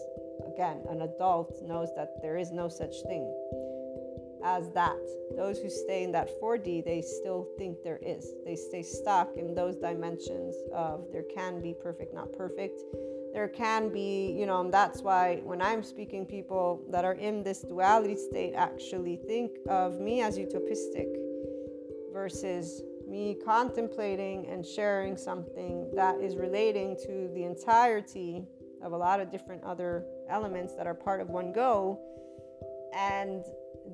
again, 0.53 0.81
an 0.89 1.01
adult 1.01 1.53
knows 1.63 1.89
that 1.95 2.21
there 2.21 2.37
is 2.37 2.51
no 2.51 2.67
such 2.67 2.93
thing 3.07 3.31
as 4.43 4.71
that. 4.71 4.97
Those 5.37 5.59
who 5.59 5.69
stay 5.69 6.03
in 6.03 6.11
that 6.13 6.29
4D, 6.41 6.83
they 6.83 7.01
still 7.01 7.47
think 7.57 7.77
there 7.83 7.99
is. 8.01 8.27
They 8.45 8.55
stay 8.55 8.83
stuck 8.83 9.29
in 9.37 9.53
those 9.53 9.75
dimensions 9.75 10.55
of 10.73 11.05
there 11.11 11.25
can 11.33 11.61
be 11.61 11.75
perfect, 11.81 12.13
not 12.13 12.31
perfect. 12.33 12.81
There 13.33 13.47
can 13.47 13.89
be, 13.89 14.35
you 14.37 14.45
know, 14.45 14.69
that's 14.69 15.01
why 15.01 15.41
when 15.43 15.61
I'm 15.61 15.83
speaking, 15.83 16.25
people 16.25 16.83
that 16.89 17.05
are 17.05 17.13
in 17.13 17.43
this 17.43 17.61
duality 17.61 18.15
state 18.15 18.53
actually 18.55 19.17
think 19.27 19.51
of 19.69 19.99
me 19.99 20.21
as 20.21 20.37
utopistic 20.37 21.07
versus 22.13 22.81
me 23.07 23.37
contemplating 23.45 24.47
and 24.47 24.65
sharing 24.65 25.17
something 25.17 25.89
that 25.95 26.19
is 26.19 26.35
relating 26.35 26.97
to 27.05 27.29
the 27.33 27.43
entirety 27.43 28.43
of 28.81 28.93
a 28.93 28.97
lot 28.97 29.19
of 29.19 29.31
different 29.31 29.63
other 29.63 30.05
elements 30.29 30.75
that 30.75 30.87
are 30.87 30.93
part 30.93 31.21
of 31.21 31.29
one 31.29 31.51
go 31.51 31.99
and 32.93 33.43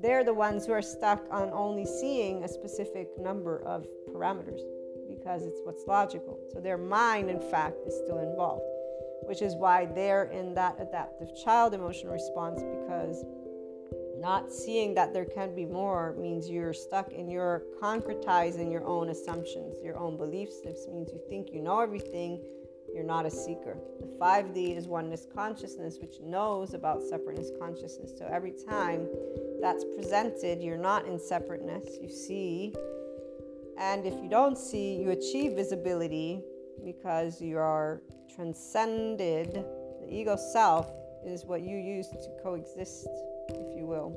they're 0.00 0.24
the 0.24 0.34
ones 0.34 0.66
who 0.66 0.72
are 0.72 0.82
stuck 0.82 1.24
on 1.30 1.50
only 1.50 1.84
seeing 1.84 2.44
a 2.44 2.48
specific 2.48 3.08
number 3.18 3.60
of 3.62 3.86
parameters 4.12 4.60
because 5.08 5.42
it's 5.42 5.60
what's 5.64 5.84
logical. 5.86 6.38
So 6.52 6.60
their 6.60 6.78
mind, 6.78 7.30
in 7.30 7.40
fact, 7.40 7.76
is 7.86 7.94
still 8.04 8.18
involved, 8.18 8.62
which 9.22 9.42
is 9.42 9.54
why 9.54 9.86
they're 9.86 10.24
in 10.24 10.54
that 10.54 10.76
adaptive 10.80 11.28
child 11.44 11.74
emotional 11.74 12.12
response 12.12 12.62
because 12.62 13.24
not 14.20 14.52
seeing 14.52 14.94
that 14.94 15.12
there 15.12 15.24
can 15.24 15.54
be 15.54 15.64
more 15.64 16.14
means 16.18 16.48
you're 16.50 16.72
stuck 16.72 17.12
in 17.12 17.30
your 17.30 17.62
concretizing 17.80 18.70
your 18.70 18.84
own 18.84 19.10
assumptions, 19.10 19.76
your 19.82 19.96
own 19.96 20.16
beliefs. 20.16 20.60
This 20.64 20.86
means 20.88 21.10
you 21.12 21.20
think 21.28 21.52
you 21.52 21.62
know 21.62 21.80
everything, 21.80 22.42
you're 22.92 23.04
not 23.04 23.26
a 23.26 23.30
seeker. 23.30 23.76
The 24.00 24.06
5D 24.20 24.76
is 24.76 24.88
oneness 24.88 25.26
consciousness, 25.34 25.98
which 26.00 26.16
knows 26.20 26.74
about 26.74 27.02
separateness 27.02 27.50
consciousness. 27.60 28.12
So 28.18 28.28
every 28.30 28.54
time 28.68 29.06
that's 29.60 29.84
presented, 29.94 30.62
you're 30.62 30.78
not 30.78 31.06
in 31.06 31.18
separateness. 31.18 31.98
You 32.00 32.08
see. 32.08 32.74
And 33.78 34.04
if 34.04 34.14
you 34.14 34.28
don't 34.28 34.58
see, 34.58 34.96
you 34.96 35.10
achieve 35.10 35.52
visibility 35.52 36.42
because 36.84 37.40
you 37.40 37.58
are 37.58 38.02
transcended. 38.34 39.52
The 39.52 40.08
ego 40.08 40.36
self 40.36 40.90
is 41.24 41.44
what 41.44 41.62
you 41.62 41.76
use 41.76 42.08
to 42.08 42.28
coexist, 42.42 43.08
if 43.50 43.76
you 43.76 43.86
will. 43.86 44.16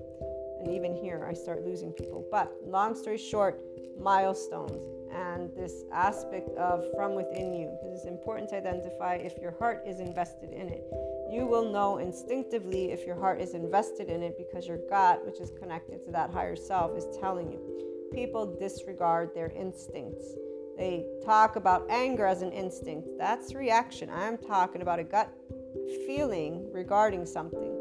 And 0.59 0.71
even 0.71 0.95
here, 0.95 1.25
I 1.27 1.33
start 1.33 1.65
losing 1.65 1.91
people. 1.91 2.25
But 2.31 2.51
long 2.65 2.95
story 2.95 3.17
short, 3.17 3.61
milestones 3.99 4.87
and 5.13 5.53
this 5.57 5.83
aspect 5.91 6.49
of 6.57 6.85
from 6.95 7.13
within 7.15 7.53
you 7.53 7.69
it's 7.83 8.05
important 8.05 8.49
to 8.49 8.55
identify 8.55 9.15
if 9.15 9.37
your 9.41 9.51
heart 9.59 9.83
is 9.85 9.99
invested 9.99 10.49
in 10.53 10.69
it 10.69 10.85
you 11.31 11.45
will 11.45 11.71
know 11.71 11.97
instinctively 11.99 12.91
if 12.91 13.05
your 13.07 13.15
heart 13.15 13.39
is 13.39 13.53
invested 13.53 14.09
in 14.09 14.21
it 14.21 14.37
because 14.37 14.67
your 14.67 14.79
gut, 14.89 15.25
which 15.25 15.39
is 15.39 15.49
connected 15.57 16.03
to 16.03 16.11
that 16.11 16.29
higher 16.29 16.57
self, 16.57 16.97
is 16.97 17.05
telling 17.21 17.49
you. 17.49 18.09
People 18.11 18.57
disregard 18.59 19.33
their 19.33 19.47
instincts. 19.55 20.25
They 20.77 21.05
talk 21.23 21.55
about 21.55 21.85
anger 21.89 22.25
as 22.25 22.41
an 22.41 22.51
instinct. 22.51 23.09
That's 23.17 23.53
reaction. 23.53 24.09
I'm 24.09 24.37
talking 24.37 24.81
about 24.81 24.99
a 24.99 25.03
gut 25.03 25.31
feeling 26.07 26.71
regarding 26.71 27.25
something. 27.25 27.77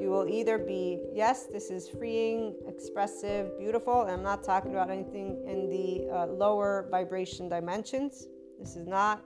You 0.00 0.10
will 0.10 0.28
either 0.28 0.58
be, 0.58 1.00
yes, 1.12 1.46
this 1.46 1.70
is 1.70 1.88
freeing, 1.88 2.54
expressive, 2.68 3.58
beautiful. 3.58 4.02
And 4.02 4.10
I'm 4.10 4.22
not 4.22 4.42
talking 4.42 4.72
about 4.72 4.90
anything 4.90 5.42
in 5.46 5.68
the 5.68 6.08
uh, 6.12 6.26
lower 6.26 6.86
vibration 6.90 7.48
dimensions. 7.48 8.26
This 8.58 8.76
is 8.76 8.86
not 8.86 9.22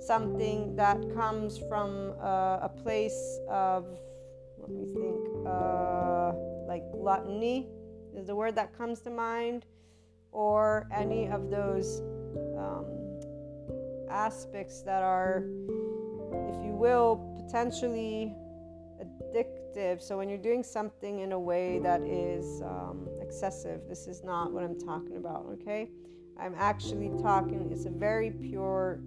something 0.00 0.74
that 0.76 0.98
comes 1.14 1.58
from 1.58 2.14
uh, 2.20 2.58
a 2.62 2.70
place 2.82 3.38
of, 3.48 3.86
let 4.58 4.70
me 4.70 4.84
think, 4.86 5.46
uh, 5.46 6.32
like 6.66 6.82
gluttony 6.92 7.68
is 8.16 8.26
the 8.26 8.34
word 8.34 8.54
that 8.56 8.76
comes 8.76 9.00
to 9.00 9.10
mind, 9.10 9.66
or 10.32 10.88
any 10.94 11.28
of 11.28 11.50
those 11.50 12.02
aspects 14.10 14.82
that 14.82 15.02
are, 15.02 15.44
if 16.48 16.64
you 16.64 16.72
will, 16.72 17.16
potentially 17.44 18.34
addictive. 19.02 20.00
So 20.00 20.16
when 20.16 20.28
you're 20.28 20.38
doing 20.38 20.62
something 20.62 21.20
in 21.20 21.32
a 21.32 21.38
way 21.38 21.78
that 21.80 22.00
is 22.02 22.62
um, 22.62 23.08
excessive, 23.20 23.82
this 23.88 24.06
is 24.06 24.22
not 24.24 24.52
what 24.52 24.64
I'm 24.64 24.78
talking 24.78 25.16
about, 25.16 25.46
okay? 25.52 25.90
I'm 26.38 26.54
actually 26.56 27.10
talking, 27.22 27.68
it's 27.72 27.86
a 27.86 27.90
very 27.90 28.30
pure, 28.30 29.00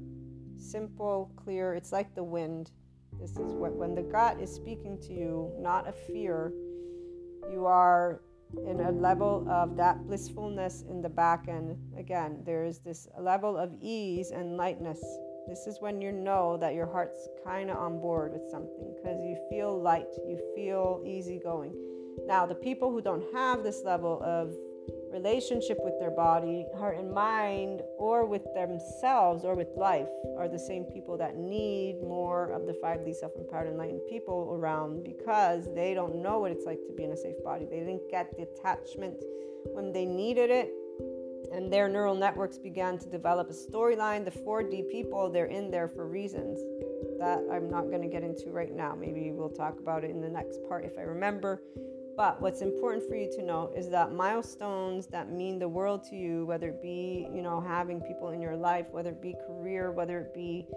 simple, 0.58 1.32
clear, 1.36 1.74
it's 1.74 1.91
like 1.91 2.16
the 2.16 2.24
wind. 2.24 2.72
This 3.20 3.32
is 3.32 3.54
what, 3.54 3.74
when 3.76 3.95
the 3.95 4.02
God 4.02 4.41
is 4.41 4.54
speaking 4.54 5.00
to 5.02 5.14
you, 5.14 5.52
not 5.60 5.88
a 5.88 5.91
fear, 5.91 6.54
you 7.52 7.66
are 7.66 8.22
in 8.58 8.80
a 8.82 8.91
level 8.91 9.45
of 9.50 9.76
that 9.78 10.06
blissfulness 10.08 10.84
in 10.89 11.02
the 11.02 11.10
back 11.10 11.47
end. 11.47 11.78
Again, 11.97 12.41
there 12.45 12.64
is 12.64 12.80
this 12.80 13.08
level 13.20 13.58
of 13.58 13.72
ease 13.82 14.32
and 14.32 14.58
lightness. 14.58 15.00
This 15.47 15.68
is 15.68 15.78
when 15.80 16.02
you 16.02 16.12
know 16.12 16.58
that 16.58 16.74
your 16.74 16.86
heart's 16.86 17.28
kind 17.43 17.70
of 17.70 17.78
on 17.78 18.00
board 18.00 18.34
with 18.34 18.50
something 18.52 18.93
because 18.95 19.20
you 19.24 19.38
feel 19.50 19.82
light, 19.82 20.08
you 20.28 20.39
feel 20.56 21.02
easygoing. 21.06 21.74
Now, 22.28 22.45
the 22.45 22.56
people 22.56 22.91
who 22.91 23.02
don't 23.02 23.24
have 23.34 23.64
this 23.64 23.82
level 23.84 24.22
of 24.24 24.54
relationship 25.12 25.78
with 25.82 25.99
their 25.99 26.12
body, 26.12 26.66
heart, 26.78 26.97
and 26.97 27.12
mind, 27.12 27.82
or 27.97 28.26
with 28.26 28.43
themselves 28.53 29.43
or 29.43 29.55
with 29.55 29.70
life 29.76 30.07
are 30.38 30.47
the 30.47 30.60
same 30.60 30.84
people 30.86 31.18
that 31.18 31.36
need 31.36 32.01
more 32.01 32.51
of 32.51 32.66
the 32.66 32.74
5D 32.74 33.16
self 33.16 33.34
empowered 33.38 33.68
enlightened 33.68 34.01
people 34.10 34.51
around 34.53 35.03
because 35.03 35.68
they 35.74 35.93
don't 35.93 36.16
know 36.16 36.39
what 36.39 36.51
it's 36.51 36.66
like 36.66 36.80
to 36.86 36.93
be 36.93 37.03
in 37.03 37.12
a 37.12 37.18
safe 37.18 37.41
body. 37.43 37.66
They 37.66 37.80
didn't 37.80 38.10
get 38.10 38.36
the 38.36 38.43
attachment 38.43 39.24
when 39.66 39.91
they 39.91 40.05
needed 40.05 40.49
it. 40.49 40.72
And 41.51 41.74
their 41.74 41.89
neural 41.89 42.16
networks 42.16 42.57
began 42.57 42.99
to 42.99 43.10
develop 43.10 43.49
a 43.49 43.53
storyline. 43.53 44.24
The 44.24 44.32
4D 44.32 44.91
people, 44.91 45.32
they're 45.32 45.45
in 45.45 45.72
there 45.72 45.88
for 45.88 46.07
reasons 46.07 46.60
that 47.20 47.43
I'm 47.51 47.70
not 47.70 47.89
going 47.89 48.01
to 48.01 48.07
get 48.07 48.24
into 48.24 48.51
right 48.51 48.74
now. 48.74 48.95
Maybe 48.95 49.32
we'll 49.32 49.49
talk 49.49 49.80
about 49.80 50.03
it 50.03 50.12
in 50.12 50.22
the 50.22 50.30
next 50.30 50.60
part 50.68 50.86
if 50.86 50.97
I 50.97 51.01
remember. 51.01 51.62
But 52.20 52.42
what's 52.42 52.60
important 52.60 53.08
for 53.08 53.16
you 53.16 53.32
to 53.38 53.42
know 53.42 53.72
is 53.78 53.90
that 53.92 54.12
milestones 54.12 55.08
that 55.08 55.32
mean 55.32 55.58
the 55.58 55.70
world 55.70 56.04
to 56.10 56.18
you, 56.18 56.46
whether 56.46 56.68
it 56.68 56.82
be, 56.82 57.30
you 57.34 57.42
know, 57.42 57.62
having 57.62 58.02
people 58.02 58.32
in 58.32 58.42
your 58.42 58.58
life, 58.58 58.88
whether 58.92 59.12
it 59.12 59.22
be 59.22 59.36
career, 59.48 59.94
whether 59.94 60.20
it 60.20 60.34
be 60.34 60.68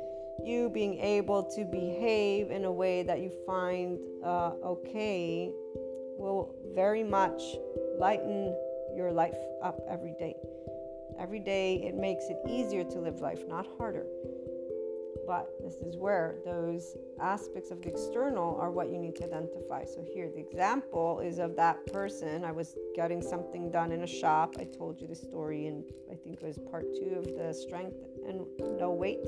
you 0.44 0.70
being 0.70 1.00
able 1.00 1.42
to 1.56 1.64
behave 1.64 2.52
in 2.52 2.64
a 2.64 2.70
way 2.70 3.02
that 3.02 3.18
you 3.18 3.32
find 3.44 3.98
uh, 4.24 4.52
okay, 4.64 5.50
will 6.16 6.54
very 6.76 7.02
much 7.02 7.42
lighten 7.98 8.56
your 8.94 9.10
life 9.10 9.34
up 9.64 9.80
every 9.90 10.14
day. 10.20 10.36
Every 11.18 11.40
day 11.40 11.82
it 11.82 11.96
makes 11.96 12.22
it 12.26 12.36
easier 12.48 12.84
to 12.84 13.00
live 13.00 13.20
life, 13.20 13.40
not 13.48 13.66
harder. 13.78 14.06
But 15.26 15.48
this 15.62 15.74
is 15.74 15.96
where 15.96 16.36
those 16.44 16.96
aspects 17.20 17.70
of 17.70 17.82
the 17.82 17.88
external 17.88 18.56
are 18.60 18.70
what 18.70 18.90
you 18.90 18.98
need 18.98 19.16
to 19.16 19.24
identify. 19.24 19.84
So, 19.84 20.04
here 20.12 20.28
the 20.28 20.40
example 20.40 21.20
is 21.20 21.38
of 21.38 21.56
that 21.56 21.86
person. 21.92 22.44
I 22.44 22.52
was 22.52 22.76
getting 22.94 23.22
something 23.22 23.70
done 23.70 23.92
in 23.92 24.02
a 24.02 24.06
shop. 24.06 24.56
I 24.58 24.64
told 24.64 25.00
you 25.00 25.06
the 25.06 25.14
story, 25.14 25.66
and 25.66 25.84
I 26.10 26.16
think 26.16 26.42
it 26.42 26.46
was 26.46 26.58
part 26.70 26.86
two 26.94 27.14
of 27.16 27.24
the 27.24 27.54
strength 27.54 27.96
and 28.26 28.46
no 28.78 28.90
weight. 28.90 29.24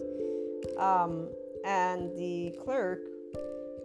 Um, 0.78 1.28
and 1.64 2.16
the 2.18 2.56
clerk 2.62 3.00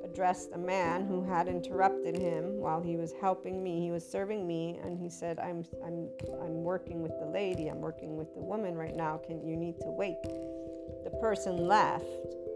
addressed 0.04 0.50
a 0.54 0.58
man 0.58 1.06
who 1.06 1.24
had 1.24 1.48
interrupted 1.48 2.18
him 2.18 2.58
while 2.58 2.82
he 2.82 2.98
was 2.98 3.14
helping 3.22 3.64
me. 3.64 3.80
He 3.80 3.92
was 3.92 4.10
serving 4.10 4.48
me, 4.48 4.80
and 4.84 4.98
he 4.98 5.10
said, 5.10 5.40
"I'm, 5.40 5.64
I'm, 5.86 6.10
I'm 6.42 6.64
working 6.64 7.02
with 7.02 7.12
the 7.20 7.28
lady. 7.28 7.68
I'm 7.68 7.82
working 7.82 8.18
with 8.18 8.34
the 8.34 8.42
woman 8.42 8.76
right 8.76 8.96
now. 8.96 9.18
Can 9.18 9.46
you 9.48 9.56
need 9.56 9.80
to 9.82 9.90
wait?" 9.90 10.18
The 11.04 11.12
person 11.22 11.68
left. 11.68 12.06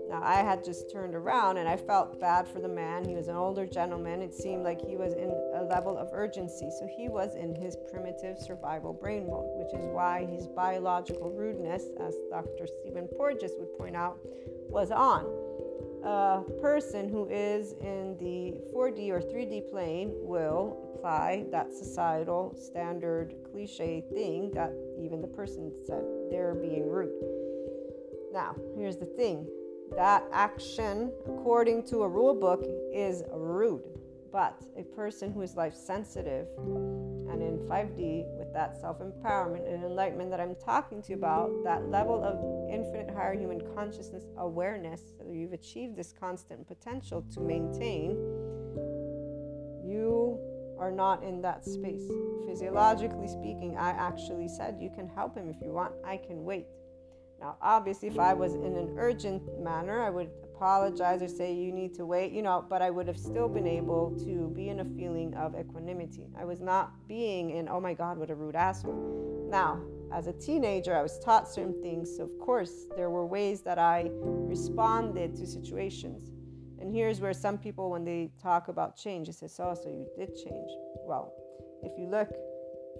Now, 0.09 0.21
I 0.21 0.35
had 0.35 0.63
just 0.63 0.91
turned 0.91 1.15
around 1.15 1.57
and 1.57 1.67
I 1.67 1.75
felt 1.75 2.19
bad 2.19 2.47
for 2.47 2.59
the 2.59 2.67
man. 2.67 3.03
He 3.03 3.15
was 3.15 3.29
an 3.29 3.35
older 3.35 3.65
gentleman. 3.65 4.21
It 4.21 4.33
seemed 4.33 4.63
like 4.63 4.79
he 4.79 4.95
was 4.95 5.13
in 5.13 5.29
a 5.55 5.63
level 5.63 5.97
of 5.97 6.09
urgency. 6.11 6.69
So 6.79 6.87
he 6.97 7.09
was 7.09 7.35
in 7.35 7.55
his 7.55 7.77
primitive 7.89 8.37
survival 8.37 8.93
brain 8.93 9.25
mode, 9.27 9.49
which 9.55 9.73
is 9.73 9.85
why 9.91 10.25
his 10.25 10.47
biological 10.47 11.31
rudeness, 11.31 11.85
as 11.99 12.15
Dr. 12.29 12.67
Stephen 12.67 13.07
Porges 13.17 13.53
would 13.57 13.75
point 13.77 13.95
out, 13.95 14.19
was 14.69 14.91
on. 14.91 15.25
A 16.03 16.43
person 16.61 17.07
who 17.07 17.27
is 17.29 17.73
in 17.79 18.17
the 18.19 18.59
4D 18.75 19.09
or 19.09 19.21
3D 19.21 19.69
plane 19.71 20.11
will 20.15 20.91
apply 20.93 21.45
that 21.49 21.73
societal 21.73 22.55
standard 22.55 23.33
cliche 23.49 24.03
thing 24.13 24.51
that 24.53 24.73
even 24.99 25.21
the 25.21 25.27
person 25.27 25.71
said 25.85 26.03
they're 26.29 26.55
being 26.55 26.89
rude. 26.89 27.11
Now, 28.33 28.55
here's 28.75 28.97
the 28.97 29.05
thing 29.05 29.47
that 29.95 30.23
action, 30.33 31.11
according 31.27 31.83
to 31.83 32.01
a 32.01 32.07
rule 32.07 32.33
book, 32.33 32.65
is 32.91 33.21
rude. 33.31 33.83
But 34.31 34.59
a 34.75 34.81
person 34.81 35.31
who 35.31 35.43
is 35.43 35.55
life 35.55 35.75
sensitive 35.75 36.47
and 36.57 37.43
in 37.43 37.59
5D 37.69 38.25
with 38.35 38.51
that 38.51 38.75
self 38.81 39.01
empowerment 39.01 39.71
and 39.71 39.83
enlightenment 39.83 40.31
that 40.31 40.39
I'm 40.39 40.55
talking 40.55 41.03
to 41.03 41.09
you 41.11 41.15
about, 41.15 41.51
that 41.63 41.89
level 41.89 42.23
of 42.23 42.73
infinite 42.73 43.13
higher 43.13 43.37
human 43.37 43.61
consciousness 43.75 44.23
awareness, 44.37 45.13
so 45.15 45.31
you've 45.31 45.53
achieved 45.53 45.95
this 45.95 46.11
constant 46.19 46.67
potential 46.67 47.23
to 47.35 47.39
maintain, 47.39 48.17
you 49.85 50.39
are 50.79 50.91
not 50.91 51.23
in 51.23 51.39
that 51.43 51.63
space. 51.63 52.09
Physiologically 52.47 53.27
speaking, 53.27 53.77
I 53.77 53.91
actually 53.91 54.47
said 54.47 54.77
you 54.79 54.89
can 54.89 55.07
help 55.07 55.37
him 55.37 55.49
if 55.49 55.57
you 55.61 55.71
want, 55.71 55.93
I 56.03 56.17
can 56.17 56.43
wait. 56.43 56.65
Now, 57.39 57.57
obviously, 57.61 58.07
if 58.07 58.19
I 58.19 58.33
was 58.33 58.53
in 58.53 58.75
an 58.75 58.95
urgent 58.97 59.43
manner, 59.61 60.01
I 60.01 60.09
would 60.09 60.29
apologize 60.55 61.21
or 61.21 61.27
say 61.27 61.53
you 61.53 61.71
need 61.73 61.93
to 61.95 62.05
wait, 62.05 62.31
you 62.31 62.41
know, 62.41 62.65
but 62.69 62.81
I 62.81 62.89
would 62.89 63.07
have 63.07 63.17
still 63.17 63.49
been 63.49 63.67
able 63.67 64.17
to 64.23 64.49
be 64.55 64.69
in 64.69 64.79
a 64.79 64.85
feeling 64.85 65.33
of 65.35 65.55
equanimity. 65.59 66.27
I 66.39 66.45
was 66.45 66.61
not 66.61 66.93
being 67.07 67.49
in, 67.49 67.67
oh 67.67 67.81
my 67.81 67.93
God, 67.93 68.17
what 68.17 68.29
a 68.29 68.35
rude 68.35 68.55
asshole. 68.55 69.47
Now, 69.49 69.81
as 70.13 70.27
a 70.27 70.33
teenager, 70.33 70.95
I 70.95 71.01
was 71.01 71.19
taught 71.19 71.49
certain 71.49 71.81
things. 71.81 72.15
So, 72.15 72.23
of 72.23 72.39
course, 72.39 72.85
there 72.95 73.09
were 73.09 73.25
ways 73.25 73.61
that 73.63 73.77
I 73.77 74.09
responded 74.11 75.35
to 75.35 75.45
situations. 75.47 76.31
And 76.79 76.93
here's 76.93 77.19
where 77.19 77.33
some 77.33 77.57
people, 77.57 77.89
when 77.89 78.03
they 78.03 78.29
talk 78.41 78.67
about 78.67 78.95
change, 78.95 79.27
they 79.27 79.33
say, 79.33 79.63
oh, 79.63 79.73
so 79.73 79.89
you 79.89 80.07
did 80.17 80.35
change. 80.35 80.69
Well, 81.05 81.33
if 81.81 81.97
you 81.97 82.07
look 82.07 82.29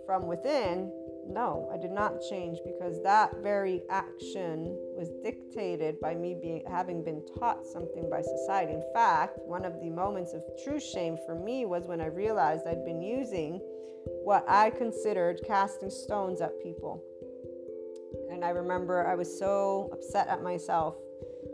from 0.05 0.25
within, 0.25 0.91
no, 1.27 1.69
I 1.73 1.77
did 1.77 1.91
not 1.91 2.21
change 2.29 2.59
because 2.65 3.01
that 3.03 3.35
very 3.41 3.81
action 3.89 4.75
was 4.95 5.09
dictated 5.23 5.99
by 5.99 6.15
me 6.15 6.35
being 6.39 6.63
having 6.69 7.03
been 7.03 7.23
taught 7.39 7.65
something 7.65 8.09
by 8.09 8.21
society. 8.21 8.73
In 8.73 8.83
fact, 8.93 9.39
one 9.45 9.65
of 9.65 9.79
the 9.81 9.89
moments 9.89 10.33
of 10.33 10.41
true 10.63 10.79
shame 10.79 11.17
for 11.25 11.35
me 11.35 11.65
was 11.65 11.87
when 11.87 12.01
I 12.01 12.07
realized 12.07 12.67
I'd 12.67 12.85
been 12.85 13.01
using 13.01 13.59
what 14.23 14.45
I 14.47 14.69
considered 14.69 15.41
casting 15.45 15.89
stones 15.89 16.41
at 16.41 16.61
people. 16.61 17.03
And 18.31 18.43
I 18.43 18.49
remember 18.49 19.05
I 19.05 19.15
was 19.15 19.39
so 19.39 19.89
upset 19.93 20.27
at 20.27 20.43
myself 20.43 20.95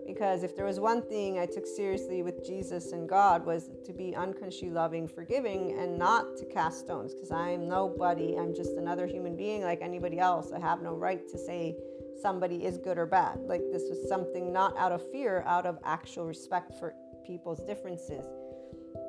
because 0.06 0.44
if 0.44 0.56
there 0.56 0.66
was 0.66 0.80
one 0.80 1.02
thing 1.02 1.40
I 1.40 1.46
took 1.46 1.66
seriously 1.66 2.24
with 2.24 2.46
Jesus 2.46 2.92
and 2.92 3.08
God 3.08 3.46
was 3.46 3.70
to 3.86 3.94
be 3.94 4.16
unconsciously 4.16 4.70
loving, 4.70 5.08
forgiving, 5.08 5.78
and 5.80 5.98
not 5.98 6.38
to 6.38 6.46
cast 6.46 6.80
stones 6.80 7.14
because 7.14 7.32
I 7.32 7.50
am 7.50 7.68
nobody. 7.68 8.36
I'm 8.38 8.56
just 8.56 8.72
another 8.72 9.08
human 9.08 9.36
being 9.36 9.62
like 9.62 9.82
anybody 9.82 10.20
else. 10.20 10.52
I 10.52 10.60
have 10.60 10.82
no 10.82 10.96
right 10.96 11.28
to 11.30 11.38
say 11.38 11.76
somebody 12.22 12.66
is 12.66 12.78
good 12.78 12.98
or 12.98 13.06
bad. 13.06 13.40
Like 13.42 13.62
this 13.72 13.84
was 13.90 14.08
something 14.10 14.52
not 14.52 14.78
out 14.78 14.92
of 14.92 15.02
fear, 15.12 15.44
out 15.46 15.66
of 15.66 15.78
actual 15.84 16.26
respect 16.26 16.74
for 16.80 16.94
people's 17.26 17.62
differences. 17.62 18.26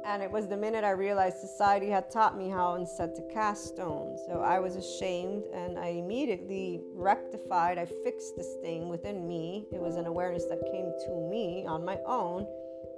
And 0.05 0.23
it 0.23 0.31
was 0.31 0.49
the 0.49 0.57
minute 0.57 0.85
I 0.85 0.91
realized 0.91 1.39
society 1.39 1.89
had 1.89 2.11
taught 2.11 2.37
me 2.37 2.49
how 2.49 2.75
instead 2.75 3.15
to 3.17 3.23
cast 3.33 3.67
stones. 3.67 4.21
So 4.27 4.41
I 4.41 4.59
was 4.59 4.77
ashamed 4.77 5.45
and 5.55 5.79
I 5.79 5.89
immediately 5.89 6.81
rectified. 6.95 7.79
I 7.79 7.87
fixed 7.87 8.37
this 8.37 8.57
thing 8.63 8.89
within 8.89 9.29
me. 9.29 9.40
It 9.73 9.81
was 9.81 9.97
an 9.97 10.07
awareness 10.07 10.45
that 10.47 10.61
came 10.71 10.93
to 11.07 11.29
me 11.31 11.65
on 11.67 11.85
my 11.85 11.99
own. 12.07 12.47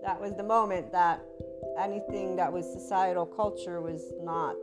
That 0.03 0.21
was 0.21 0.35
the 0.35 0.43
moment 0.43 0.93
that 0.93 1.23
anything 1.79 2.37
that 2.37 2.53
was 2.53 2.71
societal 2.73 3.27
culture 3.27 3.81
was 3.81 4.13
not, 4.23 4.57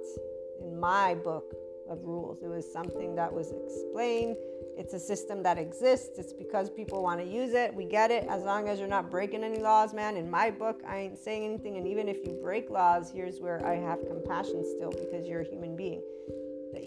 in 0.62 0.80
my 0.80 1.16
book, 1.16 1.54
of 1.89 2.04
rules. 2.04 2.41
It 2.41 2.47
was 2.47 2.72
something 2.72 3.16
that 3.16 3.34
was 3.34 3.52
explained. 3.52 4.38
It's 4.78 4.93
a 4.93 5.00
system 5.00 5.43
that 5.43 5.58
exists. 5.58 6.18
It's 6.18 6.32
because 6.32 6.70
people 6.70 7.04
want 7.04 7.20
to 7.20 7.26
use 7.26 7.54
it. 7.54 7.74
We 7.74 7.86
get 7.86 8.12
it. 8.12 8.26
As 8.30 8.43
long 8.43 8.70
as 8.70 8.80
you're 8.80 8.88
not 8.88 9.10
breaking 9.10 9.43
any 9.43 9.60
laws, 9.60 9.93
man. 9.93 10.16
In 10.16 10.30
my 10.30 10.52
book, 10.52 10.82
I 10.88 11.00
ain't 11.00 11.18
saying 11.18 11.43
anything. 11.43 11.78
And 11.78 11.88
even 11.88 12.08
if 12.08 12.18
you 12.26 12.39
break 12.41 12.70
laws, 12.70 13.12
here's 13.12 13.39
where 13.39 13.66
I 13.66 13.76
have 13.76 14.00
compassion 14.08 14.64
still 14.76 14.91
because 14.91 15.28
you're 15.28 15.41
a 15.41 15.50
human 15.50 15.76
being. 15.76 16.02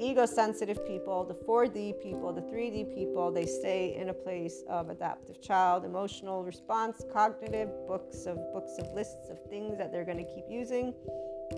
Ego 0.03 0.27
sensitive 0.27 0.85
people, 0.85 1.25
the 1.25 1.35
4D 1.35 2.03
people, 2.03 2.33
the 2.33 2.41
3D 2.41 2.93
people, 2.93 3.31
they 3.31 3.47
stay 3.47 3.95
in 3.95 4.09
a 4.09 4.13
place 4.13 4.65
of 4.69 4.91
adaptive 4.91 5.41
child, 5.41 5.85
emotional 5.85 6.43
response, 6.43 7.05
cognitive, 7.13 7.69
books 7.87 8.27
of 8.27 8.37
books 8.53 8.79
of 8.79 8.93
lists 8.95 9.31
of 9.31 9.39
things 9.49 9.79
that 9.79 9.93
they're 9.93 10.05
going 10.05 10.19
to 10.19 10.35
keep 10.35 10.45
using. 10.49 10.93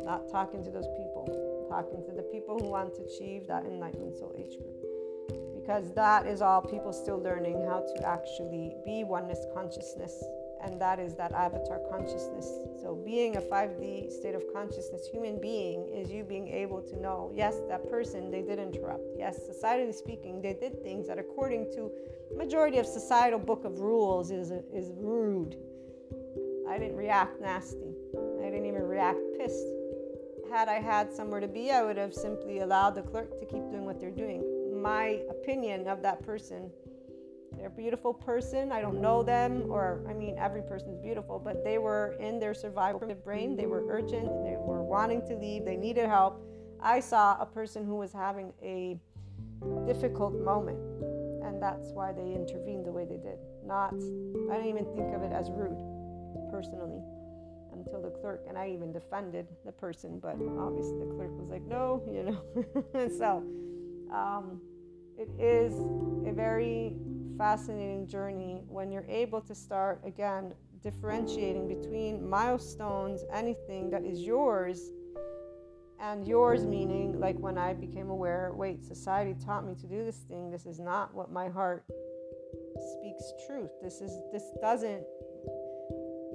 Not 0.03 0.31
talking 0.31 0.63
to 0.63 0.71
those 0.71 0.89
people, 0.89 1.25
talking 1.71 2.05
to 2.05 2.13
the 2.13 2.25
people 2.25 2.59
who 2.59 2.69
want 2.69 2.95
to 2.97 3.03
achieve 3.05 3.47
that 3.49 3.65
enlightenment 3.65 4.19
soul 4.19 4.35
age 4.37 4.59
group 4.59 4.85
because 5.65 5.95
that 5.95 6.27
is 6.27 6.43
all 6.43 6.61
people 6.61 6.93
still 6.93 7.19
learning 7.19 7.65
how 7.67 7.81
to 7.97 8.07
actually 8.07 8.77
be 8.85 9.03
oneness 9.05 9.47
consciousness 9.55 10.23
and 10.65 10.81
that 10.81 10.99
is 10.99 11.15
that 11.15 11.33
avatar 11.33 11.81
consciousness. 11.91 12.47
So 12.83 12.95
being 13.05 13.37
a 13.37 13.41
5d 13.41 14.11
state 14.11 14.35
of 14.35 14.43
consciousness 14.53 15.07
human 15.13 15.41
being 15.41 15.89
is 15.95 16.11
you 16.11 16.25
being 16.25 16.49
able 16.49 16.81
to 16.83 17.01
know 17.01 17.31
yes 17.35 17.61
that 17.69 17.89
person 17.91 18.31
they 18.31 18.43
did 18.43 18.59
interrupt. 18.59 19.05
Yes 19.19 19.39
societally 19.49 19.95
speaking 19.95 20.41
they 20.41 20.55
did 20.55 20.83
things 20.83 21.07
that 21.09 21.19
according 21.19 21.71
to 21.75 21.91
majority 22.37 22.79
of 22.79 22.87
societal 22.87 23.39
book 23.39 23.65
of 23.65 23.79
rules 23.81 24.31
is 24.31 24.51
is 24.51 24.91
rude. 24.97 25.57
I 26.69 26.79
didn't 26.79 26.97
react 26.97 27.41
nasty. 27.41 27.95
I 28.41 28.45
didn't 28.45 28.67
even 28.67 28.83
react 28.83 29.19
pissed. 29.39 29.67
Had 30.51 30.69
i 30.69 30.81
had 30.81 31.13
somewhere 31.13 31.41
to 31.41 31.49
be 31.49 31.71
i 31.73 31.83
would 31.83 31.97
have 31.97 32.15
simply 32.15 32.61
allowed 32.61 32.95
the 32.95 33.03
clerk 33.03 33.39
to 33.39 33.45
keep 33.45 33.69
doing 33.71 33.85
what 33.85 34.01
they're 34.01 34.19
doing. 34.25 34.43
My 34.83 35.21
opinion 35.31 35.89
of 35.89 36.03
that 36.03 36.23
person. 36.25 36.71
They're 37.65 37.73
a 37.73 37.77
beautiful 37.77 38.13
person. 38.13 38.71
I 38.73 38.83
don't 38.83 39.01
know 39.01 39.23
them, 39.23 39.71
or 39.71 40.05
I 40.07 40.13
mean, 40.13 40.37
every 40.39 40.61
person 40.61 40.91
is 40.91 40.99
beautiful, 40.99 41.39
but 41.39 41.65
they 41.65 41.79
were 41.79 42.15
in 42.21 42.39
their 42.39 42.53
survival 42.53 43.01
brain. 43.25 43.57
They 43.57 43.65
were 43.65 43.87
urgent. 43.89 44.27
They 44.45 44.57
were 44.59 44.83
wanting 44.83 45.27
to 45.29 45.35
leave. 45.35 45.65
They 45.65 45.79
needed 45.79 46.05
help. 46.05 46.47
I 46.79 47.01
saw 47.01 47.39
a 47.41 47.47
person 47.47 47.87
who 47.87 47.95
was 47.95 48.13
having 48.13 48.53
a 48.63 48.99
difficult 49.87 50.35
moment, 50.35 50.77
and 51.43 51.57
that's 51.63 51.89
why 51.93 52.13
they 52.13 52.35
intervened 52.35 52.85
the 52.85 52.93
way 52.93 53.07
they 53.07 53.17
did. 53.17 53.39
Not, 53.65 53.95
I 53.95 54.57
don't 54.59 54.69
even 54.69 54.85
think 54.95 55.15
of 55.15 55.23
it 55.23 55.33
as 55.33 55.49
rude, 55.51 55.81
personally, 56.53 57.01
until 57.73 58.03
the 58.03 58.11
clerk, 58.11 58.45
and 58.47 58.59
I 58.59 58.69
even 58.75 58.93
defended 58.93 59.49
the 59.65 59.73
person, 59.73 60.19
but 60.19 60.37
obviously 60.61 60.99
the 60.99 61.15
clerk 61.15 61.31
was 61.41 61.49
like, 61.49 61.63
no, 61.63 62.03
you 62.13 62.25
know. 62.25 63.09
so, 63.17 63.43
um, 64.15 64.61
it 65.17 65.31
is 65.41 65.73
a 66.29 66.33
very 66.35 66.97
fascinating 67.37 68.07
journey 68.07 68.63
when 68.69 68.91
you're 68.91 69.07
able 69.09 69.41
to 69.41 69.55
start 69.55 70.01
again 70.05 70.55
differentiating 70.83 71.67
between 71.67 72.29
milestones, 72.29 73.25
anything 73.33 73.91
that 73.91 74.05
is 74.05 74.21
yours, 74.21 74.93
and 76.01 76.27
yours 76.27 76.67
meaning 76.67 77.19
like 77.19 77.39
when 77.39 77.57
I 77.57 77.73
became 77.73 78.11
aware 78.11 78.53
wait, 78.55 78.85
society 78.85 79.35
taught 79.45 79.67
me 79.67 79.75
to 79.77 79.87
do 79.87 80.05
this 80.05 80.19
thing, 80.29 80.51
this 80.51 80.67
is 80.67 80.79
not 80.79 81.15
what 81.15 81.33
my 81.33 81.49
heart 81.49 81.85
speaks 82.99 83.33
truth. 83.47 83.71
This 83.83 84.01
is 84.01 84.13
this 84.33 84.45
doesn't 84.61 85.05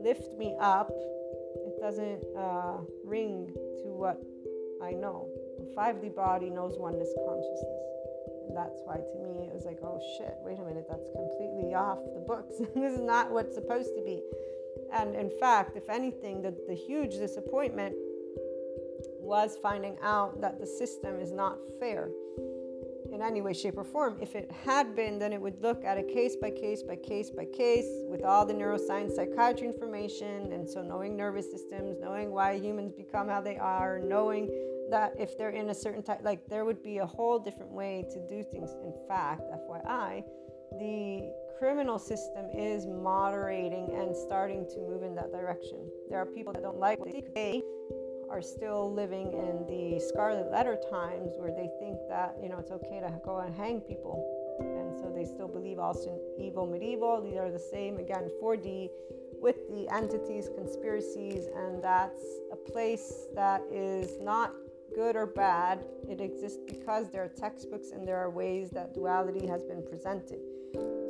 lift 0.01 0.37
me 0.37 0.55
up, 0.59 0.89
it 0.89 1.79
doesn't 1.79 2.23
uh, 2.37 2.77
ring 3.05 3.51
to 3.83 3.93
what 3.93 4.17
I 4.81 4.91
know. 4.91 5.27
The 5.59 5.73
5D 5.75 6.15
body 6.15 6.49
knows 6.49 6.77
oneness 6.77 7.13
consciousness 7.25 7.89
that's 8.55 8.81
why 8.85 8.97
to 8.97 9.17
me 9.21 9.47
it 9.47 9.53
was 9.53 9.65
like, 9.65 9.79
oh 9.83 9.99
shit, 10.17 10.35
wait 10.41 10.59
a 10.59 10.63
minute, 10.63 10.85
that's 10.89 11.09
completely 11.11 11.73
off 11.73 11.99
the 12.13 12.19
books. 12.19 12.55
this 12.75 12.93
is 12.93 12.99
not 12.99 13.31
what's 13.31 13.53
supposed 13.53 13.95
to 13.95 14.03
be. 14.03 14.21
And 14.93 15.15
in 15.15 15.29
fact, 15.39 15.77
if 15.77 15.89
anything, 15.89 16.41
the, 16.41 16.55
the 16.67 16.75
huge 16.75 17.11
disappointment 17.11 17.95
was 19.19 19.57
finding 19.61 19.97
out 20.01 20.41
that 20.41 20.59
the 20.59 20.65
system 20.65 21.19
is 21.19 21.31
not 21.31 21.57
fair 21.79 22.09
in 23.11 23.21
any 23.21 23.41
way, 23.41 23.53
shape, 23.53 23.77
or 23.77 23.83
form. 23.83 24.17
If 24.21 24.35
it 24.35 24.51
had 24.65 24.95
been, 24.95 25.19
then 25.19 25.33
it 25.33 25.41
would 25.41 25.61
look 25.61 25.83
at 25.83 25.97
a 25.97 26.03
case 26.03 26.35
by 26.35 26.51
case 26.51 26.83
by 26.83 26.95
case 26.95 27.29
by 27.29 27.45
case 27.45 27.87
with 28.07 28.23
all 28.23 28.45
the 28.45 28.53
neuroscience, 28.53 29.15
psychiatry 29.15 29.67
information, 29.67 30.51
and 30.53 30.69
so 30.69 30.81
knowing 30.81 31.15
nervous 31.15 31.49
systems, 31.51 31.97
knowing 31.99 32.31
why 32.31 32.53
humans 32.53 32.93
become 32.93 33.27
how 33.27 33.41
they 33.41 33.57
are, 33.57 33.99
knowing 33.99 34.49
that 34.89 35.13
if 35.17 35.37
they're 35.37 35.49
in 35.49 35.69
a 35.69 35.75
certain 35.75 36.03
type, 36.03 36.19
like 36.23 36.47
there 36.47 36.65
would 36.65 36.83
be 36.83 36.97
a 36.97 37.05
whole 37.05 37.39
different 37.39 37.71
way 37.71 38.05
to 38.11 38.19
do 38.27 38.43
things. 38.43 38.71
In 38.83 38.93
fact, 39.07 39.41
FYI, 39.41 40.23
the 40.79 41.31
criminal 41.57 41.99
system 41.99 42.45
is 42.55 42.85
moderating 42.85 43.89
and 43.93 44.15
starting 44.15 44.65
to 44.69 44.79
move 44.79 45.03
in 45.03 45.15
that 45.15 45.31
direction. 45.31 45.89
There 46.09 46.19
are 46.19 46.25
people 46.25 46.53
that 46.53 46.61
don't 46.61 46.79
like 46.79 46.99
what 46.99 47.13
they 47.35 47.63
are 48.29 48.41
still 48.41 48.93
living 48.93 49.31
in 49.33 49.65
the 49.67 49.99
scarlet 49.99 50.51
letter 50.51 50.77
times 50.91 51.33
where 51.37 51.51
they 51.51 51.69
think 51.79 51.97
that 52.07 52.35
you 52.41 52.47
know 52.47 52.59
it's 52.59 52.71
okay 52.71 52.99
to 52.99 53.11
go 53.25 53.39
and 53.39 53.55
hang 53.55 53.81
people 53.81 54.23
and 54.59 54.95
so 54.99 55.11
they 55.15 55.25
still 55.25 55.47
believe 55.47 55.79
also 55.79 56.11
in 56.37 56.45
evil 56.45 56.67
medieval 56.67 57.21
these 57.21 57.37
are 57.37 57.49
the 57.49 57.57
same 57.57 57.97
again 57.97 58.29
4d 58.41 58.89
with 59.41 59.55
the 59.71 59.87
entities 59.93 60.49
conspiracies 60.55 61.47
and 61.55 61.83
that's 61.83 62.21
a 62.51 62.55
place 62.55 63.25
that 63.33 63.63
is 63.71 64.19
not 64.21 64.53
good 64.95 65.15
or 65.15 65.25
bad, 65.25 65.83
it 66.09 66.21
exists 66.21 66.59
because 66.67 67.09
there 67.11 67.23
are 67.23 67.29
textbooks 67.29 67.91
and 67.91 68.07
there 68.07 68.17
are 68.17 68.29
ways 68.29 68.69
that 68.71 68.93
duality 68.93 69.47
has 69.47 69.63
been 69.63 69.83
presented. 69.87 70.39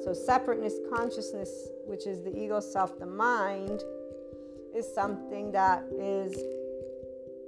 So, 0.04 0.14
separateness 0.14 0.76
consciousness, 0.94 1.70
which 1.86 2.08
is 2.08 2.24
the 2.24 2.36
ego 2.36 2.60
self, 2.60 2.98
the 3.00 3.06
mind, 3.06 3.84
is 4.76 4.86
something 4.94 5.52
that 5.52 5.84
is 6.00 6.38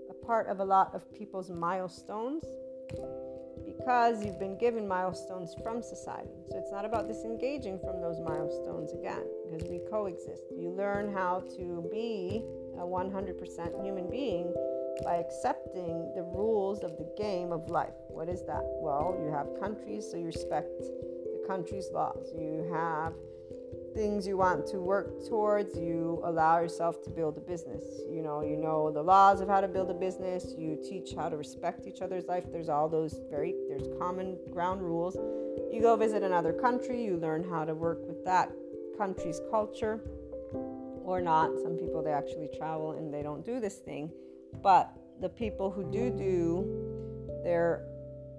a 0.09 0.25
part 0.25 0.47
of 0.47 0.59
a 0.59 0.65
lot 0.65 0.93
of 0.93 1.09
people's 1.13 1.49
milestones 1.49 2.43
because 3.65 4.23
you've 4.23 4.39
been 4.39 4.57
given 4.57 4.88
milestones 4.88 5.55
from 5.63 5.82
society. 5.82 6.43
So, 6.49 6.57
it's 6.57 6.71
not 6.71 6.84
about 6.84 7.07
disengaging 7.07 7.79
from 7.79 8.01
those 8.01 8.19
milestones 8.19 8.91
again 8.93 9.23
because 9.45 9.67
we 9.69 9.79
coexist. 9.89 10.43
You 10.51 10.71
learn 10.71 11.13
how 11.13 11.43
to 11.57 11.88
be 11.91 12.43
a 12.77 12.84
100% 12.84 13.84
human 13.84 14.09
being 14.09 14.53
by 15.03 15.15
accepting 15.15 16.11
the 16.15 16.23
rules 16.23 16.83
of 16.83 16.97
the 16.97 17.07
game 17.17 17.51
of 17.51 17.69
life. 17.69 17.93
What 18.07 18.29
is 18.29 18.43
that? 18.45 18.61
Well, 18.63 19.17
you 19.23 19.31
have 19.31 19.47
countries, 19.59 20.07
so 20.09 20.17
you 20.17 20.25
respect 20.25 20.79
the 20.79 21.43
country's 21.47 21.89
laws. 21.91 22.31
You 22.37 22.69
have 22.73 23.13
things 23.93 24.25
you 24.25 24.37
want 24.37 24.65
to 24.67 24.77
work 24.77 25.27
towards, 25.27 25.77
you 25.77 26.21
allow 26.23 26.59
yourself 26.59 27.03
to 27.03 27.09
build 27.09 27.37
a 27.37 27.41
business. 27.41 27.83
You 28.09 28.21
know, 28.21 28.41
you 28.41 28.55
know 28.55 28.91
the 28.91 29.01
laws 29.01 29.41
of 29.41 29.49
how 29.49 29.61
to 29.61 29.67
build 29.67 29.89
a 29.89 29.93
business, 29.93 30.53
you 30.57 30.77
teach 30.81 31.13
how 31.13 31.29
to 31.29 31.37
respect 31.37 31.87
each 31.87 32.01
other's 32.01 32.25
life. 32.25 32.45
There's 32.51 32.69
all 32.69 32.87
those 32.87 33.19
very 33.29 33.53
there's 33.67 33.87
common 33.99 34.37
ground 34.51 34.81
rules. 34.81 35.15
You 35.73 35.81
go 35.81 35.95
visit 35.95 36.23
another 36.23 36.53
country, 36.53 37.03
you 37.03 37.17
learn 37.17 37.43
how 37.43 37.65
to 37.65 37.73
work 37.73 37.99
with 38.07 38.23
that 38.25 38.51
country's 38.97 39.41
culture 39.49 39.99
or 41.03 41.21
not. 41.21 41.51
Some 41.61 41.75
people 41.77 42.01
they 42.01 42.13
actually 42.13 42.49
travel 42.57 42.91
and 42.91 43.13
they 43.13 43.23
don't 43.23 43.45
do 43.45 43.59
this 43.59 43.75
thing 43.75 44.11
but 44.61 44.91
the 45.21 45.29
people 45.29 45.71
who 45.71 45.89
do 45.91 46.09
do 46.09 47.41
their 47.43 47.85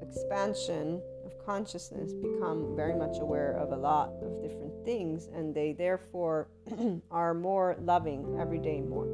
expansion 0.02 1.00
of 1.24 1.32
consciousness 1.46 2.12
become 2.12 2.74
very 2.76 2.94
much 2.94 3.18
aware 3.20 3.52
of 3.52 3.72
a 3.72 3.76
lot 3.76 4.10
of 4.22 4.42
different 4.42 4.72
things 4.84 5.28
and 5.34 5.54
they 5.54 5.72
therefore 5.72 6.48
are 7.10 7.34
more 7.34 7.76
loving 7.80 8.36
every 8.40 8.58
day 8.58 8.80
more. 8.80 9.08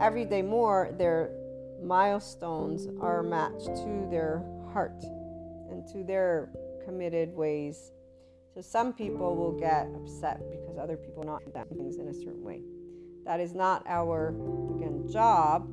Every 0.00 0.24
day 0.24 0.42
more, 0.42 0.94
their 0.96 1.30
milestones 1.82 2.88
are 3.00 3.22
matched 3.22 3.66
to 3.66 4.08
their 4.10 4.44
heart 4.72 5.02
and 5.70 5.86
to 5.92 6.04
their 6.04 6.50
committed 6.84 7.34
ways. 7.34 7.92
So 8.54 8.60
some 8.60 8.92
people 8.92 9.36
will 9.36 9.58
get 9.58 9.88
upset 9.94 10.40
because 10.50 10.78
other 10.78 10.96
people 10.96 11.22
not 11.22 11.44
do 11.44 11.52
things 11.76 11.96
in 11.96 12.08
a 12.08 12.14
certain 12.14 12.42
way. 12.42 12.60
That 13.24 13.40
is 13.40 13.54
not 13.54 13.84
our 13.86 14.28
again 14.74 15.06
job 15.10 15.68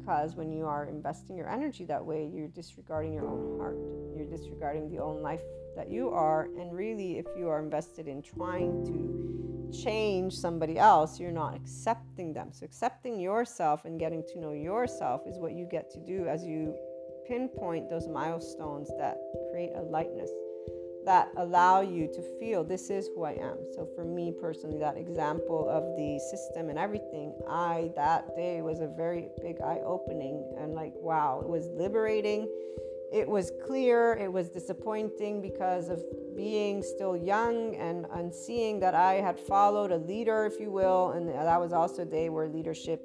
because 0.00 0.34
when 0.34 0.50
you 0.50 0.66
are 0.66 0.86
investing 0.86 1.36
your 1.36 1.48
energy 1.48 1.84
that 1.84 2.04
way, 2.04 2.30
you're 2.32 2.48
disregarding 2.48 3.12
your 3.12 3.28
own 3.28 3.58
heart. 3.58 3.76
You're 4.16 4.26
disregarding 4.26 4.90
the 4.90 4.98
own 4.98 5.22
life 5.22 5.42
that 5.76 5.90
you 5.90 6.10
are. 6.10 6.44
And 6.58 6.72
really, 6.72 7.18
if 7.18 7.26
you 7.36 7.48
are 7.48 7.62
invested 7.62 8.08
in 8.08 8.22
trying 8.22 8.84
to 8.86 9.78
change 9.82 10.34
somebody 10.34 10.78
else, 10.78 11.20
you're 11.20 11.30
not 11.30 11.54
accepting 11.54 12.32
them. 12.32 12.48
So, 12.52 12.64
accepting 12.64 13.20
yourself 13.20 13.84
and 13.84 13.98
getting 14.00 14.24
to 14.32 14.40
know 14.40 14.52
yourself 14.52 15.22
is 15.26 15.38
what 15.38 15.52
you 15.52 15.66
get 15.70 15.90
to 15.92 16.00
do 16.00 16.26
as 16.26 16.44
you 16.44 16.74
pinpoint 17.28 17.88
those 17.88 18.08
milestones 18.08 18.90
that 18.98 19.16
create 19.52 19.70
a 19.76 19.82
lightness 19.82 20.30
that 21.04 21.30
allow 21.36 21.80
you 21.80 22.06
to 22.08 22.22
feel 22.38 22.62
this 22.62 22.90
is 22.90 23.08
who 23.14 23.24
I 23.24 23.32
am. 23.32 23.56
So 23.74 23.88
for 23.94 24.04
me 24.04 24.32
personally, 24.38 24.78
that 24.78 24.96
example 24.96 25.68
of 25.68 25.82
the 25.96 26.18
system 26.30 26.68
and 26.68 26.78
everything, 26.78 27.34
I 27.48 27.90
that 27.96 28.36
day 28.36 28.60
was 28.62 28.80
a 28.80 28.86
very 28.86 29.28
big 29.42 29.60
eye 29.60 29.80
opening 29.84 30.44
and 30.58 30.74
like 30.74 30.92
wow, 30.96 31.40
it 31.42 31.48
was 31.48 31.68
liberating. 31.68 32.48
it 33.12 33.28
was 33.28 33.50
clear, 33.66 34.14
it 34.14 34.32
was 34.32 34.48
disappointing 34.48 35.42
because 35.42 35.88
of 35.88 36.02
being 36.36 36.82
still 36.82 37.16
young 37.16 37.74
and, 37.76 38.06
and 38.12 38.32
seeing 38.32 38.78
that 38.80 38.94
I 38.94 39.14
had 39.14 39.38
followed 39.38 39.90
a 39.90 39.96
leader, 39.98 40.46
if 40.46 40.60
you 40.60 40.70
will. 40.70 41.10
And 41.10 41.28
that 41.28 41.60
was 41.60 41.72
also 41.72 42.02
a 42.02 42.06
day 42.06 42.28
where 42.28 42.48
leadership, 42.48 43.00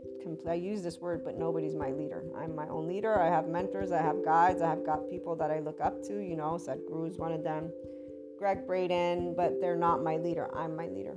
I 0.47 0.53
use 0.53 0.81
this 0.81 0.99
word, 0.99 1.23
but 1.23 1.37
nobody's 1.37 1.75
my 1.75 1.91
leader. 1.91 2.23
I'm 2.37 2.55
my 2.55 2.67
own 2.67 2.87
leader. 2.87 3.19
I 3.19 3.27
have 3.27 3.47
mentors, 3.47 3.91
I 3.91 4.01
have 4.01 4.23
guides, 4.23 4.61
I 4.61 4.69
have 4.69 4.85
got 4.85 5.09
people 5.09 5.35
that 5.35 5.51
I 5.51 5.59
look 5.59 5.79
up 5.81 6.01
to. 6.03 6.19
You 6.19 6.35
know, 6.35 6.59
Sadhguru 6.59 7.09
is 7.09 7.17
one 7.17 7.31
of 7.31 7.43
them, 7.43 7.71
Gregg 8.37 8.65
Braden, 8.65 9.35
but 9.35 9.59
they're 9.61 9.75
not 9.75 10.03
my 10.03 10.17
leader. 10.17 10.49
I'm 10.55 10.75
my 10.75 10.87
leader. 10.87 11.15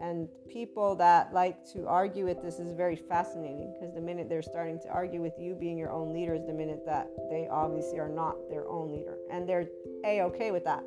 And 0.00 0.28
people 0.48 0.94
that 0.96 1.32
like 1.34 1.70
to 1.72 1.86
argue 1.86 2.24
with 2.24 2.42
this 2.42 2.58
is 2.58 2.72
very 2.72 2.96
fascinating 2.96 3.74
because 3.74 3.94
the 3.94 4.00
minute 4.00 4.30
they're 4.30 4.40
starting 4.42 4.80
to 4.80 4.88
argue 4.88 5.20
with 5.20 5.34
you 5.38 5.54
being 5.54 5.76
your 5.76 5.90
own 5.90 6.14
leader 6.14 6.34
is 6.34 6.46
the 6.46 6.54
minute 6.54 6.84
that 6.86 7.08
they 7.30 7.48
obviously 7.50 7.98
are 7.98 8.08
not 8.08 8.36
their 8.48 8.66
own 8.66 8.90
leader. 8.90 9.18
And 9.30 9.46
they're 9.46 9.68
a 10.06 10.22
okay 10.22 10.52
with 10.52 10.64
that, 10.64 10.82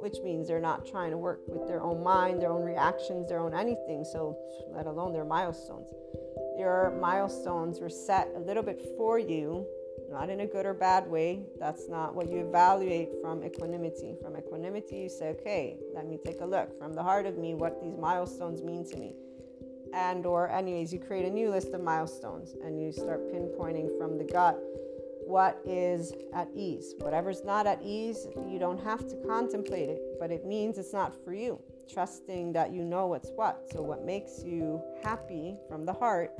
which 0.00 0.16
means 0.24 0.48
they're 0.48 0.60
not 0.60 0.86
trying 0.86 1.10
to 1.10 1.18
work 1.18 1.40
with 1.46 1.68
their 1.68 1.82
own 1.82 2.02
mind, 2.02 2.40
their 2.40 2.50
own 2.50 2.64
reactions, 2.64 3.28
their 3.28 3.40
own 3.40 3.54
anything. 3.54 4.02
So, 4.02 4.38
let 4.72 4.86
alone 4.86 5.12
their 5.12 5.26
milestones. 5.26 5.88
Your 6.58 6.96
milestones 7.00 7.80
were 7.80 7.88
set 7.88 8.28
a 8.34 8.40
little 8.40 8.62
bit 8.62 8.82
for 8.96 9.18
you 9.18 9.66
not 10.10 10.30
in 10.30 10.40
a 10.40 10.46
good 10.46 10.64
or 10.64 10.74
bad 10.74 11.06
way. 11.06 11.40
That's 11.58 11.88
not 11.88 12.14
what 12.14 12.30
you 12.30 12.38
evaluate 12.38 13.10
from 13.20 13.44
equanimity. 13.44 14.16
From 14.22 14.36
equanimity, 14.36 14.96
you 14.96 15.08
say, 15.08 15.28
okay, 15.30 15.76
let 15.94 16.06
me 16.06 16.18
take 16.24 16.40
a 16.40 16.46
look 16.46 16.78
from 16.78 16.94
the 16.94 17.02
heart 17.02 17.26
of 17.26 17.36
me 17.36 17.54
what 17.54 17.82
these 17.82 17.96
milestones 17.98 18.62
mean 18.62 18.88
to 18.88 18.96
me. 18.96 19.14
And, 19.94 20.26
or, 20.26 20.50
anyways, 20.50 20.92
you 20.92 20.98
create 20.98 21.24
a 21.24 21.30
new 21.30 21.50
list 21.50 21.68
of 21.68 21.82
milestones 21.82 22.54
and 22.64 22.80
you 22.80 22.92
start 22.92 23.32
pinpointing 23.32 23.96
from 23.98 24.18
the 24.18 24.24
gut 24.24 24.58
what 25.26 25.60
is 25.66 26.12
at 26.34 26.48
ease. 26.54 26.94
Whatever's 26.98 27.44
not 27.44 27.66
at 27.66 27.82
ease, 27.82 28.26
you 28.48 28.58
don't 28.58 28.82
have 28.82 29.06
to 29.08 29.16
contemplate 29.26 29.90
it, 29.90 30.00
but 30.18 30.30
it 30.30 30.46
means 30.46 30.78
it's 30.78 30.94
not 30.94 31.14
for 31.22 31.34
you. 31.34 31.60
Trusting 31.92 32.52
that 32.52 32.72
you 32.72 32.84
know 32.84 33.06
what's 33.06 33.30
what. 33.30 33.62
So, 33.72 33.82
what 33.82 34.04
makes 34.04 34.42
you 34.44 34.82
happy 35.02 35.56
from 35.68 35.84
the 35.84 35.92
heart 35.92 36.32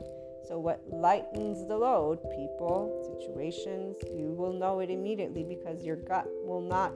so, 0.49 0.59
what 0.59 0.81
lightens 0.91 1.67
the 1.67 1.77
load, 1.77 2.23
people, 2.31 3.05
situations, 3.05 3.97
you 4.17 4.33
will 4.33 4.55
know 4.55 4.81
it 4.81 4.89
immediately 4.89 5.45
because 5.45 5.85
your 5.85 5.97
gut 5.97 6.27
will 6.43 6.63
not 6.63 6.93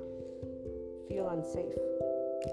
feel 1.07 1.29
unsafe. 1.29 1.77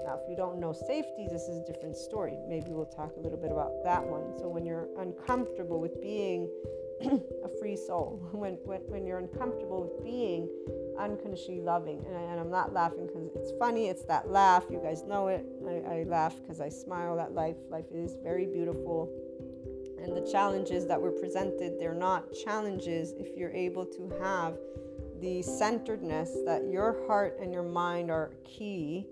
Now, 0.04 0.20
if 0.22 0.28
you 0.28 0.36
don't 0.36 0.60
know 0.60 0.74
safety, 0.74 1.26
this 1.30 1.48
is 1.48 1.56
a 1.56 1.64
different 1.64 1.96
story. 1.96 2.36
Maybe 2.46 2.72
we'll 2.72 2.84
talk 2.84 3.16
a 3.16 3.20
little 3.20 3.38
bit 3.38 3.50
about 3.50 3.82
that 3.82 4.04
one. 4.04 4.38
So, 4.38 4.48
when 4.48 4.66
you're 4.66 4.88
uncomfortable 4.98 5.80
with 5.80 6.02
being 6.02 6.50
a 7.44 7.48
free 7.60 7.76
soul, 7.76 8.20
when, 8.32 8.54
when, 8.64 8.80
when 8.86 9.06
you're 9.06 9.18
uncomfortable 9.18 9.82
with 9.82 10.04
being 10.04 10.48
unconditionally 10.98 11.60
loving, 11.60 12.04
and, 12.06 12.16
I, 12.16 12.22
I'm 12.40 12.50
not 12.50 12.72
laughing 12.72 13.06
because 13.06 13.28
it's 13.34 13.52
funny, 13.58 13.88
it's 13.88 14.04
that 14.04 14.28
laugh. 14.28 14.64
You 14.70 14.80
guys 14.82 15.02
know 15.04 15.28
it. 15.28 15.44
I, 15.66 16.00
I 16.00 16.02
laugh 16.04 16.34
because 16.40 16.60
I 16.60 16.68
smile 16.68 17.20
at 17.20 17.32
life. 17.32 17.56
Life 17.70 17.86
is 17.92 18.16
very 18.22 18.46
beautiful 18.46 19.10
and 20.02 20.16
the 20.16 20.30
challenges 20.30 20.86
that 20.86 21.00
were 21.00 21.10
presented, 21.10 21.78
they're 21.78 21.94
not 21.94 22.32
challenges 22.32 23.12
if 23.18 23.36
you're 23.36 23.52
able 23.52 23.84
to 23.84 24.10
have 24.20 24.56
the 25.20 25.42
centeredness 25.42 26.30
that 26.46 26.66
your 26.70 27.06
heart 27.06 27.36
and 27.40 27.52
your 27.52 27.62
mind 27.62 28.10
are 28.10 28.32
key 28.44 29.06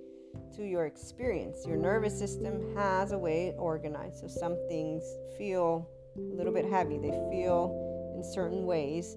to 0.56 0.64
your 0.64 0.86
experience. 0.86 1.66
Your 1.66 1.76
nervous 1.76 2.18
system 2.18 2.74
has 2.74 3.12
a 3.12 3.18
way 3.18 3.48
it 3.48 3.56
organized. 3.58 4.20
So 4.20 4.28
some 4.28 4.56
things 4.68 5.04
feel 5.36 5.86
a 6.32 6.34
little 6.36 6.52
bit 6.52 6.64
heavy, 6.64 6.98
they 6.98 7.10
feel 7.30 8.12
in 8.16 8.24
certain 8.24 8.66
ways. 8.66 9.16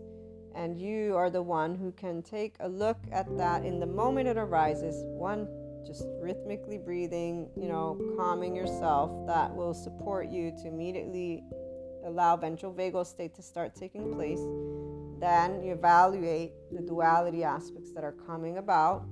And 0.55 0.79
you 0.79 1.15
are 1.15 1.29
the 1.29 1.41
one 1.41 1.75
who 1.75 1.91
can 1.93 2.21
take 2.21 2.55
a 2.59 2.67
look 2.67 2.97
at 3.11 3.25
that 3.37 3.63
in 3.65 3.79
the 3.79 3.85
moment 3.85 4.27
it 4.27 4.37
arises. 4.37 4.95
One, 5.05 5.47
just 5.85 6.05
rhythmically 6.21 6.77
breathing, 6.77 7.49
you 7.55 7.67
know, 7.67 7.97
calming 8.17 8.55
yourself, 8.55 9.27
that 9.27 9.53
will 9.55 9.73
support 9.73 10.29
you 10.29 10.51
to 10.61 10.67
immediately 10.67 11.43
allow 12.05 12.35
ventral 12.35 12.73
vagal 12.73 13.05
state 13.05 13.33
to 13.35 13.41
start 13.41 13.75
taking 13.75 14.13
place. 14.13 14.41
Then 15.19 15.63
you 15.63 15.73
evaluate 15.73 16.53
the 16.71 16.81
duality 16.81 17.43
aspects 17.43 17.91
that 17.93 18.03
are 18.03 18.15
coming 18.25 18.57
about. 18.57 19.05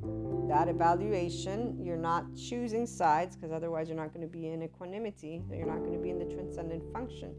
That 0.49 0.67
evaluation, 0.67 1.77
you're 1.83 1.97
not 1.97 2.25
choosing 2.35 2.87
sides 2.87 3.35
because 3.35 3.51
otherwise 3.51 3.87
you're 3.87 3.97
not 3.97 4.11
going 4.11 4.27
to 4.27 4.31
be 4.31 4.47
in 4.47 4.63
equanimity. 4.63 5.43
You're 5.51 5.67
not 5.67 5.79
going 5.79 5.93
to 5.93 5.99
be 5.99 6.09
in 6.09 6.17
the 6.17 6.25
transcendent 6.25 6.91
function. 6.91 7.35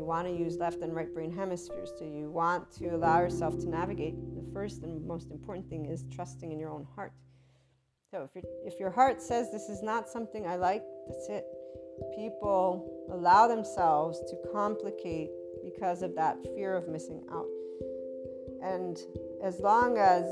You 0.00 0.06
want 0.06 0.26
to 0.26 0.34
use 0.34 0.56
left 0.56 0.80
and 0.80 0.94
right 0.94 1.12
brain 1.12 1.30
hemispheres. 1.30 1.92
So 1.98 2.04
you 2.04 2.30
want 2.30 2.72
to 2.78 2.88
allow 2.88 3.20
yourself 3.20 3.58
to 3.58 3.68
navigate. 3.68 4.14
The 4.34 4.50
first 4.54 4.82
and 4.82 5.06
most 5.06 5.30
important 5.30 5.68
thing 5.68 5.84
is 5.84 6.04
trusting 6.10 6.50
in 6.50 6.58
your 6.58 6.70
own 6.70 6.86
heart. 6.96 7.12
So 8.10 8.28
if, 8.34 8.44
if 8.64 8.80
your 8.80 8.90
heart 8.90 9.20
says 9.20 9.52
this 9.52 9.68
is 9.68 9.82
not 9.82 10.08
something 10.08 10.46
I 10.46 10.56
like, 10.56 10.82
that's 11.06 11.28
it 11.28 11.44
people 12.14 13.06
allow 13.12 13.46
themselves 13.46 14.20
to 14.28 14.36
complicate 14.52 15.30
because 15.62 16.02
of 16.02 16.14
that 16.14 16.36
fear 16.54 16.74
of 16.74 16.88
missing 16.88 17.22
out. 17.30 17.46
And 18.62 18.98
as 19.42 19.60
long 19.60 19.98
as 19.98 20.24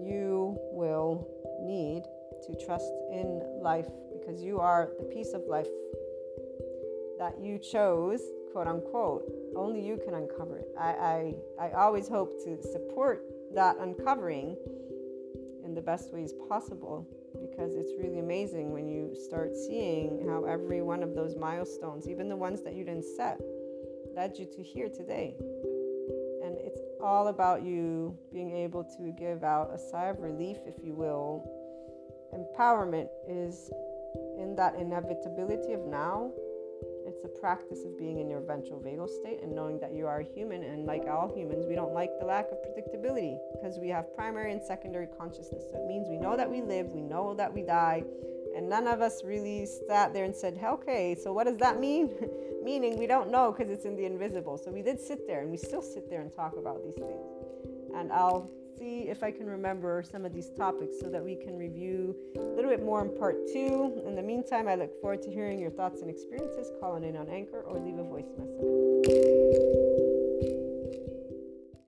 you 0.00 0.56
will 0.72 1.28
need 1.62 2.04
to 2.46 2.64
trust 2.64 2.92
in 3.12 3.42
life 3.62 3.88
because 4.12 4.42
you 4.42 4.58
are 4.58 4.90
the 4.98 5.04
piece 5.04 5.32
of 5.32 5.42
life 5.48 5.68
that 7.18 7.34
you 7.40 7.58
chose, 7.58 8.20
quote 8.52 8.66
unquote, 8.66 9.24
only 9.56 9.80
you 9.80 9.98
can 10.04 10.14
uncover 10.14 10.58
it. 10.58 10.68
I, 10.78 11.34
I, 11.58 11.66
I 11.66 11.70
always 11.72 12.08
hope 12.08 12.32
to 12.44 12.62
support 12.62 13.24
that 13.54 13.76
uncovering 13.78 14.56
in 15.64 15.74
the 15.74 15.80
best 15.80 16.12
ways 16.12 16.32
possible 16.48 17.06
because 17.40 17.74
it's 17.74 17.92
really 17.98 18.18
amazing 18.18 18.72
when 18.72 18.88
you 18.88 19.14
start 19.14 19.54
seeing 19.56 20.26
how 20.28 20.44
every 20.44 20.82
one 20.82 21.02
of 21.02 21.14
those 21.14 21.36
milestones, 21.36 22.08
even 22.08 22.28
the 22.28 22.36
ones 22.36 22.62
that 22.62 22.74
you 22.74 22.84
didn't 22.84 23.04
set, 23.16 23.40
led 24.14 24.36
you 24.38 24.46
to 24.46 24.62
here 24.62 24.88
today. 24.88 25.34
And 26.44 26.56
it's 26.58 26.80
all 27.02 27.28
about 27.28 27.62
you 27.62 28.16
being 28.32 28.54
able 28.56 28.84
to 28.98 29.12
give 29.18 29.44
out 29.44 29.70
a 29.72 29.78
sigh 29.78 30.08
of 30.08 30.20
relief, 30.20 30.58
if 30.66 30.74
you 30.82 30.92
will. 30.92 31.48
Empowerment 32.34 33.08
is 33.28 33.70
in 34.38 34.54
that 34.56 34.74
inevitability 34.74 35.72
of 35.72 35.80
now 35.86 36.30
it's 37.12 37.24
a 37.24 37.40
practice 37.40 37.84
of 37.84 37.98
being 37.98 38.18
in 38.20 38.30
your 38.30 38.40
ventral 38.40 38.80
vagal 38.80 39.08
state 39.08 39.42
and 39.42 39.54
knowing 39.54 39.78
that 39.80 39.92
you 39.92 40.06
are 40.06 40.20
a 40.20 40.24
human. 40.24 40.62
And 40.62 40.86
like 40.86 41.04
all 41.06 41.32
humans, 41.34 41.66
we 41.66 41.74
don't 41.74 41.92
like 41.92 42.10
the 42.18 42.26
lack 42.26 42.46
of 42.50 42.58
predictability 42.64 43.36
because 43.52 43.78
we 43.78 43.88
have 43.88 44.14
primary 44.14 44.52
and 44.52 44.62
secondary 44.62 45.06
consciousness. 45.18 45.64
So 45.70 45.78
it 45.78 45.86
means 45.86 46.08
we 46.08 46.16
know 46.16 46.36
that 46.36 46.50
we 46.50 46.62
live, 46.62 46.86
we 46.92 47.02
know 47.02 47.34
that 47.34 47.52
we 47.52 47.62
die. 47.62 48.04
And 48.56 48.68
none 48.68 48.86
of 48.86 49.00
us 49.00 49.22
really 49.24 49.66
sat 49.88 50.12
there 50.12 50.24
and 50.24 50.34
said, 50.34 50.58
okay, 50.62 51.14
so 51.14 51.32
what 51.32 51.46
does 51.46 51.58
that 51.58 51.78
mean? 51.78 52.10
Meaning 52.62 52.98
we 52.98 53.06
don't 53.06 53.30
know 53.30 53.52
because 53.52 53.70
it's 53.70 53.84
in 53.84 53.96
the 53.96 54.04
invisible. 54.04 54.56
So 54.56 54.70
we 54.70 54.82
did 54.82 55.00
sit 55.00 55.26
there 55.26 55.42
and 55.42 55.50
we 55.50 55.56
still 55.56 55.82
sit 55.82 56.08
there 56.08 56.20
and 56.20 56.34
talk 56.34 56.56
about 56.56 56.82
these 56.82 56.94
things. 56.94 57.26
And 57.94 58.12
I'll 58.12 58.50
see 58.78 59.08
if 59.08 59.22
I 59.22 59.30
can 59.30 59.46
remember 59.46 60.02
some 60.02 60.24
of 60.24 60.32
these 60.32 60.50
topics 60.50 60.96
so 61.00 61.08
that 61.08 61.22
we 61.22 61.34
can 61.36 61.56
review 61.56 62.16
a 62.36 62.40
little 62.40 62.70
bit 62.70 62.84
more 62.84 63.02
in 63.02 63.16
part 63.16 63.36
two. 63.52 64.02
In 64.06 64.14
the 64.14 64.22
meantime, 64.22 64.68
I 64.68 64.74
look 64.74 65.00
forward 65.00 65.22
to 65.22 65.30
hearing 65.30 65.58
your 65.58 65.70
thoughts 65.70 66.02
and 66.02 66.10
experiences. 66.10 66.70
Call 66.80 66.96
in 66.96 67.16
on 67.16 67.28
Anchor 67.28 67.62
or 67.62 67.78
leave 67.78 67.98
a 67.98 68.04
voice 68.04 68.30
message. 68.38 70.01